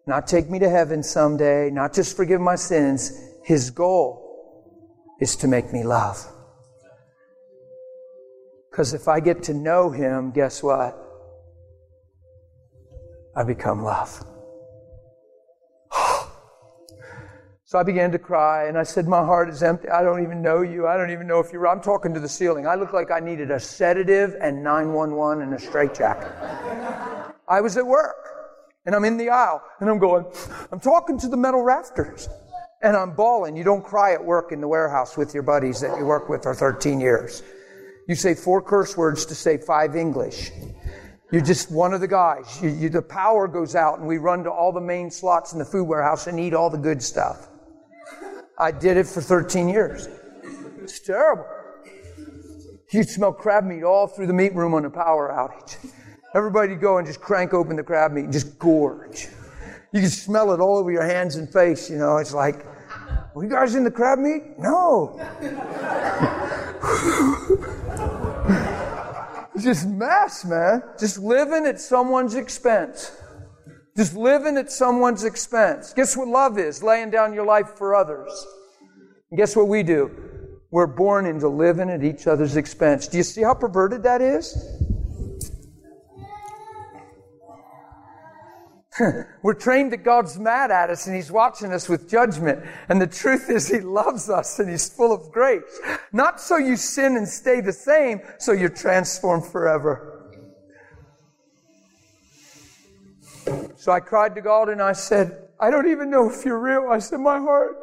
[0.10, 3.11] not take me to heaven someday, not just forgive my sins.
[3.44, 6.18] His goal is to make me love.
[8.69, 10.98] Because if I get to know Him, guess what?
[13.36, 14.26] I become love.
[17.65, 19.90] So I began to cry and I said, My heart is empty.
[19.90, 20.88] I don't even know you.
[20.88, 21.68] I don't even know if you're.
[21.68, 22.65] I'm talking to the ceiling.
[22.65, 26.31] I looked like I needed a sedative and 911 and a straitjacket.
[27.48, 28.39] I was at work
[28.85, 30.26] and I'm in the aisle and I'm going,
[30.72, 32.30] I'm talking to the metal rafters
[32.81, 33.56] and I'm bawling.
[33.57, 36.43] You don't cry at work in the warehouse with your buddies that you work with
[36.43, 37.43] for 13 years.
[38.07, 40.51] You say four curse words to say five English.
[41.31, 42.60] You're just one of the guys.
[42.61, 45.60] You, you, the power goes out and we run to all the main slots in
[45.60, 47.49] the food warehouse and eat all the good stuff.
[48.57, 50.07] I did it for 13 years.
[50.81, 51.45] It's terrible.
[52.91, 55.77] You'd smell crab meat all through the meat room on a power outage.
[56.35, 59.27] Everybody go and just crank open the crab meat and just gorge.
[59.91, 62.18] You can smell it all over your hands and face, you know.
[62.18, 62.64] It's like,
[63.34, 64.60] were you guys in the crab meat?
[64.60, 65.18] No.
[69.56, 70.84] it's just mess, man.
[70.99, 73.11] Just living at someone's expense.
[73.97, 75.93] Just living at someone's expense.
[75.93, 76.84] Guess what love is?
[76.84, 78.30] Laying down your life for others.
[79.31, 80.11] And guess what we do?
[80.69, 83.07] We're born into living at each other's expense.
[83.07, 84.56] Do you see how perverted that is?
[89.43, 92.65] We're trained that God's mad at us and He's watching us with judgment.
[92.89, 95.80] And the truth is He loves us and He's full of grace.
[96.11, 100.15] Not so you sin and stay the same, so you're transformed forever.
[103.77, 106.89] So I cried to God and I said, I don't even know if you're real.
[106.91, 107.77] I said, My heart,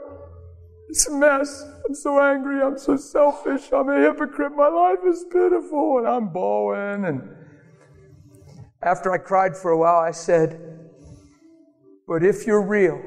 [0.88, 1.64] it's a mess.
[1.86, 2.62] I'm so angry.
[2.62, 3.72] I'm so selfish.
[3.72, 4.52] I'm a hypocrite.
[4.52, 5.98] My life is pitiful.
[5.98, 7.04] And I'm bawling.
[7.04, 7.28] And
[8.82, 10.75] after I cried for a while, I said,
[12.06, 13.02] But if you're real,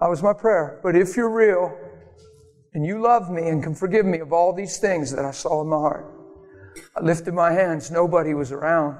[0.00, 0.80] that was my prayer.
[0.82, 1.76] But if you're real
[2.74, 5.62] and you love me and can forgive me of all these things that I saw
[5.62, 6.12] in my heart,
[6.96, 7.90] I lifted my hands.
[7.90, 8.98] Nobody was around.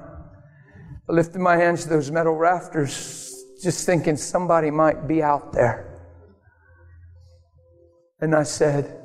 [1.09, 3.33] I lifted my hands to those metal rafters,
[3.63, 5.83] just thinking somebody might be out there.
[8.19, 8.99] And I said,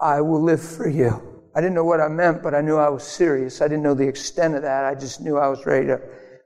[0.00, 1.42] I will live for you.
[1.54, 3.60] I didn't know what I meant, but I knew I was serious.
[3.60, 4.84] I didn't know the extent of that.
[4.84, 6.00] I just knew I was ready to.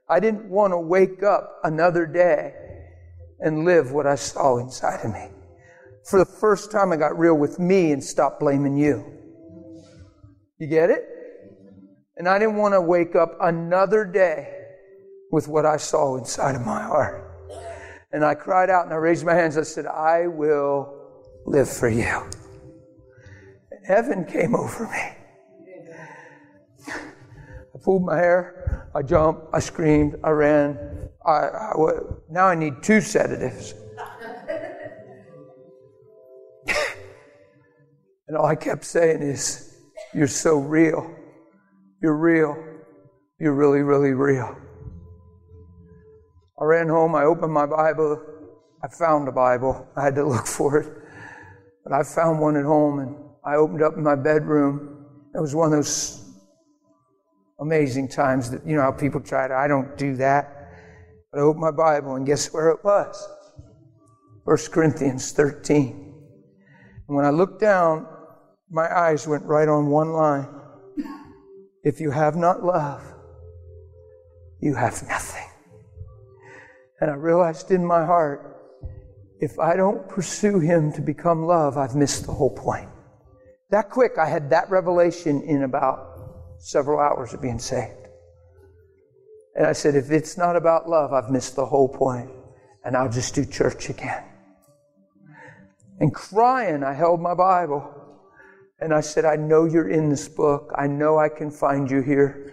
[0.09, 2.55] I didn't want to wake up another day
[3.43, 5.27] and live what I saw inside of me.
[6.09, 9.05] For the first time, I got real with me and stopped blaming you.
[10.57, 11.03] You get it?
[12.17, 14.47] And I didn't want to wake up another day
[15.31, 17.29] with what I saw inside of my heart.
[18.11, 19.57] And I cried out and I raised my hands.
[19.57, 20.93] I said, I will
[21.45, 22.29] live for you.
[23.71, 25.17] And heaven came over me.
[26.87, 28.89] I pulled my hair.
[28.93, 29.47] I jumped.
[29.53, 30.15] I screamed.
[30.23, 31.02] I ran.
[31.25, 31.73] I, I
[32.29, 33.73] now I need two sedatives.
[38.27, 39.77] and all I kept saying is,
[40.13, 41.09] You're so real.
[42.01, 42.57] You're real.
[43.39, 44.55] You're really, really real.
[46.59, 48.21] I ran home, I opened my Bible,
[48.83, 49.87] I found a Bible.
[49.95, 50.91] I had to look for it.
[51.83, 55.05] But I found one at home and I opened up in my bedroom.
[55.33, 56.23] It was one of those
[57.59, 60.52] amazing times that, you know, how people try to, I don't do that.
[61.33, 63.27] But I opened my Bible and guess where it was?
[64.43, 66.13] 1 Corinthians 13.
[67.07, 68.07] And when I looked down,
[68.69, 70.47] my eyes went right on one line.
[71.83, 73.01] If you have not love,
[74.61, 75.49] you have nothing.
[77.01, 78.49] And I realized in my heart,
[79.39, 82.87] if I don't pursue him to become love, I've missed the whole point.
[83.71, 88.02] That quick, I had that revelation in about several hours of being saved.
[89.55, 92.29] And I said, if it's not about love, I've missed the whole point,
[92.83, 94.23] and I'll just do church again.
[95.99, 97.89] And crying, I held my Bible.
[98.79, 100.71] And I said, I know you're in this book.
[100.75, 102.51] I know I can find you here.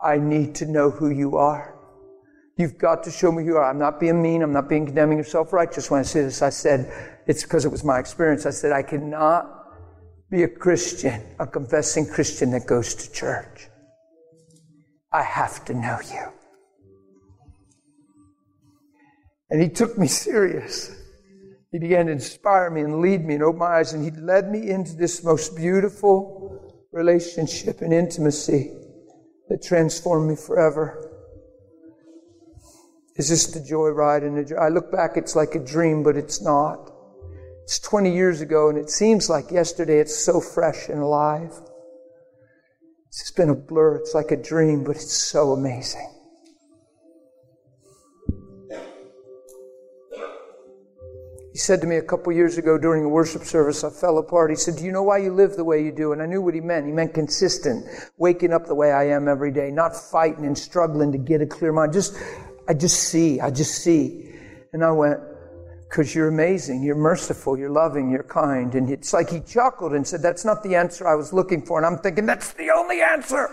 [0.00, 1.74] I need to know who you are.
[2.56, 3.68] You've got to show me who you are.
[3.68, 4.42] I'm not being mean.
[4.42, 6.42] I'm not being condemning or self-righteous when I say this.
[6.42, 6.92] I said,
[7.26, 8.46] it's because it was my experience.
[8.46, 9.50] I said, I cannot
[10.30, 13.68] be a Christian, a confessing Christian that goes to church.
[15.14, 16.32] I have to know you.
[19.48, 20.90] And he took me serious.
[21.70, 24.50] He began to inspire me and lead me and open my eyes, and He led
[24.50, 28.72] me into this most beautiful relationship and intimacy
[29.48, 31.10] that transformed me forever.
[33.16, 34.24] Is this the joy ride?
[34.24, 36.90] And I look back, it's like a dream, but it's not.
[37.62, 40.00] It's 20 years ago, and it seems like yesterday.
[40.00, 41.52] It's so fresh and alive.
[43.20, 43.96] It's been a blur.
[43.96, 46.10] It's like a dream, but it's so amazing.
[51.52, 54.50] He said to me a couple years ago during a worship service, I fell apart.
[54.50, 56.12] He said, Do you know why you live the way you do?
[56.12, 56.86] And I knew what he meant.
[56.86, 57.86] He meant consistent,
[58.18, 61.46] waking up the way I am every day, not fighting and struggling to get a
[61.46, 61.92] clear mind.
[61.92, 62.20] Just,
[62.66, 64.34] I just see, I just see.
[64.72, 65.20] And I went,
[65.94, 68.74] Because you're amazing, you're merciful, you're loving, you're kind.
[68.74, 71.78] And it's like he chuckled and said, That's not the answer I was looking for.
[71.78, 73.48] And I'm thinking, That's the only answer.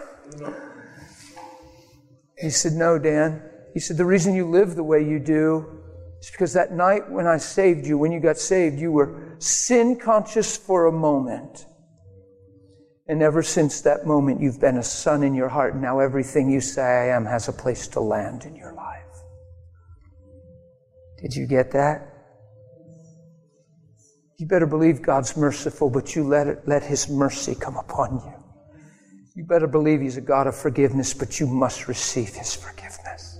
[2.39, 3.43] He said, No, Dan.
[3.76, 5.84] He said, The reason you live the way you do
[6.18, 9.99] it's because that night when I saved you, when you got saved, you were sin
[9.99, 11.68] conscious for a moment.
[13.07, 15.73] And ever since that moment, you've been a son in your heart.
[15.73, 18.97] And now everything you say I am has a place to land in your life.
[21.22, 22.10] Did you get that?
[24.41, 28.34] You better believe God's merciful, but you let, it, let His mercy come upon you.
[29.35, 33.39] You better believe He's a God of forgiveness, but you must receive His forgiveness.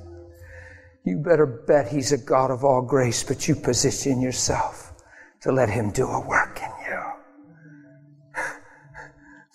[1.04, 4.94] You better bet He's a God of all grace, but you position yourself
[5.42, 8.44] to let Him do a work in you.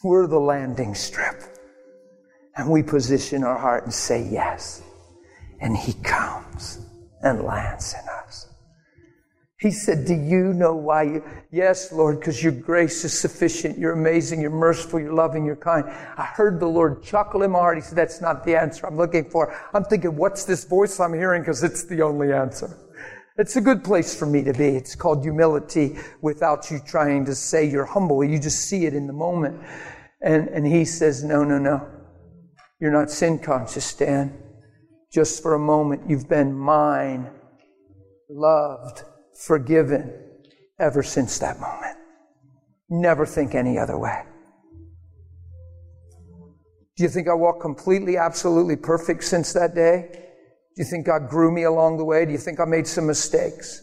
[0.03, 1.41] We're the landing strip.
[2.57, 4.83] And we position our heart and say yes.
[5.61, 6.81] And He comes
[7.23, 8.46] and lands in us.
[9.59, 11.25] He said, Do you know why you?
[11.51, 13.79] Yes, Lord, because your grace is sufficient.
[13.79, 14.41] You're amazing.
[14.41, 15.01] You're merciful.
[15.01, 15.47] You're loving.
[15.47, 15.87] You're kind.
[15.87, 17.79] I heard the Lord chuckle in my heart.
[17.79, 19.59] He said, That's not the answer I'm looking for.
[19.73, 21.41] I'm thinking, What's this voice I'm hearing?
[21.41, 22.77] Because it's the only answer.
[23.39, 24.69] It's a good place for me to be.
[24.69, 28.25] It's called humility without you trying to say you're humble.
[28.25, 29.63] You just see it in the moment.
[30.23, 31.87] And, and he says, No, no, no.
[32.79, 34.37] You're not sin conscious, Dan.
[35.11, 37.31] Just for a moment, you've been mine,
[38.29, 39.03] loved,
[39.37, 40.13] forgiven
[40.79, 41.97] ever since that moment.
[42.89, 44.23] Never think any other way.
[46.97, 50.09] Do you think I walked completely, absolutely perfect since that day?
[50.13, 52.25] Do you think God grew me along the way?
[52.25, 53.83] Do you think I made some mistakes?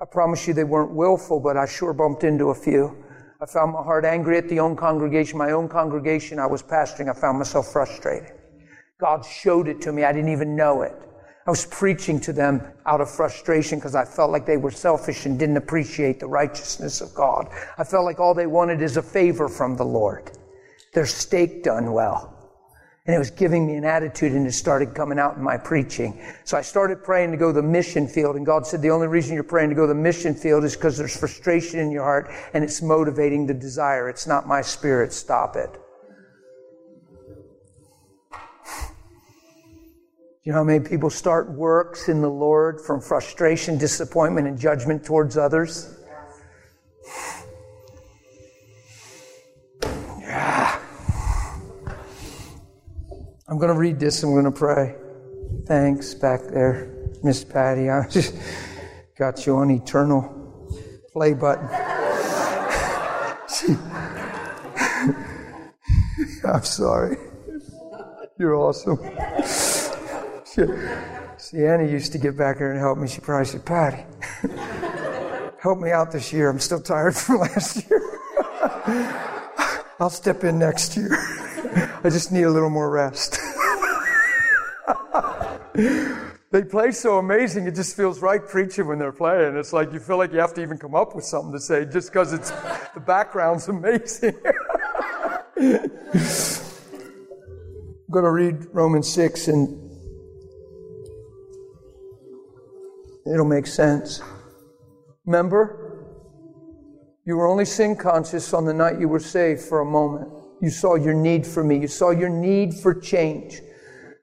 [0.00, 3.04] I promise you they weren't willful, but I sure bumped into a few.
[3.42, 7.10] I found my heart angry at the own congregation, my own congregation I was pastoring.
[7.10, 8.32] I found myself frustrated.
[8.98, 10.04] God showed it to me.
[10.04, 10.94] I didn't even know it.
[11.50, 15.26] I was preaching to them out of frustration because I felt like they were selfish
[15.26, 17.48] and didn't appreciate the righteousness of God.
[17.76, 20.30] I felt like all they wanted is a favor from the Lord.
[20.94, 22.54] Their steak done well.
[23.04, 26.22] And it was giving me an attitude and it started coming out in my preaching.
[26.44, 29.08] So I started praying to go to the mission field and God said the only
[29.08, 32.04] reason you're praying to go to the mission field is because there's frustration in your
[32.04, 34.08] heart and it's motivating the desire.
[34.08, 35.12] It's not my spirit.
[35.12, 35.79] Stop it.
[40.42, 45.04] You know how many people start works in the Lord from frustration, disappointment, and judgment
[45.04, 45.94] towards others?
[50.18, 50.80] Yeah.
[53.48, 54.96] I'm going to read this and we're going to pray.
[55.66, 56.90] Thanks back there,
[57.22, 57.90] Miss Patty.
[57.90, 58.34] I just
[59.18, 60.72] got you on eternal
[61.12, 61.68] play button.
[66.46, 67.18] I'm sorry.
[68.38, 68.98] You're awesome.
[71.38, 73.08] See, Annie used to get back here and help me.
[73.08, 74.04] She probably said, Patty,
[75.60, 76.50] help me out this year.
[76.50, 78.00] I'm still tired from last year.
[79.98, 81.16] I'll step in next year.
[82.04, 83.38] I just need a little more rest.
[86.50, 89.56] they play so amazing, it just feels right preaching when they're playing.
[89.56, 91.84] It's like you feel like you have to even come up with something to say
[91.84, 92.50] just because it's
[92.94, 94.36] the background's amazing.
[95.56, 95.90] I'm
[98.10, 99.89] going to read Romans 6 and
[103.26, 104.22] it'll make sense.
[105.26, 105.90] Remember,
[107.26, 110.28] you were only sin conscious on the night you were saved for a moment.
[110.60, 111.78] You saw your need for me.
[111.78, 113.60] You saw your need for change.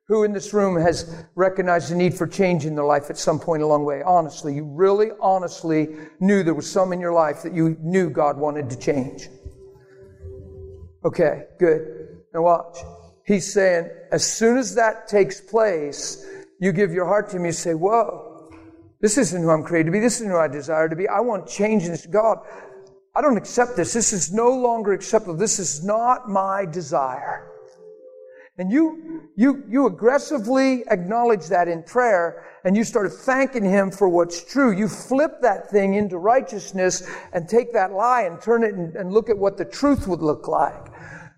[0.08, 3.40] Who in this room has recognized the need for change in their life at some
[3.40, 4.02] point along the way?
[4.04, 8.38] Honestly, you really honestly knew there was some in your life that you knew God
[8.38, 9.28] wanted to change.
[11.04, 12.20] Okay, good.
[12.34, 12.78] Now watch.
[13.26, 16.26] He's saying, as soon as that takes place,
[16.60, 18.27] you give your heart to him, you say, Whoa,
[19.00, 20.00] this isn't who I'm created to be.
[20.00, 21.08] This isn't who I desire to be.
[21.08, 22.06] I want change in this.
[22.06, 22.40] God,
[23.16, 23.94] I don't accept this.
[23.94, 25.36] This is no longer acceptable.
[25.36, 27.52] This is not my desire.
[28.60, 34.10] And you, you, you aggressively acknowledge that in prayer and you start thanking Him for
[34.10, 34.72] what's true.
[34.72, 39.12] You flip that thing into righteousness and take that lie and turn it and, and
[39.12, 40.88] look at what the truth would look like.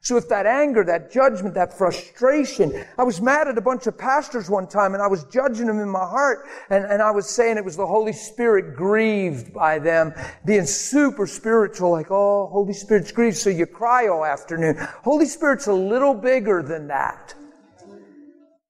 [0.01, 3.97] So if that anger, that judgment, that frustration, I was mad at a bunch of
[3.97, 7.29] pastors one time and I was judging them in my heart and, and I was
[7.29, 10.13] saying it was the Holy Spirit grieved by them,
[10.45, 14.77] being super spiritual, like, oh, Holy Spirit's grieved, so you cry all afternoon.
[15.03, 17.33] Holy Spirit's a little bigger than that.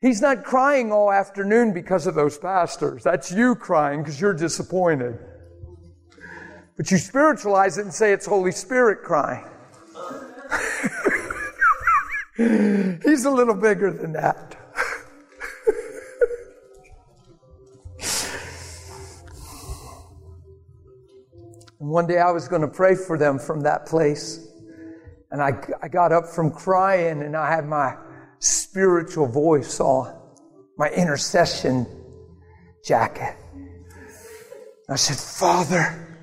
[0.02, 3.04] He's not crying all afternoon because of those pastors.
[3.04, 5.20] That's you crying because you're disappointed.
[6.78, 9.46] But you spiritualize it and say it's Holy Spirit crying.
[13.04, 14.56] He's a little bigger than that.
[21.80, 24.48] one day I was going to pray for them from that place.
[25.32, 25.52] And I,
[25.84, 27.98] I got up from crying and I had my
[28.40, 30.18] spiritual voice on,
[30.78, 31.86] my intercession
[32.86, 33.36] jacket.
[34.88, 36.18] I said, Father,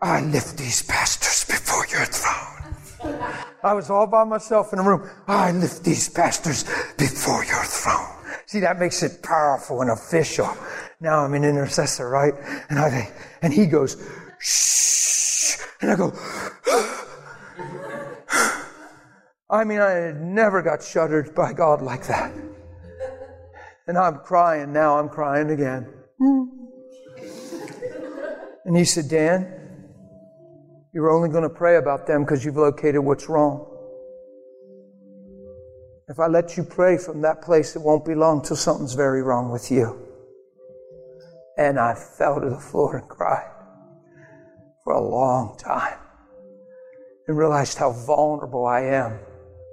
[0.00, 3.44] I lift these pastors before your throne.
[3.66, 5.10] I was all by myself in a room.
[5.26, 6.62] I lift these pastors
[6.96, 8.06] before your throne.
[8.46, 10.48] See, that makes it powerful and official.
[11.00, 12.32] Now I'm an intercessor, right?
[12.70, 13.12] And I, think,
[13.42, 13.96] and he goes,
[14.38, 15.56] shh.
[15.80, 16.12] And I go,
[19.50, 22.32] I mean, I never got shuddered by God like that.
[23.88, 25.92] And I'm crying now, I'm crying again.
[26.20, 26.44] Hmm.
[28.64, 29.65] And he said, Dan,
[30.96, 33.70] you're only going to pray about them because you've located what's wrong.
[36.08, 39.22] If I let you pray from that place, it won't be long till something's very
[39.22, 40.00] wrong with you.
[41.58, 43.50] And I fell to the floor and cried
[44.84, 45.98] for a long time
[47.28, 49.18] and realized how vulnerable I am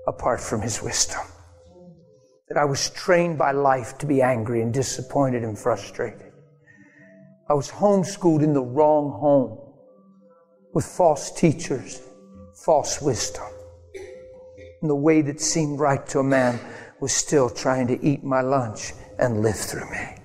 [0.05, 1.21] apart from His wisdom.
[2.49, 6.33] That I was trained by life to be angry and disappointed and frustrated.
[7.49, 9.63] I was homeschooled in the wrong home
[10.73, 12.01] with false teachers,
[12.53, 13.45] false wisdom.
[14.81, 16.59] And the way that seemed right to a man
[16.99, 20.15] was still trying to eat my lunch and live through me.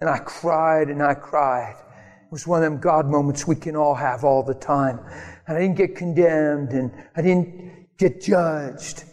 [0.00, 1.76] And I cried and I cried.
[1.78, 4.98] It was one of them God moments we can all have all the time.
[5.46, 9.04] And I didn't get condemned and I didn't get judged.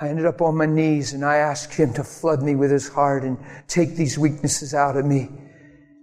[0.00, 2.88] I ended up on my knees and I asked Him to flood me with His
[2.88, 3.38] heart and
[3.68, 5.30] take these weaknesses out of me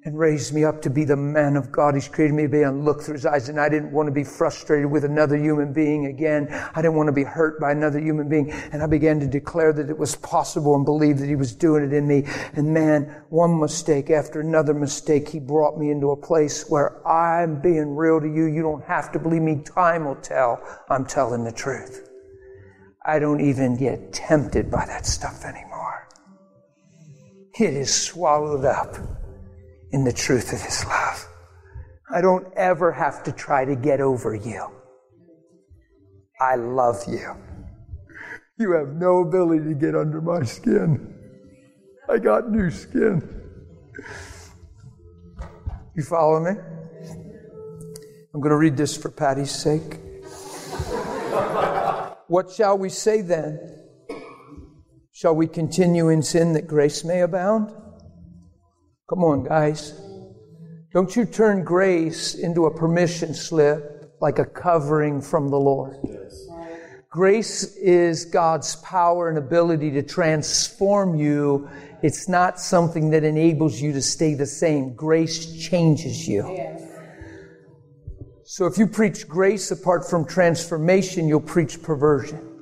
[0.06, 2.62] and raised me up to be the man of God He's created me to be
[2.64, 3.48] and look through His eyes.
[3.48, 6.48] And I didn't want to be frustrated with another human being again.
[6.52, 8.52] I didn't want to be hurt by another human being.
[8.52, 11.86] And I began to declare that it was possible and believe that He was doing
[11.86, 12.26] it in me.
[12.54, 17.62] And man, one mistake after another mistake, He brought me into a place where I'm
[17.62, 18.46] being real to you.
[18.46, 19.64] You don't have to believe me.
[19.64, 20.62] Time will tell.
[20.90, 22.10] I'm telling the truth.
[23.06, 26.10] I don't even get tempted by that stuff anymore.
[27.58, 28.98] It is swallowed up
[29.94, 31.26] in the truth of His love.
[32.14, 34.68] I don't ever have to try to get over you.
[36.42, 37.36] I love you.
[38.58, 41.16] You have no ability to get under my skin.
[42.10, 43.42] I got new skin.
[45.96, 46.52] You follow me?
[48.34, 50.00] I'm going to read this for Patty's sake.
[52.28, 53.80] what shall we say then?
[55.12, 57.72] Shall we continue in sin that grace may abound?
[59.10, 60.00] Come on, guys.
[60.94, 65.98] Don't you turn grace into a permission slip like a covering from the Lord.
[67.10, 71.70] Grace is God's power and ability to transform you.
[72.02, 74.96] It's not something that enables you to stay the same.
[74.96, 76.44] Grace changes you.
[78.46, 82.53] So if you preach grace apart from transformation, you'll preach perversion.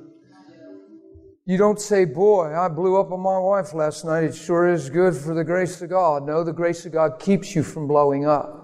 [1.44, 4.24] You don't say, Boy, I blew up on my wife last night.
[4.24, 6.24] It sure is good for the grace of God.
[6.24, 8.60] No, the grace of God keeps you from blowing up.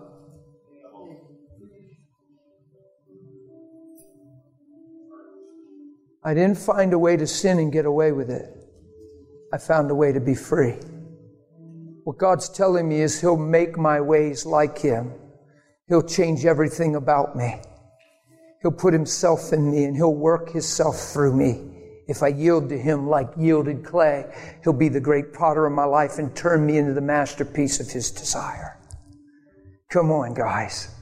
[6.23, 8.55] I didn't find a way to sin and get away with it.
[9.53, 10.75] I found a way to be free.
[12.05, 15.13] What God's telling me is He'll make my ways like Him.
[15.89, 17.61] He'll change everything about me.
[18.63, 21.78] He'll put Himself in me and He'll work Himself through me.
[22.09, 24.25] If I yield to Him like yielded clay,
[24.65, 27.91] He'll be the great potter of my life and turn me into the masterpiece of
[27.91, 28.79] His desire.
[29.91, 30.95] Come on, guys.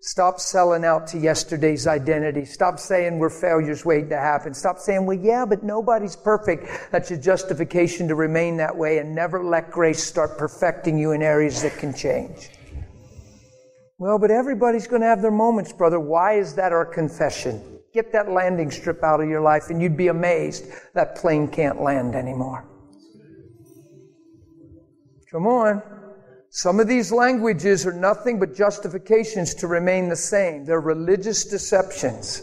[0.00, 2.44] Stop selling out to yesterday's identity.
[2.44, 4.54] Stop saying we're failures waiting to happen.
[4.54, 6.66] Stop saying, well, yeah, but nobody's perfect.
[6.92, 11.22] That's your justification to remain that way and never let grace start perfecting you in
[11.22, 12.50] areas that can change.
[13.98, 15.98] Well, but everybody's going to have their moments, brother.
[15.98, 17.77] Why is that our confession?
[17.94, 21.80] Get that landing strip out of your life and you'd be amazed that plane can't
[21.80, 22.68] land anymore.
[25.30, 25.82] Come on.
[26.50, 30.64] Some of these languages are nothing but justifications to remain the same.
[30.64, 32.42] They're religious deceptions.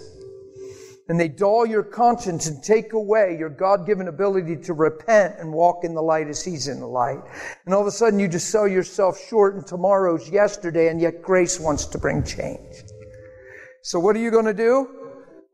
[1.07, 5.53] And they dull your conscience and take away your God given ability to repent and
[5.53, 7.19] walk in the light as He's in the light.
[7.65, 11.22] And all of a sudden you just sell yourself short and tomorrow's yesterday, and yet
[11.22, 12.76] grace wants to bring change.
[13.84, 15.05] So what are you going to do?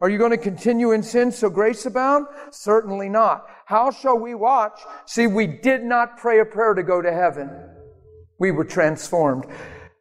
[0.01, 2.25] Are you going to continue in sin so grace abound?
[2.51, 3.47] Certainly not.
[3.65, 4.81] How shall we watch?
[5.05, 7.49] See, we did not pray a prayer to go to heaven
[8.41, 9.45] we were transformed.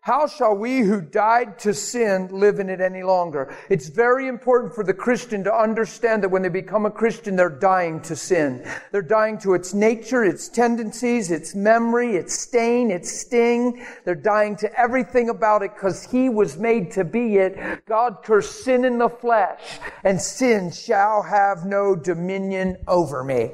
[0.03, 3.55] How shall we who died to sin live in it any longer?
[3.69, 7.51] It's very important for the Christian to understand that when they become a Christian, they're
[7.51, 8.67] dying to sin.
[8.93, 13.85] They're dying to its nature, its tendencies, its memory, its stain, its sting.
[14.07, 17.85] They're dying to everything about it because He was made to be it.
[17.85, 23.51] God cursed sin in the flesh, and sin shall have no dominion over me.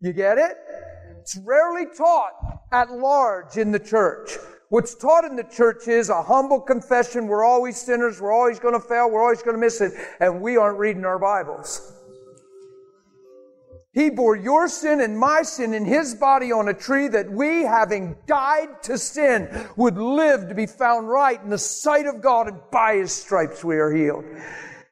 [0.00, 0.56] You get it?
[1.20, 4.36] It's rarely taught at large in the church.
[4.74, 7.28] What's taught in the church is a humble confession.
[7.28, 8.20] We're always sinners.
[8.20, 9.08] We're always going to fail.
[9.08, 9.92] We're always going to miss it.
[10.18, 11.92] And we aren't reading our Bibles.
[13.92, 17.62] He bore your sin and my sin in his body on a tree that we,
[17.62, 22.48] having died to sin, would live to be found right in the sight of God
[22.48, 24.24] and by his stripes we are healed.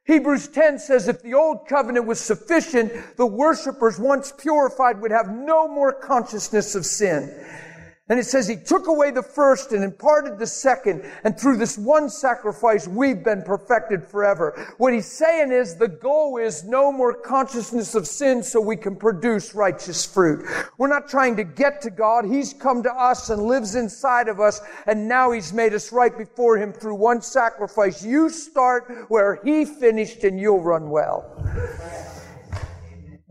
[0.05, 5.29] Hebrews 10 says if the old covenant was sufficient, the worshippers once purified would have
[5.29, 7.35] no more consciousness of sin.
[8.13, 11.11] And it says he took away the first and imparted the second.
[11.25, 14.75] And through this one sacrifice, we've been perfected forever.
[14.77, 18.97] What he's saying is the goal is no more consciousness of sin so we can
[18.97, 20.47] produce righteous fruit.
[20.77, 22.27] We're not trying to get to God.
[22.27, 24.61] He's come to us and lives inside of us.
[24.87, 28.05] And now he's made us right before him through one sacrifice.
[28.05, 31.25] You start where he finished and you'll run well.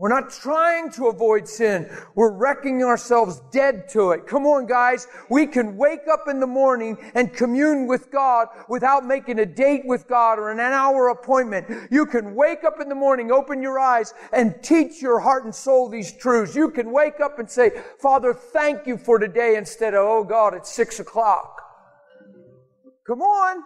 [0.02, 1.88] We're not trying to avoid sin.
[2.16, 4.26] We're wrecking ourselves dead to it.
[4.26, 5.06] Come on, guys.
[5.30, 9.82] We can wake up in the morning and commune with God without making a date
[9.84, 11.88] with God or an hour appointment.
[11.92, 15.54] You can wake up in the morning, open your eyes, and teach your heart and
[15.54, 16.56] soul these truths.
[16.56, 17.70] You can wake up and say,
[18.00, 21.62] Father, thank you for today instead of, oh God, it's six o'clock.
[23.06, 23.62] Come on.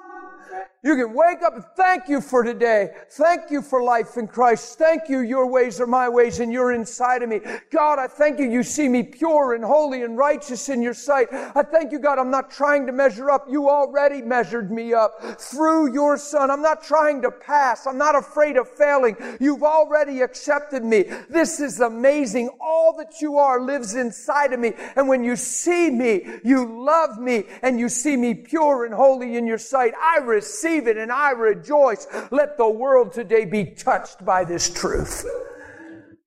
[0.86, 2.90] You can wake up and thank you for today.
[3.10, 4.78] Thank you for life in Christ.
[4.78, 5.18] Thank you.
[5.18, 7.40] Your ways are my ways and you're inside of me.
[7.72, 8.48] God, I thank you.
[8.48, 11.26] You see me pure and holy and righteous in your sight.
[11.32, 12.20] I thank you, God.
[12.20, 13.46] I'm not trying to measure up.
[13.50, 16.52] You already measured me up through your son.
[16.52, 17.88] I'm not trying to pass.
[17.88, 19.16] I'm not afraid of failing.
[19.40, 21.02] You've already accepted me.
[21.28, 22.50] This is amazing.
[22.60, 24.72] All that you are lives inside of me.
[24.94, 29.36] And when you see me, you love me and you see me pure and holy
[29.36, 29.92] in your sight.
[30.00, 32.06] I receive receive it and I rejoice.
[32.30, 35.24] Let the world today be touched by this truth.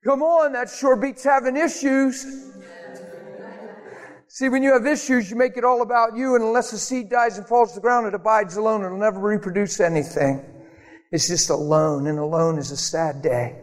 [0.04, 2.26] Come on, that sure beats having issues.
[4.28, 7.10] See, when you have issues, you make it all about you, and unless the seed
[7.10, 8.86] dies and falls to the ground, it abides alone.
[8.86, 10.46] It'll never reproduce anything.
[11.12, 13.60] It's just alone, and alone is a sad day.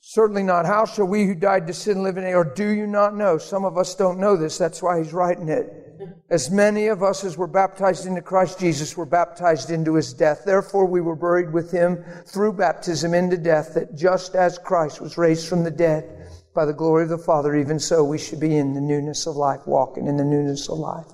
[0.00, 0.64] Certainly not.
[0.64, 2.32] How shall we who died to sin live in it?
[2.32, 3.36] Or do you not know?
[3.36, 4.56] Some of us don't know this.
[4.56, 5.83] That's why he's writing it.
[6.30, 10.42] As many of us as were baptized into Christ Jesus were baptized into his death.
[10.44, 15.18] Therefore we were buried with him through baptism into death, that just as Christ was
[15.18, 18.56] raised from the dead by the glory of the Father, even so we should be
[18.56, 21.06] in the newness of life, walking in the newness of life.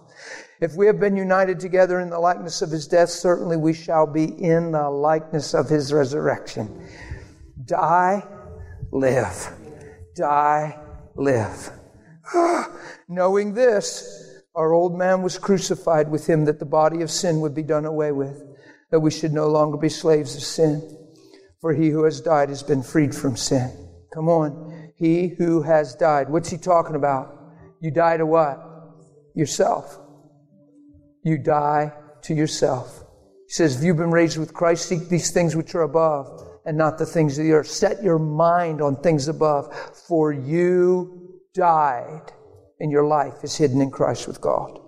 [0.60, 4.06] If we have been united together in the likeness of his death, certainly we shall
[4.06, 6.86] be in the likeness of his resurrection.
[7.64, 8.22] Die,
[8.92, 9.54] live.
[10.14, 10.78] Die,
[11.14, 11.70] live.
[13.08, 17.54] Knowing this, our old man was crucified with him that the body of sin would
[17.54, 18.42] be done away with,
[18.90, 20.96] that we should no longer be slaves of sin.
[21.60, 23.70] For he who has died has been freed from sin.
[24.12, 24.92] Come on.
[24.96, 26.28] He who has died.
[26.28, 27.36] What's he talking about?
[27.80, 28.58] You die to what?
[29.34, 29.98] Yourself.
[31.22, 33.04] You die to yourself.
[33.46, 36.76] He says, If you've been raised with Christ, seek these things which are above and
[36.76, 37.66] not the things of the earth.
[37.66, 39.74] Set your mind on things above,
[40.08, 42.32] for you died,
[42.80, 44.80] and your life is hidden in Christ with God.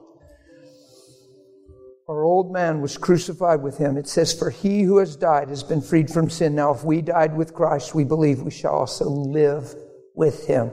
[2.09, 3.97] Our old man was crucified with him.
[3.97, 6.55] It says, For he who has died has been freed from sin.
[6.55, 9.75] Now, if we died with Christ, we believe we shall also live
[10.15, 10.71] with him.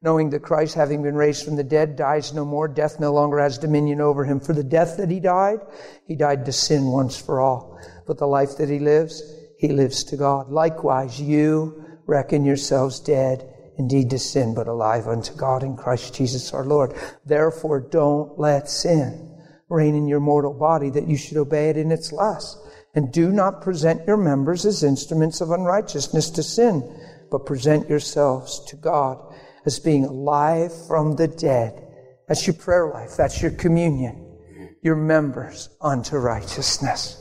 [0.00, 3.38] Knowing that Christ, having been raised from the dead, dies no more, death no longer
[3.38, 4.40] has dominion over him.
[4.40, 5.60] For the death that he died,
[6.08, 7.78] he died to sin once for all.
[8.06, 9.22] But the life that he lives,
[9.58, 10.50] he lives to God.
[10.50, 16.52] Likewise, you reckon yourselves dead indeed to sin, but alive unto God in Christ Jesus
[16.52, 16.94] our Lord.
[17.24, 19.30] Therefore, don't let sin
[19.68, 22.58] reign in your mortal body that you should obey it in its lust.
[22.94, 26.82] And do not present your members as instruments of unrighteousness to sin,
[27.30, 29.34] but present yourselves to God
[29.64, 31.82] as being alive from the dead.
[32.28, 33.16] That's your prayer life.
[33.16, 34.38] That's your communion.
[34.82, 37.18] Your members unto righteousness.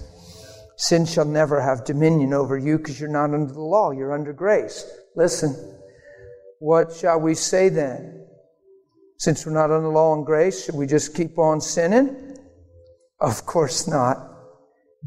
[0.75, 4.33] Sin shall never have dominion over you because you're not under the law, you're under
[4.33, 4.83] grace.
[5.15, 5.70] Listen,
[6.61, 8.23] what shall we say then?
[9.17, 12.37] Since we're not under law and grace, should we just keep on sinning?
[13.19, 14.29] Of course not.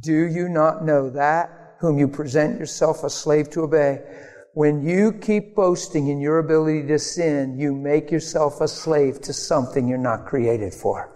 [0.01, 4.01] Do you not know that whom you present yourself a slave to obey?
[4.55, 9.32] When you keep boasting in your ability to sin, you make yourself a slave to
[9.32, 11.12] something you're not created for.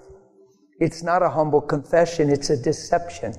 [0.78, 3.35] It's not a humble confession, it's a deception.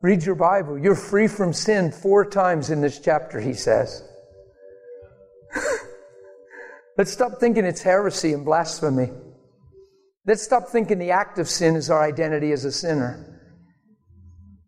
[0.00, 0.78] Read your Bible.
[0.78, 4.04] You're free from sin four times in this chapter, he says.
[6.96, 9.10] Let's stop thinking it's heresy and blasphemy.
[10.26, 13.30] Let's stop thinking the act of sin is our identity as a sinner.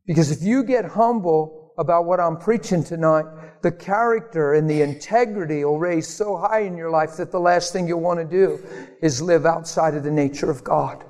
[0.07, 3.25] Because if you get humble about what I'm preaching tonight,
[3.63, 7.73] the character and the integrity will raise so high in your life that the last
[7.73, 8.65] thing you'll want to do
[9.03, 11.05] is live outside of the nature of God.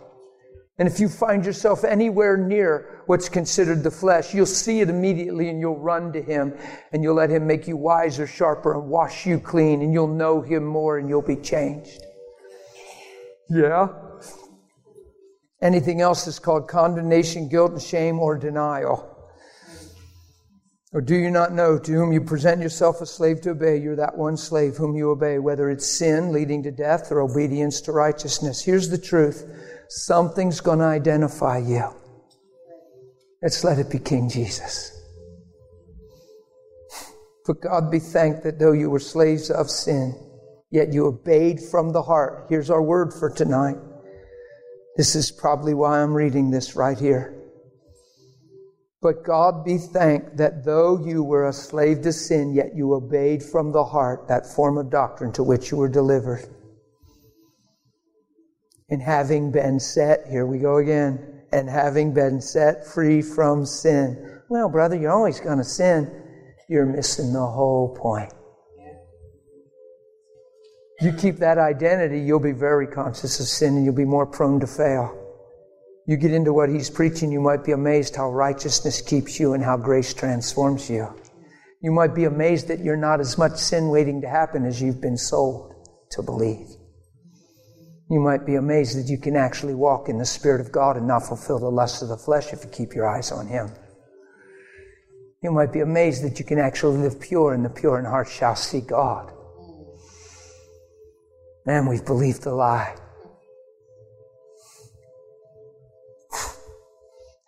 [0.79, 5.49] And if you find yourself anywhere near what's considered the flesh, you'll see it immediately
[5.49, 6.55] and you'll run to him
[6.93, 10.43] and you'll let him make you wiser, sharper, and wash you clean and you'll know
[10.43, 12.03] him more and you'll be changed.
[13.49, 13.89] Yeah?
[15.63, 19.13] Anything else is called condemnation, guilt, and shame, or denial.
[20.93, 23.79] Or do you not know to whom you present yourself a slave to obey?
[23.79, 27.81] You're that one slave whom you obey, whether it's sin leading to death or obedience
[27.83, 28.63] to righteousness.
[28.63, 29.45] Here's the truth
[29.89, 31.85] something's going to identify you.
[33.43, 34.93] Let's let it be King Jesus.
[37.45, 40.15] For God be thanked that though you were slaves of sin,
[40.71, 42.47] yet you obeyed from the heart.
[42.49, 43.77] Here's our word for tonight.
[44.97, 47.35] This is probably why I'm reading this right here.
[49.03, 53.43] But God be thanked that though you were a slave to sin, yet you obeyed
[53.43, 56.49] from the heart that form of doctrine to which you were delivered
[58.89, 64.41] and having been set, here we go again, and having been set free from sin.
[64.49, 66.23] Well, brother, you're always going to sin.
[66.69, 68.33] You're missing the whole point.
[71.01, 74.61] You keep that identity, you'll be very conscious of sin and you'll be more prone
[74.61, 75.15] to fail.
[76.07, 79.63] You get into what he's preaching, you might be amazed how righteousness keeps you and
[79.63, 81.09] how grace transforms you.
[81.83, 85.01] You might be amazed that you're not as much sin waiting to happen as you've
[85.01, 85.75] been sold
[86.13, 86.69] to believe.
[88.09, 91.09] You might be amazed that you can actually walk in the Spirit of God and
[91.09, 93.71] not fulfill the lusts of the flesh if you keep your eyes on Him.
[95.43, 98.29] You might be amazed that you can actually live pure, and the pure in heart
[98.29, 99.33] shall see God.
[101.67, 102.95] Man, we've believed the lie.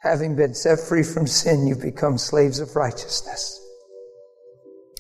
[0.03, 3.61] Having been set free from sin, you've become slaves of righteousness.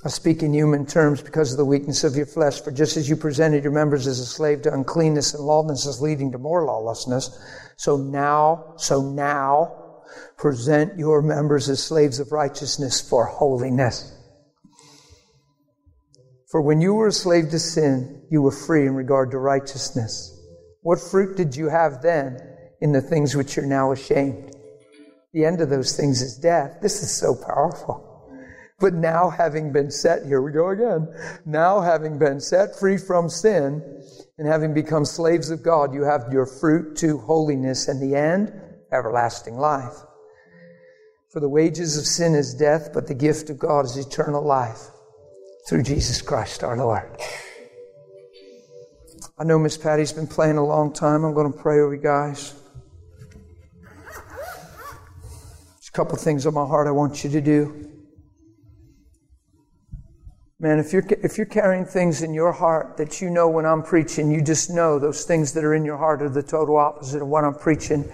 [0.09, 2.62] I speak in human terms because of the weakness of your flesh.
[2.62, 6.32] For just as you presented your members as a slave to uncleanness and lawlessness leading
[6.32, 7.39] to more lawlessness,
[7.76, 10.01] so now, so now,
[10.39, 14.10] present your members as slaves of righteousness for holiness.
[16.51, 20.35] For when you were a slave to sin, you were free in regard to righteousness.
[20.80, 22.39] What fruit did you have then
[22.80, 24.56] in the things which you're now ashamed?
[25.35, 26.78] The end of those things is death.
[26.80, 28.07] This is so powerful.
[28.80, 31.09] But now having been set, here we go again.
[31.44, 33.82] Now having been set free from sin
[34.38, 38.52] and having become slaves of God, you have your fruit to holiness and the end,
[38.92, 39.94] everlasting life.
[41.30, 44.90] For the wages of sin is death, but the gift of God is eternal life
[45.68, 47.20] through Jesus Christ our Lord.
[49.36, 51.24] I know Miss Patty's been playing a long time.
[51.24, 52.55] I'm going to pray over you guys.
[55.74, 57.88] There's a couple things on my heart I want you to do.
[60.60, 63.80] Man, if you're, if you're carrying things in your heart that you know when I'm
[63.80, 67.22] preaching, you just know those things that are in your heart are the total opposite
[67.22, 68.10] of what I'm preaching.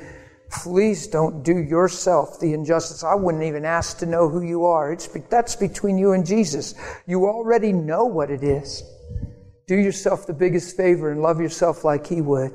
[0.50, 3.02] Please don't do yourself the injustice.
[3.02, 4.92] I wouldn't even ask to know who you are.
[4.92, 6.74] It's, that's between you and Jesus.
[7.06, 8.82] You already know what it is.
[9.66, 12.52] Do yourself the biggest favor and love yourself like He would.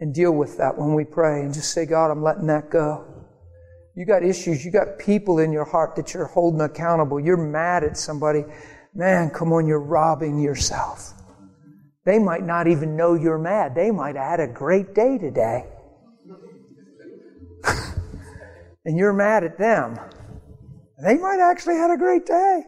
[0.00, 3.04] And deal with that when we pray and just say, God, I'm letting that go.
[3.94, 4.64] You got issues.
[4.64, 7.20] You got people in your heart that you're holding accountable.
[7.20, 8.44] You're mad at somebody.
[8.94, 11.14] Man, come on, you're robbing yourself.
[12.04, 13.74] They might not even know you're mad.
[13.74, 15.64] They might have had a great day today.
[18.84, 19.98] and you're mad at them.
[21.02, 22.62] They might actually had a great day.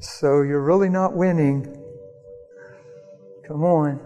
[0.00, 1.64] So you're really not winning.
[3.46, 3.98] Come on.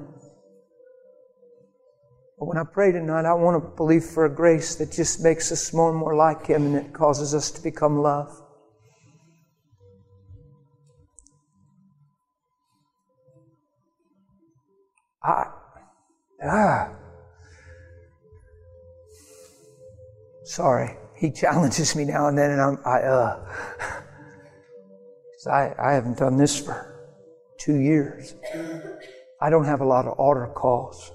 [2.38, 5.52] But when I pray tonight, I want to believe for a grace that just makes
[5.52, 8.42] us more and more like Him and it causes us to become love.
[15.22, 15.46] I,
[16.44, 16.90] ah.
[20.44, 20.96] Sorry.
[21.16, 23.54] He challenges me now and then, and I'm, I, uh.
[25.50, 26.98] I, I haven't done this for
[27.58, 28.34] two years.
[29.40, 31.12] I don't have a lot of altar calls.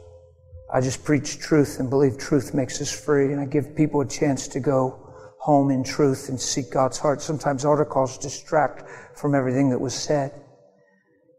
[0.74, 4.08] I just preach truth and believe truth makes us free, and I give people a
[4.08, 7.22] chance to go home in truth and seek God's heart.
[7.22, 10.43] Sometimes altar calls distract from everything that was said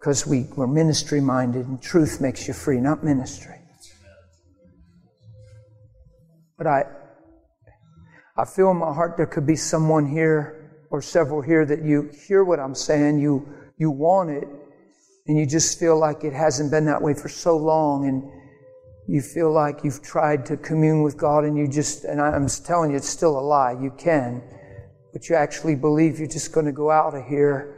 [0.05, 3.57] because we, we're ministry minded and truth makes you free, not ministry.
[6.59, 6.83] But I,
[8.37, 12.11] I feel in my heart there could be someone here or several here that you
[12.29, 13.49] hear what I'm saying, you,
[13.79, 14.47] you want it,
[15.27, 18.23] and you just feel like it hasn't been that way for so long, and
[19.09, 22.91] you feel like you've tried to commune with God, and you just, and I'm telling
[22.91, 23.73] you, it's still a lie.
[23.73, 24.43] You can,
[25.15, 27.74] but you actually believe you're just going to go out of here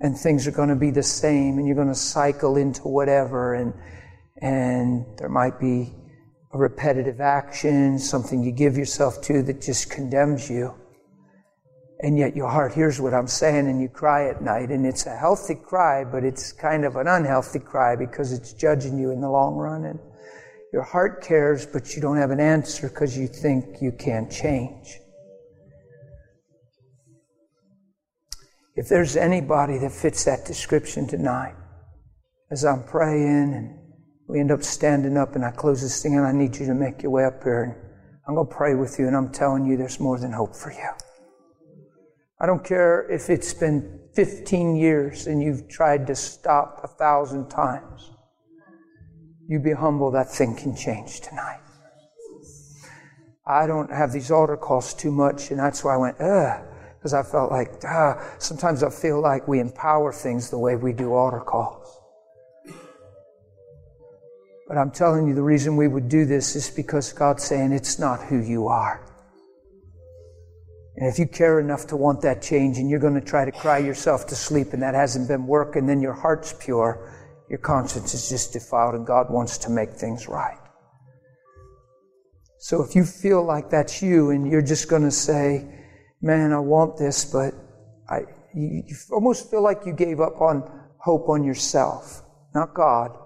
[0.00, 3.54] and things are going to be the same and you're going to cycle into whatever
[3.54, 3.72] and
[4.42, 5.94] and there might be
[6.52, 10.74] a repetitive action something you give yourself to that just condemns you.
[12.00, 15.06] And yet your heart hears what i'm saying and you cry at night and it's
[15.06, 19.22] a healthy cry but it's kind of an unhealthy cry because it's judging you in
[19.22, 19.98] the long run and
[20.74, 24.98] your heart cares but you don't have an answer because you think you can't change
[28.76, 31.54] If there's anybody that fits that description tonight,
[32.50, 33.78] as I'm praying and
[34.28, 36.74] we end up standing up and I close this thing and I need you to
[36.74, 37.74] make your way up here and
[38.28, 40.72] I'm going to pray with you and I'm telling you there's more than hope for
[40.72, 40.90] you.
[42.38, 47.48] I don't care if it's been 15 years and you've tried to stop a thousand
[47.48, 48.10] times.
[49.48, 51.60] You be humble, that thing can change tonight.
[53.46, 56.62] I don't have these altar calls too much and that's why I went, ugh
[57.06, 60.92] because I felt like, ah, sometimes I feel like we empower things the way we
[60.92, 62.00] do altar calls.
[64.66, 68.00] But I'm telling you, the reason we would do this is because God's saying it's
[68.00, 69.06] not who you are.
[70.96, 73.52] And if you care enough to want that change and you're going to try to
[73.52, 77.08] cry yourself to sleep and that hasn't been working, then your heart's pure,
[77.48, 80.58] your conscience is just defiled, and God wants to make things right.
[82.58, 85.75] So if you feel like that's you and you're just going to say,
[86.20, 87.54] man, I want this, but
[88.08, 88.20] I,
[88.54, 92.22] you, you almost feel like you gave up on hope on yourself,
[92.54, 93.16] not God,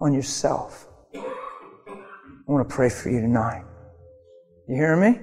[0.00, 0.88] on yourself.
[1.14, 3.64] I want to pray for you tonight.
[4.68, 5.20] You hear me?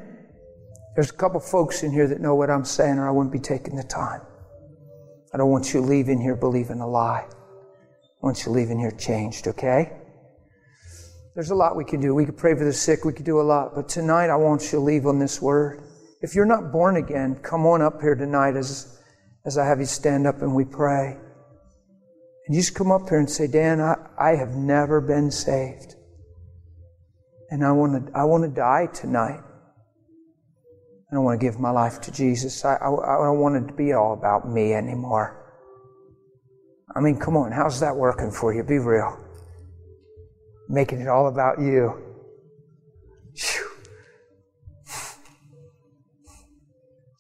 [0.96, 3.40] There's a couple folks in here that know what I'm saying, or I wouldn't be
[3.40, 4.22] taking the time.
[5.34, 7.26] I don't want you leaving here believing a lie.
[7.28, 9.94] I want you leaving here changed, okay?
[11.34, 12.14] There's a lot we can do.
[12.14, 14.64] We could pray for the sick, we could do a lot, but tonight I want
[14.64, 15.82] you to leave on this word.
[16.22, 19.00] If you're not born again, come on up here tonight as,
[19.46, 21.18] as I have you stand up and we pray.
[22.46, 25.96] And you just come up here and say, Dan, I, I have never been saved.
[27.50, 29.42] And I want to, I want to die tonight.
[31.12, 32.64] I don't want to give my life to Jesus.
[32.64, 35.38] I, I, I don't want it to be all about me anymore.
[36.96, 38.64] I mean, come on, how's that working for you?
[38.64, 39.18] Be real.
[40.70, 42.11] Making it all about you.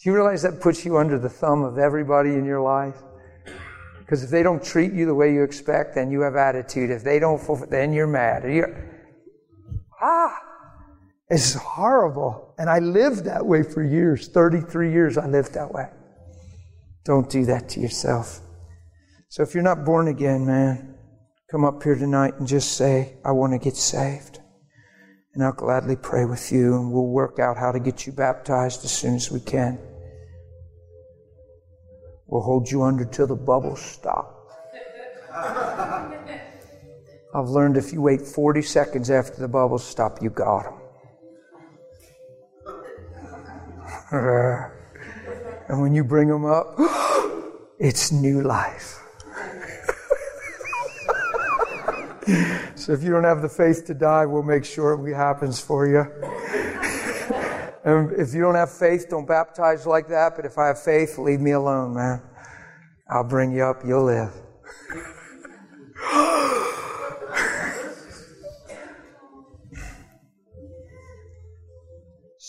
[0.02, 2.98] Do you realize that puts you under the thumb of everybody in your life?
[4.00, 6.90] Because if they don't treat you the way you expect, then you have attitude.
[6.90, 8.44] If they don't then you're mad.
[8.44, 8.76] You're,
[10.02, 10.36] ah,
[11.30, 12.56] it's horrible.
[12.58, 14.28] And I lived that way for years.
[14.28, 15.88] 33 years I lived that way.
[17.06, 18.40] Don't do that to yourself.
[19.30, 20.96] So if you're not born again, man,
[21.52, 24.40] come up here tonight and just say, I want to get saved.
[25.36, 28.84] And I'll gladly pray with you, and we'll work out how to get you baptized
[28.84, 29.80] as soon as we can.
[32.32, 34.38] We'll hold you under till the bubbles stop.
[37.34, 40.76] I've learned if you wait 40 seconds after the bubbles stop, you got them.
[45.68, 46.76] and when you bring them up,
[47.80, 49.00] it's new life.
[52.76, 55.86] so if you don't have the faith to die, we'll make sure it happens for
[55.86, 56.08] you.
[57.84, 60.36] and if you don't have faith, don't baptize like that.
[60.36, 62.22] But if I have faith, leave me alone, man.
[63.10, 64.34] I'll bring you up, you'll live.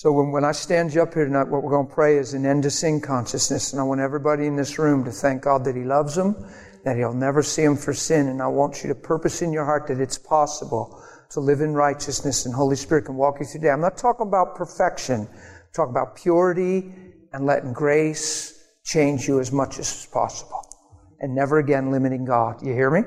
[0.03, 2.35] So when, when I stand you up here tonight, what we're going to pray is
[2.35, 3.73] an end to sin consciousness.
[3.73, 6.35] And I want everybody in this room to thank God that He loves them,
[6.85, 8.27] that He'll never see them for sin.
[8.27, 11.01] And I want you to purpose in your heart that it's possible
[11.33, 13.71] to live in righteousness and Holy Spirit can walk you through the day.
[13.71, 15.27] I'm not talking about perfection.
[15.73, 16.93] Talking about purity
[17.33, 20.61] and letting grace change you as much as possible.
[21.21, 22.63] And never again limiting God.
[22.63, 23.03] You hear me?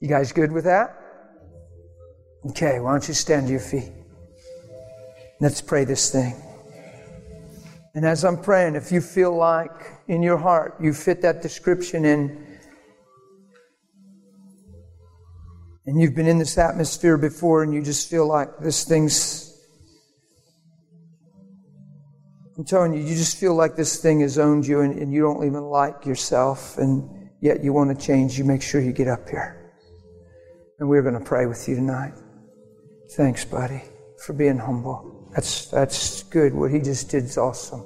[0.00, 0.96] You guys good with that?
[2.50, 3.92] Okay, why don't you stand to your feet?
[5.40, 6.34] Let's pray this thing.
[7.94, 9.72] And as I'm praying, if you feel like
[10.08, 12.45] in your heart you fit that description in,
[15.86, 19.44] and you've been in this atmosphere before and you just feel like this thing's.
[22.58, 25.20] I'm telling you, you just feel like this thing has owned you and, and you
[25.20, 29.08] don't even like yourself, and yet you want to change, you make sure you get
[29.08, 29.74] up here.
[30.78, 32.14] And we're going to pray with you tonight.
[33.12, 33.82] Thanks, buddy,
[34.24, 35.30] for being humble.
[35.34, 36.54] That's, that's good.
[36.54, 37.80] What he just did is awesome.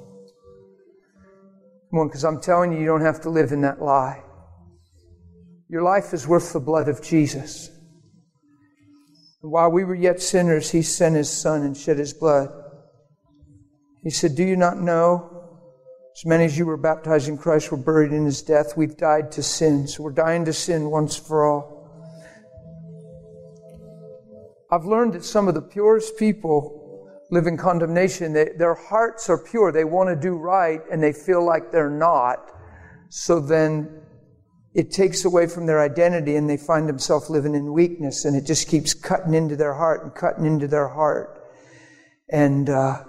[1.89, 4.23] Come on, because I'm telling you, you don't have to live in that lie.
[5.67, 7.69] Your life is worth the blood of Jesus.
[9.41, 12.49] While we were yet sinners, he sent his son and shed his blood.
[14.03, 15.41] He said, Do you not know?
[16.15, 18.77] As many as you were baptized in Christ were buried in his death.
[18.77, 19.87] We've died to sin.
[19.87, 21.81] So we're dying to sin once for all.
[24.69, 28.33] I've learned that some of the purest people live in condemnation.
[28.33, 29.71] They, their hearts are pure.
[29.71, 32.51] They want to do right and they feel like they're not.
[33.09, 34.00] So then
[34.73, 38.45] it takes away from their identity and they find themselves living in weakness and it
[38.45, 41.41] just keeps cutting into their heart and cutting into their heart.
[42.29, 43.03] And uh,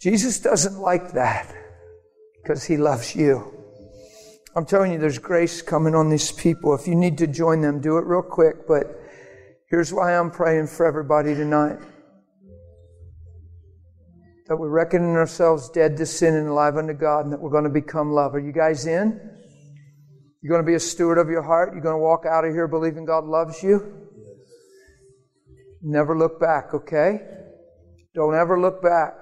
[0.00, 1.54] Jesus doesn't like that
[2.42, 3.56] because he loves you.
[4.54, 6.74] I'm telling you, there's grace coming on these people.
[6.74, 8.66] If you need to join them, do it real quick.
[8.66, 9.00] But
[9.70, 11.78] Here's why I'm praying for everybody tonight
[14.50, 17.62] that we're reckoning ourselves dead to sin and alive unto God, and that we're going
[17.62, 18.34] to become love.
[18.34, 19.20] Are you guys in?
[20.42, 21.72] You're going to be a steward of your heart?
[21.72, 24.08] You're going to walk out of here believing God loves you?
[25.82, 27.20] Never look back, okay?
[28.12, 29.14] Don't ever look back.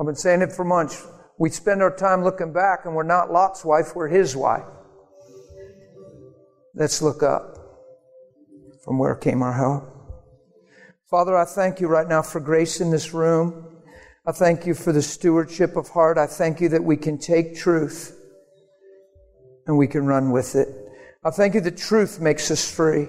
[0.00, 1.06] I've been saying it for months.
[1.38, 4.64] We spend our time looking back, and we're not Lot's wife, we're his wife.
[6.74, 7.58] Let's look up.
[8.84, 9.84] From where came our help?
[11.08, 13.70] Father, I thank you right now for grace in this room.
[14.26, 16.16] I thank you for the stewardship of heart.
[16.16, 18.18] I thank you that we can take truth
[19.66, 20.68] and we can run with it.
[21.22, 23.08] I thank you that truth makes us free.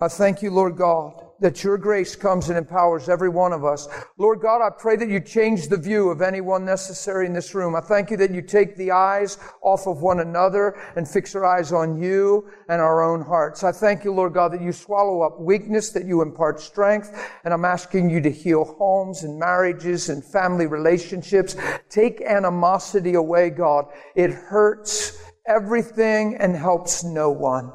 [0.00, 3.88] I thank you, Lord God, that your grace comes and empowers every one of us.
[4.18, 7.74] Lord God, I pray that you change the view of anyone necessary in this room.
[7.74, 11.44] I thank you that you take the eyes off of one another and fix our
[11.44, 13.64] eyes on you and our own hearts.
[13.64, 17.12] I thank you, Lord God, that you swallow up weakness, that you impart strength,
[17.44, 21.56] and I'm asking you to heal homes and marriages and family relationships.
[21.90, 23.86] Take animosity away, God.
[24.14, 27.72] It hurts everything and helps no one.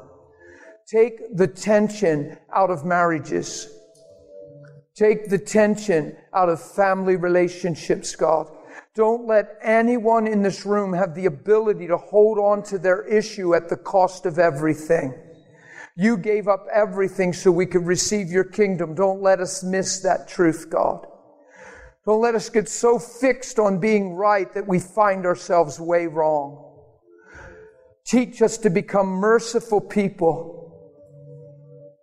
[0.92, 3.66] Take the tension out of marriages.
[4.94, 8.50] Take the tension out of family relationships, God.
[8.94, 13.54] Don't let anyone in this room have the ability to hold on to their issue
[13.54, 15.14] at the cost of everything.
[15.96, 18.94] You gave up everything so we could receive your kingdom.
[18.94, 21.06] Don't let us miss that truth, God.
[22.04, 26.70] Don't let us get so fixed on being right that we find ourselves way wrong.
[28.04, 30.61] Teach us to become merciful people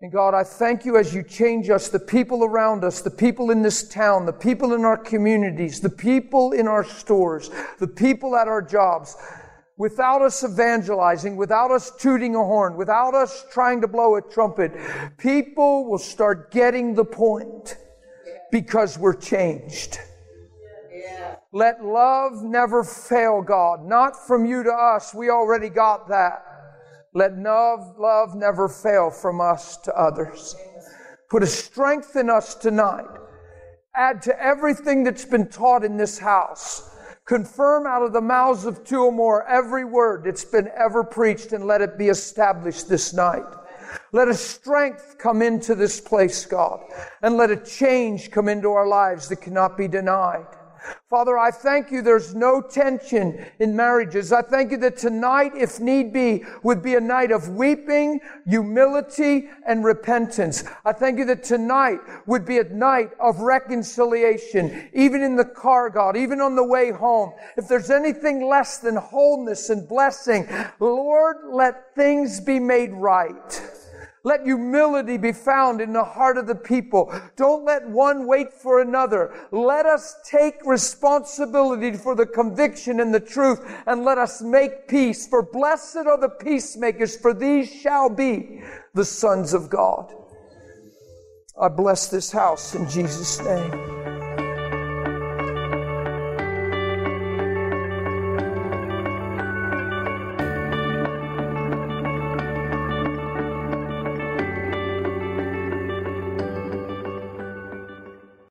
[0.02, 3.52] and God, I thank you as you change us, the people around us, the people
[3.52, 8.38] in this town, the people in our communities, the people in our stores, the people
[8.38, 9.18] at our jobs,
[9.76, 14.72] without us evangelizing, without us tooting a horn, without us trying to blow a trumpet,
[15.18, 17.76] people will start getting the point
[18.54, 20.00] because we're changed.
[21.52, 23.84] Let love never fail, God.
[23.84, 25.14] Not from you to us.
[25.14, 26.49] We already got that.
[27.14, 30.56] Let love, love never fail from us to others.
[31.30, 33.06] Put a strength in us tonight.
[33.96, 36.96] Add to everything that's been taught in this house.
[37.26, 41.54] Confirm out of the mouths of two or more every word that's been ever preached
[41.54, 43.46] and let it be established this night.
[44.12, 46.82] Let a strength come into this place, God,
[47.22, 50.46] and let a change come into our lives that cannot be denied.
[51.10, 54.32] Father, I thank you there's no tension in marriages.
[54.32, 59.50] I thank you that tonight, if need be, would be a night of weeping, humility,
[59.66, 60.64] and repentance.
[60.86, 65.90] I thank you that tonight would be a night of reconciliation, even in the car,
[65.90, 67.34] God, even on the way home.
[67.58, 70.48] If there's anything less than wholeness and blessing,
[70.80, 73.62] Lord, let things be made right.
[74.24, 77.14] Let humility be found in the heart of the people.
[77.36, 79.34] Don't let one wait for another.
[79.52, 85.28] Let us take responsibility for the conviction and the truth and let us make peace.
[85.28, 88.62] For blessed are the peacemakers, for these shall be
[88.94, 90.14] the sons of God.
[91.60, 93.99] I bless this house in Jesus' name.